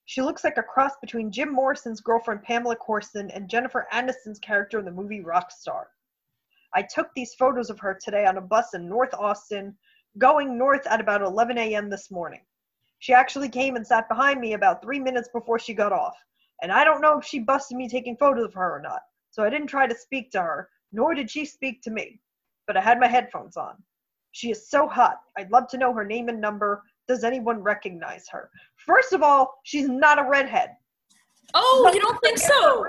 She 0.05 0.21
looks 0.21 0.43
like 0.43 0.59
a 0.59 0.63
cross 0.63 0.91
between 1.01 1.31
Jim 1.31 1.51
Morrison's 1.51 1.99
girlfriend 1.99 2.43
Pamela 2.43 2.75
Courson 2.75 3.31
and 3.31 3.49
Jennifer 3.49 3.87
Aniston's 3.91 4.37
character 4.37 4.77
in 4.77 4.85
the 4.85 4.91
movie 4.91 5.23
Rockstar. 5.23 5.85
I 6.75 6.83
took 6.83 7.11
these 7.15 7.33
photos 7.33 7.71
of 7.71 7.79
her 7.79 7.97
today 7.99 8.27
on 8.27 8.37
a 8.37 8.41
bus 8.41 8.75
in 8.75 8.87
North 8.87 9.15
Austin, 9.15 9.75
going 10.19 10.59
north 10.59 10.85
at 10.85 11.01
about 11.01 11.23
11 11.23 11.57
a.m. 11.57 11.89
this 11.89 12.11
morning. 12.11 12.41
She 12.99 13.13
actually 13.13 13.49
came 13.49 13.75
and 13.75 13.87
sat 13.87 14.07
behind 14.07 14.39
me 14.39 14.53
about 14.53 14.83
three 14.83 14.99
minutes 14.99 15.29
before 15.33 15.57
she 15.57 15.73
got 15.73 15.91
off, 15.91 16.17
and 16.61 16.71
I 16.71 16.83
don't 16.83 17.01
know 17.01 17.17
if 17.17 17.25
she 17.25 17.39
busted 17.39 17.77
me 17.77 17.89
taking 17.89 18.15
photos 18.15 18.45
of 18.45 18.53
her 18.53 18.77
or 18.77 18.81
not, 18.81 19.01
so 19.31 19.43
I 19.43 19.49
didn't 19.49 19.67
try 19.67 19.87
to 19.87 19.95
speak 19.95 20.29
to 20.33 20.41
her, 20.41 20.69
nor 20.91 21.15
did 21.15 21.31
she 21.31 21.45
speak 21.45 21.81
to 21.81 21.89
me, 21.89 22.19
but 22.67 22.77
I 22.77 22.81
had 22.81 22.99
my 22.99 23.07
headphones 23.07 23.57
on. 23.57 23.81
She 24.33 24.51
is 24.51 24.67
so 24.67 24.87
hot. 24.87 25.17
I'd 25.37 25.51
love 25.51 25.67
to 25.69 25.77
know 25.77 25.93
her 25.93 26.03
name 26.03 26.27
and 26.27 26.41
number. 26.41 26.83
Does 27.07 27.23
anyone 27.23 27.61
recognize 27.61 28.25
her? 28.29 28.49
First 28.75 29.13
of 29.13 29.21
all, 29.23 29.55
she's 29.63 29.87
not 29.87 30.19
a 30.19 30.27
redhead. 30.27 30.71
Oh, 31.53 31.89
you 31.93 31.99
don't 32.01 32.19
think 32.21 32.37
so? 32.39 32.85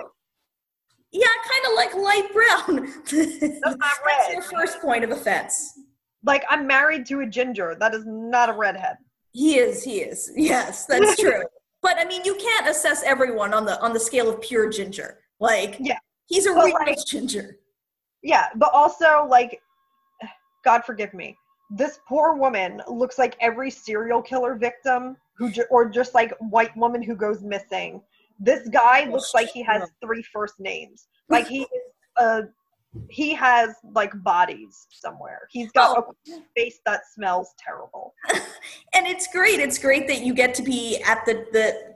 Yeah, 1.12 1.26
kind 1.48 1.66
of 1.68 1.74
like 1.76 1.94
light 1.94 2.32
brown. 2.32 2.92
That's 3.10 3.76
not 3.76 3.78
That's 4.04 4.32
your 4.32 4.42
first 4.42 4.80
point 4.80 5.04
of 5.04 5.10
offense. 5.10 5.78
Like 6.24 6.44
I'm 6.48 6.66
married 6.66 7.04
to 7.06 7.20
a 7.20 7.26
ginger. 7.26 7.76
That 7.78 7.94
is 7.94 8.04
not 8.06 8.48
a 8.48 8.52
redhead. 8.54 8.96
He 9.32 9.58
is, 9.58 9.84
he 9.84 10.00
is. 10.00 10.32
Yes, 10.36 10.86
that's 10.86 11.16
true. 11.20 11.42
but 11.82 11.96
I 11.98 12.04
mean, 12.06 12.22
you 12.24 12.36
can't 12.36 12.68
assess 12.68 13.02
everyone 13.02 13.52
on 13.52 13.64
the 13.66 13.78
on 13.82 13.92
the 13.92 14.00
scale 14.00 14.30
of 14.30 14.40
pure 14.40 14.70
ginger. 14.70 15.18
Like, 15.40 15.76
Yeah. 15.80 15.98
he's 16.26 16.46
a 16.46 16.54
But, 16.54 16.64
real 16.64 16.74
like- 16.74 16.96
ginger. 17.06 17.58
Yeah, 18.22 18.46
but 18.56 18.70
also 18.72 19.26
like 19.28 19.60
God 20.64 20.84
forgive 20.84 21.14
me. 21.14 21.36
This 21.70 21.98
poor 22.08 22.34
woman 22.34 22.82
looks 22.88 23.18
like 23.18 23.36
every 23.40 23.70
serial 23.70 24.22
killer 24.22 24.54
victim 24.54 25.16
who 25.36 25.50
ju- 25.50 25.64
or 25.70 25.88
just 25.88 26.14
like 26.14 26.32
white 26.38 26.76
woman 26.76 27.02
who 27.02 27.16
goes 27.16 27.42
missing. 27.42 28.00
This 28.38 28.68
guy 28.68 29.04
looks 29.08 29.32
like 29.34 29.48
he 29.48 29.62
has 29.62 29.88
three 30.04 30.22
first 30.22 30.58
names. 30.60 31.08
Like 31.28 31.46
he 31.46 31.62
is 31.62 31.68
uh 32.16 32.42
he 33.10 33.34
has 33.34 33.74
like 33.92 34.12
bodies 34.22 34.86
somewhere. 34.90 35.48
He's 35.50 35.72
got 35.72 35.96
Oh. 35.98 36.14
a 36.32 36.40
face 36.56 36.78
that 36.86 37.00
smells 37.12 37.52
terrible. 37.58 38.14
and 38.94 39.06
it's 39.06 39.26
great 39.32 39.58
it's 39.58 39.78
great 39.78 40.06
that 40.06 40.22
you 40.22 40.32
get 40.34 40.54
to 40.54 40.62
be 40.62 41.02
at 41.06 41.24
the 41.26 41.46
the 41.52 41.94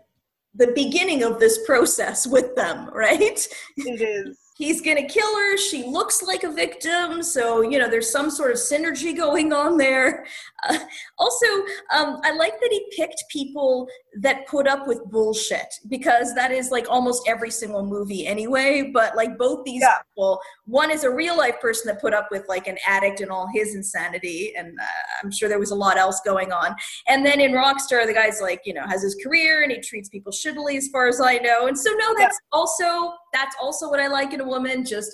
the 0.55 0.73
beginning 0.75 1.23
of 1.23 1.39
this 1.39 1.65
process 1.67 2.27
with 2.27 2.57
them 2.57 2.91
right 2.95 3.47
It 3.77 4.01
is 4.01 4.39
he's 4.59 4.81
gonna 4.81 5.07
kill 5.07 5.35
her. 5.35 5.57
She 5.57 5.85
looks 5.85 6.21
like 6.23 6.43
a 6.43 6.51
victim. 6.53 7.23
So 7.23 7.63
you 7.63 7.79
know 7.79 7.89
there's 7.89 8.11
some 8.11 8.29
sort 8.29 8.51
of 8.51 8.59
synergy 8.59 9.17
going 9.17 9.53
on 9.53 9.79
there. 9.79 10.27
Uh, 10.69 10.77
also 11.19 11.47
um, 11.95 12.21
i 12.25 12.33
like 12.33 12.55
that 12.61 12.69
he 12.73 12.85
picked 12.97 13.23
people 13.31 13.87
that 14.21 14.45
put 14.49 14.67
up 14.67 14.89
with 14.89 15.05
bullshit 15.05 15.73
because 15.89 16.35
that 16.35 16.51
is 16.51 16.73
like 16.73 16.91
almost 16.91 17.23
every 17.29 17.51
single 17.51 17.85
movie 17.87 18.27
anyway. 18.27 18.91
But 18.93 19.15
like 19.17 19.39
both 19.39 19.65
these 19.65 19.83
Yeah. 19.83 19.99
people 20.15 20.41
one 20.67 20.91
is 20.91 21.05
a 21.05 21.11
real 21.11 21.37
life 21.39 21.61
person 21.61 21.87
that 21.87 22.01
put 22.01 22.13
up 22.13 22.29
with 22.33 22.45
like 22.49 22.67
an 22.67 22.77
addict 22.87 23.21
and 23.21 23.31
all 23.31 23.49
his 23.55 23.75
insanity. 23.77 24.53
And 24.59 24.77
uh, 24.81 24.85
i'm 25.23 25.31
sure 25.31 25.49
there 25.49 25.61
was 25.61 25.71
a 25.71 25.77
lot 25.77 25.97
else 25.97 26.21
going 26.25 26.51
on. 26.53 26.75
And 27.07 27.25
then 27.25 27.41
in 27.41 27.53
rockstar 27.53 28.05
the 28.07 28.13
guy's 28.13 28.41
like 28.41 28.63
you 28.65 28.75
know 28.75 28.85
has 28.89 29.03
his 29.03 29.17
career 29.23 29.63
and 29.63 29.71
he 29.71 29.79
treats 29.81 30.09
people 30.09 30.33
shittily 30.33 30.77
as 30.77 30.89
far 30.89 31.07
as 31.07 31.21
i 31.21 31.37
know. 31.39 31.69
And 31.69 31.79
so 31.79 31.91
no 31.93 32.15
that's 32.19 32.41
also 32.51 33.13
that's 33.33 33.57
also 33.61 33.89
what 33.89 34.01
i 34.01 34.07
like 34.07 34.33
in 34.33 34.41
a 34.41 34.45
woman 34.49 34.85
just 34.85 35.13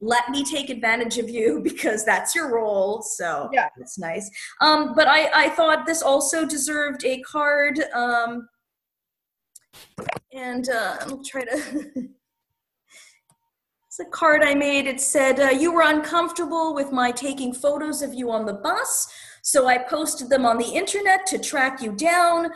let 0.00 0.28
me 0.30 0.44
take 0.44 0.68
advantage 0.70 1.18
of 1.18 1.28
you 1.30 1.60
because 1.64 2.04
that's 2.04 2.34
your 2.34 2.52
role 2.54 3.02
so 3.02 3.48
Yeah. 3.52 3.68
it's 3.78 3.98
nice 3.98 4.28
um 4.60 4.94
but 4.94 5.06
i 5.08 5.30
i 5.44 5.48
thought 5.50 5.86
this 5.86 6.02
also 6.02 6.44
deserved 6.44 7.04
a 7.04 7.20
card 7.22 7.78
um 7.94 8.48
and 10.32 10.68
uh 10.68 10.96
i'll 11.02 11.22
try 11.24 11.44
to 11.44 12.08
It's 13.96 14.00
a 14.08 14.10
card 14.10 14.42
I 14.42 14.54
made. 14.56 14.88
It 14.88 15.00
said, 15.00 15.38
uh, 15.38 15.50
You 15.50 15.72
were 15.72 15.82
uncomfortable 15.82 16.74
with 16.74 16.90
my 16.90 17.12
taking 17.12 17.54
photos 17.54 18.02
of 18.02 18.12
you 18.12 18.28
on 18.32 18.44
the 18.44 18.54
bus, 18.54 19.06
so 19.42 19.68
I 19.68 19.78
posted 19.78 20.28
them 20.30 20.44
on 20.44 20.58
the 20.58 20.64
internet 20.66 21.26
to 21.26 21.38
track 21.38 21.80
you 21.80 21.92
down. 21.92 22.50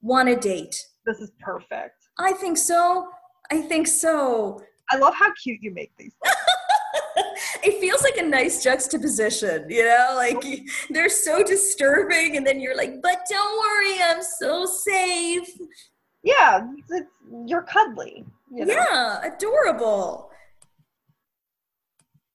Want 0.00 0.28
a 0.28 0.36
date? 0.36 0.76
this 1.04 1.18
is 1.18 1.32
perfect. 1.40 1.96
I 2.20 2.32
think 2.34 2.56
so. 2.56 3.08
I 3.50 3.62
think 3.62 3.86
so. 3.86 4.60
I 4.90 4.96
love 4.96 5.14
how 5.14 5.32
cute 5.42 5.58
you 5.62 5.72
make 5.72 5.92
these. 5.96 6.14
it 7.62 7.80
feels 7.80 8.02
like 8.02 8.16
a 8.16 8.22
nice 8.22 8.62
juxtaposition, 8.62 9.66
you 9.68 9.84
know? 9.84 10.12
Like 10.16 10.44
they're 10.90 11.08
so 11.08 11.42
disturbing, 11.42 12.36
and 12.36 12.46
then 12.46 12.60
you're 12.60 12.76
like, 12.76 13.02
But 13.02 13.20
don't 13.28 13.58
worry, 13.58 14.00
I'm 14.02 14.22
so 14.22 14.66
safe. 14.66 15.48
Yeah, 16.22 16.60
it's, 16.78 16.90
it's, 16.90 17.10
you're 17.46 17.62
cuddly. 17.62 18.24
You 18.52 18.66
know? 18.66 18.74
Yeah, 18.74 19.34
adorable. 19.34 20.30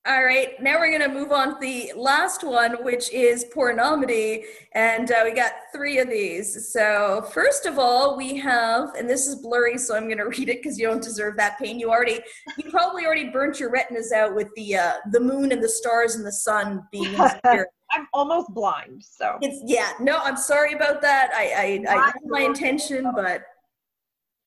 All 0.07 0.23
right, 0.25 0.59
now 0.59 0.79
we're 0.79 0.91
gonna 0.91 1.13
move 1.13 1.31
on 1.31 1.53
to 1.53 1.59
the 1.59 1.93
last 1.95 2.43
one, 2.43 2.83
which 2.83 3.11
is 3.11 3.45
pornomedy, 3.55 4.45
and 4.71 5.11
uh, 5.11 5.21
we 5.23 5.31
got 5.31 5.51
three 5.71 5.99
of 5.99 6.09
these. 6.09 6.73
So 6.73 7.29
first 7.31 7.67
of 7.67 7.77
all, 7.77 8.17
we 8.17 8.35
have, 8.37 8.95
and 8.95 9.07
this 9.07 9.27
is 9.27 9.35
blurry, 9.35 9.77
so 9.77 9.95
I'm 9.95 10.09
gonna 10.09 10.25
read 10.27 10.49
it 10.49 10.63
because 10.63 10.79
you 10.79 10.87
don't 10.87 11.03
deserve 11.03 11.37
that 11.37 11.59
pain. 11.59 11.79
You 11.79 11.91
already, 11.91 12.19
you 12.57 12.71
probably 12.71 13.05
already 13.05 13.29
burnt 13.29 13.59
your 13.59 13.69
retinas 13.69 14.11
out 14.11 14.33
with 14.33 14.49
the 14.55 14.75
uh, 14.75 14.93
the 15.11 15.19
moon 15.19 15.51
and 15.51 15.61
the 15.61 15.69
stars 15.69 16.15
and 16.15 16.25
the 16.25 16.31
sun 16.31 16.83
being 16.91 17.13
in 17.13 17.29
spirit. 17.37 17.67
I'm 17.91 18.07
almost 18.11 18.51
blind, 18.55 19.03
so 19.03 19.37
It's 19.41 19.61
yeah, 19.71 19.91
no, 19.99 20.17
I'm 20.23 20.37
sorry 20.37 20.73
about 20.73 21.03
that. 21.03 21.29
I 21.35 21.83
I, 21.87 21.95
I 21.95 22.05
had 22.07 22.15
my 22.25 22.41
intention, 22.41 23.11
but 23.15 23.43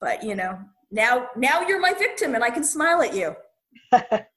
but 0.01 0.25
you 0.25 0.35
know, 0.35 0.59
now 0.91 1.29
now 1.37 1.61
you're 1.61 1.81
my 1.81 1.93
victim 1.93 2.35
and 2.35 2.43
I 2.43 2.51
can 2.51 2.65
smile 2.65 3.03
at 3.03 3.15
you. 3.15 3.37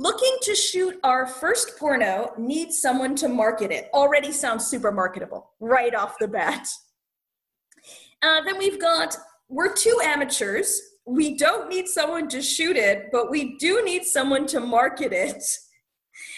Looking 0.00 0.36
to 0.42 0.54
shoot 0.54 0.94
our 1.02 1.26
first 1.26 1.76
porno 1.76 2.32
needs 2.38 2.80
someone 2.80 3.16
to 3.16 3.28
market 3.28 3.72
it. 3.72 3.88
Already 3.92 4.30
sounds 4.30 4.68
super 4.68 4.92
marketable 4.92 5.50
right 5.58 5.92
off 5.92 6.14
the 6.20 6.28
bat. 6.28 6.68
Uh, 8.22 8.40
then 8.44 8.58
we've 8.58 8.80
got 8.80 9.16
we're 9.48 9.74
two 9.74 9.98
amateurs. 10.04 10.80
We 11.04 11.36
don't 11.36 11.68
need 11.68 11.88
someone 11.88 12.28
to 12.28 12.40
shoot 12.40 12.76
it, 12.76 13.06
but 13.10 13.28
we 13.28 13.58
do 13.58 13.84
need 13.84 14.04
someone 14.04 14.46
to 14.48 14.60
market 14.60 15.12
it. 15.12 15.42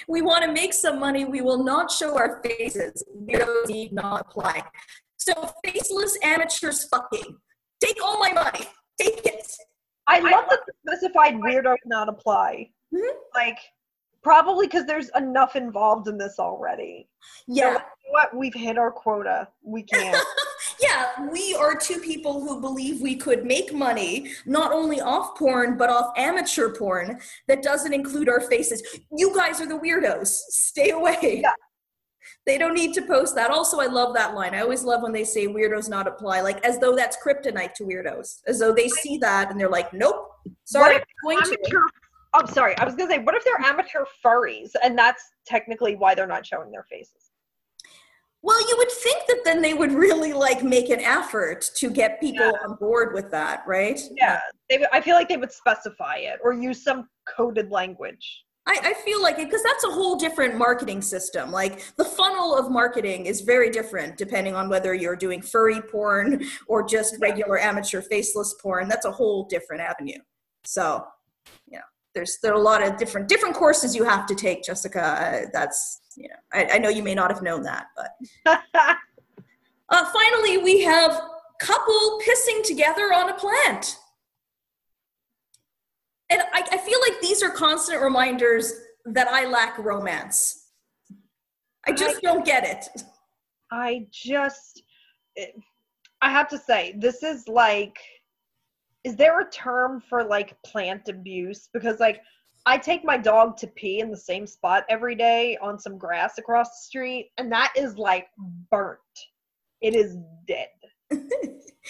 We 0.08 0.22
want 0.22 0.42
to 0.44 0.52
make 0.52 0.72
some 0.72 0.98
money. 0.98 1.26
We 1.26 1.42
will 1.42 1.62
not 1.62 1.90
show 1.90 2.16
our 2.16 2.40
faces. 2.42 3.04
Weirdos 3.14 3.68
need 3.68 3.92
not 3.92 4.22
apply. 4.22 4.62
So 5.18 5.34
faceless 5.66 6.16
amateurs 6.22 6.84
fucking. 6.84 7.36
Take 7.84 8.02
all 8.02 8.18
my 8.18 8.32
money. 8.32 8.66
Take 8.98 9.26
it. 9.26 9.46
I 10.06 10.20
love 10.20 10.46
that 10.48 10.60
the 10.66 10.72
specified 10.86 11.34
weirdo 11.34 11.76
not 11.84 12.08
apply. 12.08 12.70
Mhm. 12.94 13.12
Like, 13.34 13.58
probably 14.22 14.66
because 14.66 14.84
there's 14.86 15.10
enough 15.16 15.56
involved 15.56 16.08
in 16.08 16.18
this 16.18 16.38
already. 16.38 17.08
Yeah. 17.46 17.72
know 17.74 17.80
what? 18.10 18.34
We've 18.36 18.54
hit 18.54 18.76
our 18.78 18.90
quota. 18.90 19.48
We 19.62 19.82
can't. 19.82 20.16
Yeah, 20.82 21.28
we 21.30 21.54
are 21.54 21.74
two 21.74 21.98
people 22.00 22.40
who 22.40 22.58
believe 22.60 23.02
we 23.02 23.14
could 23.14 23.44
make 23.44 23.72
money 23.72 24.30
not 24.46 24.72
only 24.72 24.98
off 25.00 25.36
porn, 25.36 25.76
but 25.76 25.90
off 25.90 26.12
amateur 26.16 26.70
porn 26.74 27.20
that 27.48 27.62
doesn't 27.62 27.92
include 27.92 28.30
our 28.30 28.40
faces. 28.40 28.82
You 29.14 29.34
guys 29.34 29.60
are 29.60 29.66
the 29.66 29.78
weirdos. 29.78 30.26
Stay 30.28 30.90
away. 30.90 31.40
Yeah. 31.42 31.52
They 32.46 32.56
don't 32.56 32.72
need 32.74 32.94
to 32.94 33.02
post 33.02 33.34
that. 33.34 33.50
Also, 33.50 33.78
I 33.80 33.86
love 33.86 34.14
that 34.14 34.34
line. 34.34 34.54
I 34.54 34.60
always 34.60 34.82
love 34.82 35.02
when 35.02 35.12
they 35.12 35.24
say 35.24 35.46
weirdos 35.46 35.88
not 35.90 36.06
apply, 36.06 36.40
like 36.40 36.64
as 36.64 36.78
though 36.78 36.96
that's 36.96 37.18
kryptonite 37.22 37.74
to 37.74 37.84
weirdos, 37.84 38.40
as 38.46 38.58
though 38.58 38.72
they 38.72 38.88
see 38.88 39.18
that 39.18 39.50
and 39.50 39.60
they're 39.60 39.68
like, 39.68 39.92
nope, 39.92 40.30
sorry, 40.64 40.94
What 40.94 41.02
I'm 41.36 41.42
going 41.42 41.44
to. 41.44 41.58
amateur. 41.60 41.80
I'm 42.32 42.46
sorry. 42.46 42.76
I 42.78 42.84
was 42.84 42.94
gonna 42.94 43.10
say, 43.10 43.18
what 43.18 43.34
if 43.34 43.44
they're 43.44 43.60
amateur 43.60 44.04
furries, 44.24 44.70
and 44.82 44.96
that's 44.96 45.22
technically 45.46 45.96
why 45.96 46.14
they're 46.14 46.26
not 46.26 46.46
showing 46.46 46.70
their 46.70 46.84
faces? 46.84 47.30
Well, 48.42 48.60
you 48.68 48.74
would 48.78 48.90
think 48.90 49.26
that 49.26 49.42
then 49.44 49.60
they 49.60 49.74
would 49.74 49.92
really 49.92 50.32
like 50.32 50.62
make 50.62 50.88
an 50.88 51.00
effort 51.00 51.70
to 51.76 51.90
get 51.90 52.20
people 52.20 52.46
Yeah. 52.46 52.68
on 52.68 52.76
board 52.76 53.12
with 53.12 53.30
that, 53.32 53.64
right? 53.66 54.00
Yeah, 54.16 54.40
they. 54.68 54.84
I 54.92 55.00
feel 55.00 55.14
like 55.14 55.28
they 55.28 55.36
would 55.36 55.52
specify 55.52 56.16
it 56.16 56.38
or 56.42 56.52
use 56.52 56.82
some 56.82 57.08
coded 57.28 57.70
language. 57.70 58.44
I, 58.66 58.78
I 58.82 58.94
feel 59.04 59.20
like 59.20 59.38
it 59.38 59.46
because 59.46 59.62
that's 59.62 59.84
a 59.84 59.90
whole 59.90 60.16
different 60.16 60.56
marketing 60.56 61.02
system. 61.02 61.50
Like 61.50 61.94
the 61.96 62.04
funnel 62.04 62.56
of 62.56 62.70
marketing 62.70 63.26
is 63.26 63.40
very 63.40 63.70
different 63.70 64.16
depending 64.16 64.54
on 64.54 64.68
whether 64.68 64.94
you're 64.94 65.16
doing 65.16 65.42
furry 65.42 65.80
porn 65.80 66.44
or 66.68 66.86
just 66.86 67.16
regular 67.20 67.58
amateur 67.58 68.00
faceless 68.00 68.54
porn. 68.62 68.88
That's 68.88 69.06
a 69.06 69.10
whole 69.10 69.44
different 69.46 69.82
avenue. 69.82 70.18
So, 70.64 71.04
know, 71.70 71.80
there's 72.14 72.38
there 72.42 72.52
are 72.52 72.56
a 72.56 72.62
lot 72.62 72.82
of 72.82 72.96
different 72.96 73.28
different 73.28 73.54
courses 73.54 73.94
you 73.94 74.04
have 74.04 74.26
to 74.26 74.34
take, 74.34 74.62
Jessica. 74.62 75.02
Uh, 75.02 75.46
That's 75.52 76.00
you 76.16 76.28
know, 76.28 76.34
I, 76.52 76.74
I 76.74 76.78
know 76.78 76.88
you 76.88 77.02
may 77.02 77.14
not 77.14 77.30
have 77.30 77.42
known 77.42 77.62
that, 77.62 77.86
but 77.96 78.10
uh, 79.88 80.12
finally 80.12 80.58
we 80.58 80.82
have 80.82 81.20
couple 81.60 82.20
pissing 82.26 82.62
together 82.64 83.12
on 83.12 83.28
a 83.28 83.34
plant. 83.34 83.96
And 86.30 86.42
I, 86.52 86.64
I 86.72 86.78
feel 86.78 86.98
like 87.08 87.20
these 87.20 87.42
are 87.42 87.50
constant 87.50 88.00
reminders 88.00 88.72
that 89.04 89.28
I 89.28 89.46
lack 89.46 89.78
romance. 89.78 90.68
I 91.86 91.92
just 91.92 92.22
don't 92.22 92.44
get 92.44 92.64
it. 92.64 93.02
I 93.72 94.06
just, 94.10 94.82
I 96.22 96.30
have 96.30 96.48
to 96.48 96.58
say, 96.58 96.94
this 96.98 97.22
is 97.22 97.46
like, 97.48 97.96
is 99.04 99.16
there 99.16 99.40
a 99.40 99.50
term 99.50 100.00
for 100.00 100.24
like 100.24 100.60
plant 100.62 101.08
abuse? 101.08 101.68
Because 101.72 102.00
like, 102.00 102.20
I 102.66 102.76
take 102.76 103.04
my 103.04 103.16
dog 103.16 103.56
to 103.58 103.66
pee 103.66 104.00
in 104.00 104.10
the 104.10 104.16
same 104.16 104.46
spot 104.46 104.84
every 104.88 105.14
day 105.14 105.56
on 105.62 105.78
some 105.78 105.96
grass 105.96 106.38
across 106.38 106.68
the 106.68 106.84
street, 106.84 107.30
and 107.38 107.50
that 107.50 107.72
is 107.76 107.96
like 107.96 108.28
burnt. 108.70 108.98
It 109.80 109.94
is 109.94 110.16
dead. 110.46 110.68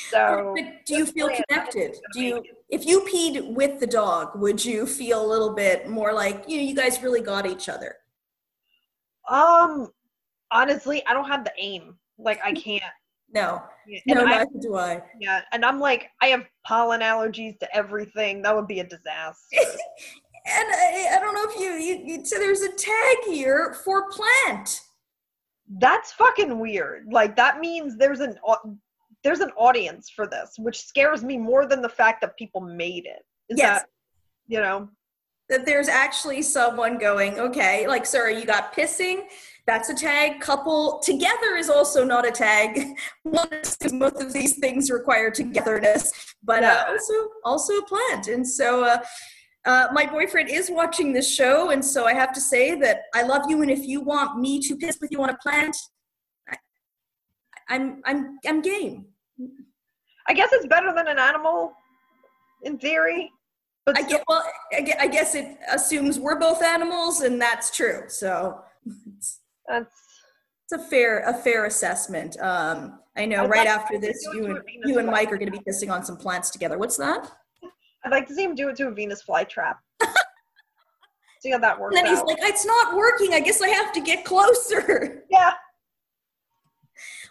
So, 0.08 0.54
But 0.56 0.86
do 0.86 0.98
you 0.98 1.06
feel 1.06 1.28
connected? 1.28 1.96
Do 2.14 2.22
you, 2.22 2.42
if 2.68 2.86
you 2.86 3.00
peed 3.02 3.54
with 3.54 3.80
the 3.80 3.86
dog, 3.86 4.30
would 4.36 4.64
you 4.64 4.86
feel 4.86 5.24
a 5.24 5.28
little 5.28 5.52
bit 5.52 5.88
more 5.88 6.12
like 6.12 6.44
you 6.46 6.56
know 6.56 6.62
you 6.62 6.74
guys 6.74 7.02
really 7.02 7.20
got 7.20 7.44
each 7.44 7.68
other? 7.68 7.96
um, 9.30 9.88
honestly, 10.50 11.04
I 11.06 11.14
don't 11.14 11.28
have 11.28 11.44
the 11.44 11.52
aim. 11.58 11.96
Like, 12.18 12.40
I 12.44 12.52
can't. 12.66 12.82
No, 13.32 13.62
And 13.86 14.18
no, 14.18 14.24
I, 14.24 14.38
neither 14.38 14.50
do 14.60 14.76
I. 14.76 15.02
yeah, 15.20 15.42
and 15.52 15.64
I'm 15.64 15.78
like, 15.78 16.08
I 16.20 16.28
have 16.28 16.44
pollen 16.66 17.00
allergies 17.00 17.58
to 17.60 17.76
everything. 17.76 18.42
That 18.42 18.54
would 18.56 18.66
be 18.66 18.80
a 18.80 18.84
disaster. 18.84 19.36
And 20.46 20.68
I, 20.72 21.16
I 21.16 21.20
don't 21.20 21.34
know 21.34 21.44
if 21.50 21.60
you, 21.60 21.72
you, 21.72 22.02
you 22.18 22.24
so 22.24 22.38
there's 22.38 22.62
a 22.62 22.72
tag 22.72 23.16
here 23.26 23.76
for 23.84 24.08
plant. 24.10 24.80
That's 25.78 26.12
fucking 26.12 26.58
weird. 26.58 27.06
Like 27.12 27.36
that 27.36 27.60
means 27.60 27.98
there's 27.98 28.20
an 28.20 28.38
there's 29.22 29.40
an 29.40 29.50
audience 29.58 30.08
for 30.08 30.26
this, 30.26 30.54
which 30.58 30.80
scares 30.80 31.22
me 31.22 31.36
more 31.36 31.66
than 31.66 31.82
the 31.82 31.90
fact 31.90 32.22
that 32.22 32.38
people 32.38 32.62
made 32.62 33.04
it. 33.04 33.22
Is 33.50 33.58
Yes. 33.58 33.80
that, 33.82 33.88
you 34.48 34.60
know, 34.60 34.88
that 35.50 35.66
there's 35.66 35.88
actually 35.88 36.40
someone 36.40 36.96
going, 36.96 37.38
okay, 37.38 37.86
like, 37.86 38.06
sorry, 38.06 38.38
you 38.40 38.46
got 38.46 38.74
pissing. 38.74 39.24
That's 39.70 39.88
a 39.88 39.94
tag. 39.94 40.40
Couple 40.40 40.98
together 40.98 41.54
is 41.56 41.70
also 41.70 42.04
not 42.04 42.26
a 42.26 42.32
tag. 42.32 42.96
Because 43.24 43.76
both 43.92 44.20
of 44.20 44.32
these 44.32 44.58
things 44.58 44.90
require 44.90 45.30
togetherness, 45.30 46.10
but 46.42 46.64
uh, 46.64 46.86
also 46.88 47.14
also 47.44 47.74
a 47.74 47.84
plant. 47.86 48.26
And 48.26 48.44
so, 48.46 48.82
uh, 48.84 48.98
uh, 49.64 49.86
my 49.92 50.06
boyfriend 50.06 50.48
is 50.50 50.72
watching 50.72 51.12
this 51.12 51.32
show, 51.32 51.70
and 51.70 51.84
so 51.84 52.04
I 52.04 52.14
have 52.14 52.32
to 52.32 52.40
say 52.40 52.74
that 52.80 53.02
I 53.14 53.22
love 53.22 53.42
you. 53.48 53.62
And 53.62 53.70
if 53.70 53.86
you 53.86 54.00
want 54.00 54.40
me 54.40 54.58
to 54.60 54.74
piss 54.74 54.98
with 55.00 55.12
you 55.12 55.22
on 55.22 55.30
a 55.30 55.36
plant, 55.36 55.76
I, 56.50 56.56
I'm 57.68 58.02
I'm 58.04 58.38
I'm 58.44 58.62
game. 58.62 59.06
I 60.26 60.34
guess 60.34 60.50
it's 60.52 60.66
better 60.66 60.92
than 60.96 61.06
an 61.06 61.20
animal 61.20 61.72
in 62.62 62.76
theory. 62.76 63.30
But 63.86 63.96
I 63.98 64.02
get 64.02 64.24
well. 64.26 64.44
I 64.76 64.80
gue- 64.80 64.98
I 64.98 65.06
guess 65.06 65.36
it 65.36 65.58
assumes 65.72 66.18
we're 66.18 66.40
both 66.40 66.60
animals, 66.60 67.20
and 67.20 67.40
that's 67.40 67.70
true. 67.70 68.02
So. 68.08 68.64
It's, 69.70 69.90
that's 70.68 70.80
It's 70.80 70.84
a 70.84 70.90
fair 70.90 71.20
a 71.20 71.34
fair 71.34 71.66
assessment. 71.66 72.38
Um, 72.40 73.00
I 73.16 73.26
know 73.26 73.44
I'd 73.44 73.50
right 73.50 73.66
like 73.66 73.68
after 73.68 73.98
this, 73.98 74.26
you 74.32 74.46
and 74.46 74.60
you 74.84 74.98
and. 74.98 75.08
Mike 75.08 75.32
are 75.32 75.38
going 75.38 75.50
to 75.50 75.58
be 75.58 75.64
pissing 75.68 75.90
on 75.90 76.04
some 76.04 76.16
plants 76.16 76.50
together. 76.50 76.78
What's 76.78 76.96
that? 76.96 77.30
I'd 78.04 78.12
like 78.12 78.26
to 78.28 78.34
see 78.34 78.44
him 78.44 78.54
do 78.54 78.68
it 78.68 78.76
to 78.76 78.88
a 78.88 78.90
Venus 78.90 79.22
flytrap. 79.22 79.74
see 81.40 81.50
how 81.50 81.58
that 81.58 81.78
works 81.78 81.96
And 81.96 82.06
then 82.06 82.12
he's 82.12 82.20
out. 82.20 82.26
like, 82.28 82.38
"It's 82.40 82.64
not 82.64 82.96
working. 82.96 83.34
I 83.34 83.40
guess 83.40 83.60
I 83.60 83.68
have 83.68 83.92
to 83.92 84.00
get 84.00 84.24
closer." 84.24 85.24
yeah, 85.30 85.52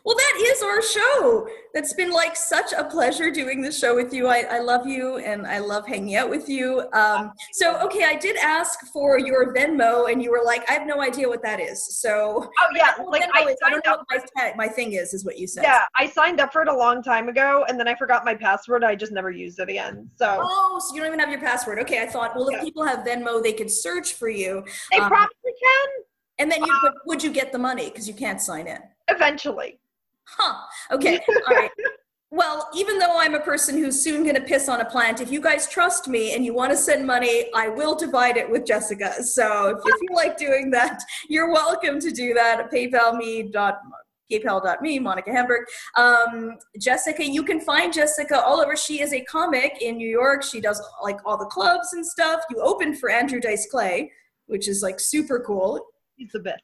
Well, 0.05 0.15
that 0.15 0.41
is 0.45 0.63
our 0.63 0.81
show. 0.81 1.47
That's 1.73 1.93
been 1.93 2.11
like 2.11 2.35
such 2.35 2.73
a 2.73 2.83
pleasure 2.85 3.29
doing 3.31 3.61
this 3.61 3.77
show 3.77 3.95
with 3.95 4.13
you. 4.13 4.27
I, 4.27 4.45
I 4.49 4.59
love 4.59 4.87
you 4.87 5.17
and 5.17 5.45
I 5.45 5.59
love 5.59 5.85
hanging 5.87 6.15
out 6.15 6.29
with 6.29 6.49
you. 6.49 6.83
Um, 6.93 7.31
so, 7.53 7.79
okay, 7.81 8.05
I 8.05 8.15
did 8.15 8.37
ask 8.37 8.79
for 8.93 9.19
your 9.19 9.53
Venmo, 9.53 10.11
and 10.11 10.23
you 10.23 10.31
were 10.31 10.41
like, 10.43 10.67
"I 10.69 10.73
have 10.73 10.87
no 10.87 11.01
idea 11.01 11.27
what 11.27 11.43
that 11.43 11.59
is." 11.59 11.99
So, 11.99 12.49
oh 12.59 12.67
yeah, 12.75 12.93
like 13.07 13.23
Venmo 13.23 13.29
I 13.33 13.49
is- 13.49 13.57
I 13.65 13.69
don't 13.69 13.85
know 13.85 13.97
what 14.09 14.29
my, 14.35 14.53
my 14.57 14.67
thing 14.67 14.93
is, 14.93 15.13
is 15.13 15.25
what 15.25 15.37
you 15.37 15.47
said. 15.47 15.63
Yeah, 15.63 15.83
I 15.97 16.07
signed 16.07 16.39
up 16.39 16.53
for 16.53 16.61
it 16.61 16.67
a 16.69 16.75
long 16.75 17.03
time 17.03 17.29
ago, 17.29 17.65
and 17.67 17.79
then 17.79 17.87
I 17.87 17.95
forgot 17.95 18.25
my 18.25 18.35
password. 18.35 18.83
I 18.83 18.95
just 18.95 19.11
never 19.11 19.29
used 19.31 19.59
it 19.59 19.69
again. 19.69 20.09
So 20.15 20.39
Oh, 20.41 20.81
so 20.87 20.95
you 20.95 21.01
don't 21.01 21.07
even 21.07 21.19
have 21.19 21.29
your 21.29 21.41
password. 21.41 21.79
Okay, 21.79 22.01
I 22.01 22.07
thought, 22.07 22.35
well, 22.35 22.47
if 22.49 22.61
people 22.61 22.83
have 22.83 22.99
Venmo, 23.05 23.43
they 23.43 23.53
could 23.53 23.69
search 23.69 24.13
for 24.13 24.29
you. 24.29 24.63
they 24.91 24.97
um, 24.97 25.09
probably 25.09 25.53
can 25.61 25.89
And 26.39 26.51
then 26.51 26.63
you 26.63 26.79
but 26.81 26.93
would 27.05 27.21
you 27.23 27.31
get 27.31 27.51
the 27.51 27.59
money 27.59 27.89
because 27.89 28.07
you 28.07 28.13
can't 28.13 28.41
sign 28.41 28.67
in? 28.67 28.79
eventually. 29.09 29.79
Huh. 30.37 30.55
Okay. 30.91 31.19
All 31.47 31.55
right. 31.55 31.71
Well, 32.31 32.69
even 32.75 32.99
though 32.99 33.17
I'm 33.17 33.33
a 33.33 33.39
person 33.39 33.75
who's 33.75 34.03
soon 34.03 34.21
going 34.23 34.35
to 34.35 34.41
piss 34.41 34.69
on 34.69 34.81
a 34.81 34.85
plant, 34.85 35.19
if 35.19 35.31
you 35.31 35.41
guys 35.41 35.67
trust 35.67 36.07
me 36.07 36.35
and 36.35 36.45
you 36.45 36.53
want 36.53 36.71
to 36.71 36.77
send 36.77 37.05
money, 37.05 37.45
I 37.55 37.69
will 37.69 37.95
divide 37.95 38.37
it 38.37 38.47
with 38.47 38.67
Jessica. 38.67 39.23
So 39.23 39.69
if 39.69 39.83
you 39.83 39.97
feel 39.97 40.15
like 40.15 40.37
doing 40.37 40.69
that, 40.71 41.01
you're 41.27 41.51
welcome 41.51 41.99
to 41.99 42.11
do 42.11 42.35
that 42.35 42.59
at 42.59 42.71
paypal.me. 42.71 43.51
PayPal.me, 44.31 44.99
Monica 44.99 45.31
Hamburg. 45.31 45.65
Um, 45.97 46.57
Jessica, 46.79 47.25
you 47.25 47.41
can 47.43 47.59
find 47.59 47.91
Jessica 47.91 48.39
all 48.39 48.61
over. 48.61 48.75
She 48.75 49.01
is 49.01 49.11
a 49.11 49.21
comic 49.21 49.81
in 49.81 49.97
New 49.97 50.07
York. 50.07 50.43
She 50.43 50.61
does 50.61 50.79
like 51.01 51.17
all 51.25 51.35
the 51.35 51.45
clubs 51.45 51.93
and 51.93 52.05
stuff. 52.05 52.41
You 52.51 52.61
opened 52.61 52.99
for 52.99 53.09
Andrew 53.09 53.39
Dice 53.39 53.67
Clay, 53.71 54.11
which 54.45 54.67
is 54.67 54.83
like 54.83 54.99
super 54.99 55.43
cool. 55.45 55.83
He's 56.15 56.31
the 56.31 56.41
bit. 56.41 56.61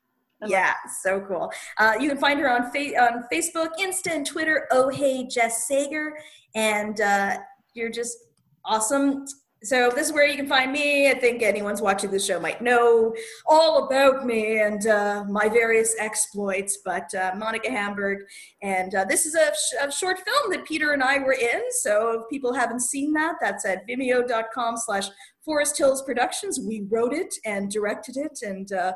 Yeah, 0.48 0.74
so 1.02 1.22
cool. 1.22 1.52
Uh, 1.78 1.93
you 2.00 2.10
can 2.10 2.18
find 2.18 2.39
her 2.39 2.50
on 2.50 2.72
fa- 2.72 3.02
on 3.02 3.24
Facebook, 3.32 3.70
Insta, 3.80 4.12
and 4.12 4.26
Twitter. 4.26 4.68
Oh 4.72 4.89
hey, 4.89 5.28
Jess 5.28 5.68
Sager, 5.68 6.14
and 6.56 7.00
uh, 7.02 7.38
you're 7.74 7.91
just 7.91 8.18
awesome. 8.64 9.26
So 9.64 9.89
this 9.89 10.08
is 10.08 10.14
where 10.14 10.28
you 10.28 10.36
can 10.36 10.48
find 10.48 10.72
me. 10.72 11.10
I 11.10 11.16
think 11.16 11.41
anyone's 11.41 11.82
watching 11.82 12.12
this 12.12 12.24
show 12.24 12.39
might 12.39 12.62
know 12.62 13.16
all 13.48 13.88
about 13.88 14.24
me 14.24 14.60
and 14.60 14.86
uh, 14.86 15.24
my 15.28 15.50
various 15.50 15.96
exploits. 16.00 16.80
But 16.86 17.12
uh, 17.16 17.32
Monica 17.36 17.72
Hamburg, 17.72 18.20
and 18.62 18.93
uh, 18.93 19.06
this 19.06 19.26
is 19.26 19.34
a, 19.34 19.52
sh- 19.54 19.88
a 19.88 19.91
short 19.91 20.20
film 20.20 20.52
that 20.52 20.66
Peter 20.66 20.91
and 20.91 21.02
I 21.02 21.18
were 21.18 21.34
in. 21.34 21.64
So 21.72 22.12
if 22.12 22.30
people 22.30 22.54
haven't 22.54 22.82
seen 22.82 23.12
that, 23.14 23.36
that's 23.41 23.66
at 23.66 23.88
Vimeo.com/slash 23.88 25.10
Forest 25.43 25.78
Hills 25.80 26.04
Productions. 26.04 26.60
We 26.60 26.86
wrote 26.89 27.14
it 27.14 27.34
and 27.43 27.72
directed 27.72 28.18
it, 28.18 28.39
and 28.43 28.72
uh, 28.72 28.93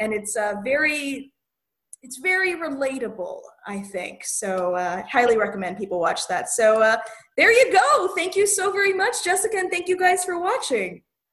and 0.00 0.12
it's 0.12 0.36
uh, 0.36 0.54
very 0.64 1.32
it's 2.02 2.18
very 2.18 2.54
relatable 2.54 3.40
i 3.66 3.80
think. 3.80 4.24
So 4.24 4.74
uh, 4.76 5.02
highly 5.10 5.36
recommend 5.36 5.76
people 5.76 5.98
watch 5.98 6.28
that. 6.28 6.48
So 6.50 6.82
uh, 6.82 6.98
there 7.36 7.52
you 7.52 7.72
go. 7.72 8.14
Thank 8.14 8.36
you 8.36 8.46
so 8.46 8.70
very 8.70 8.92
much 8.92 9.24
jessica 9.24 9.56
and 9.58 9.70
thank 9.70 9.88
you 9.88 9.98
guys 9.98 10.24
for 10.24 10.38
watching 10.40 11.02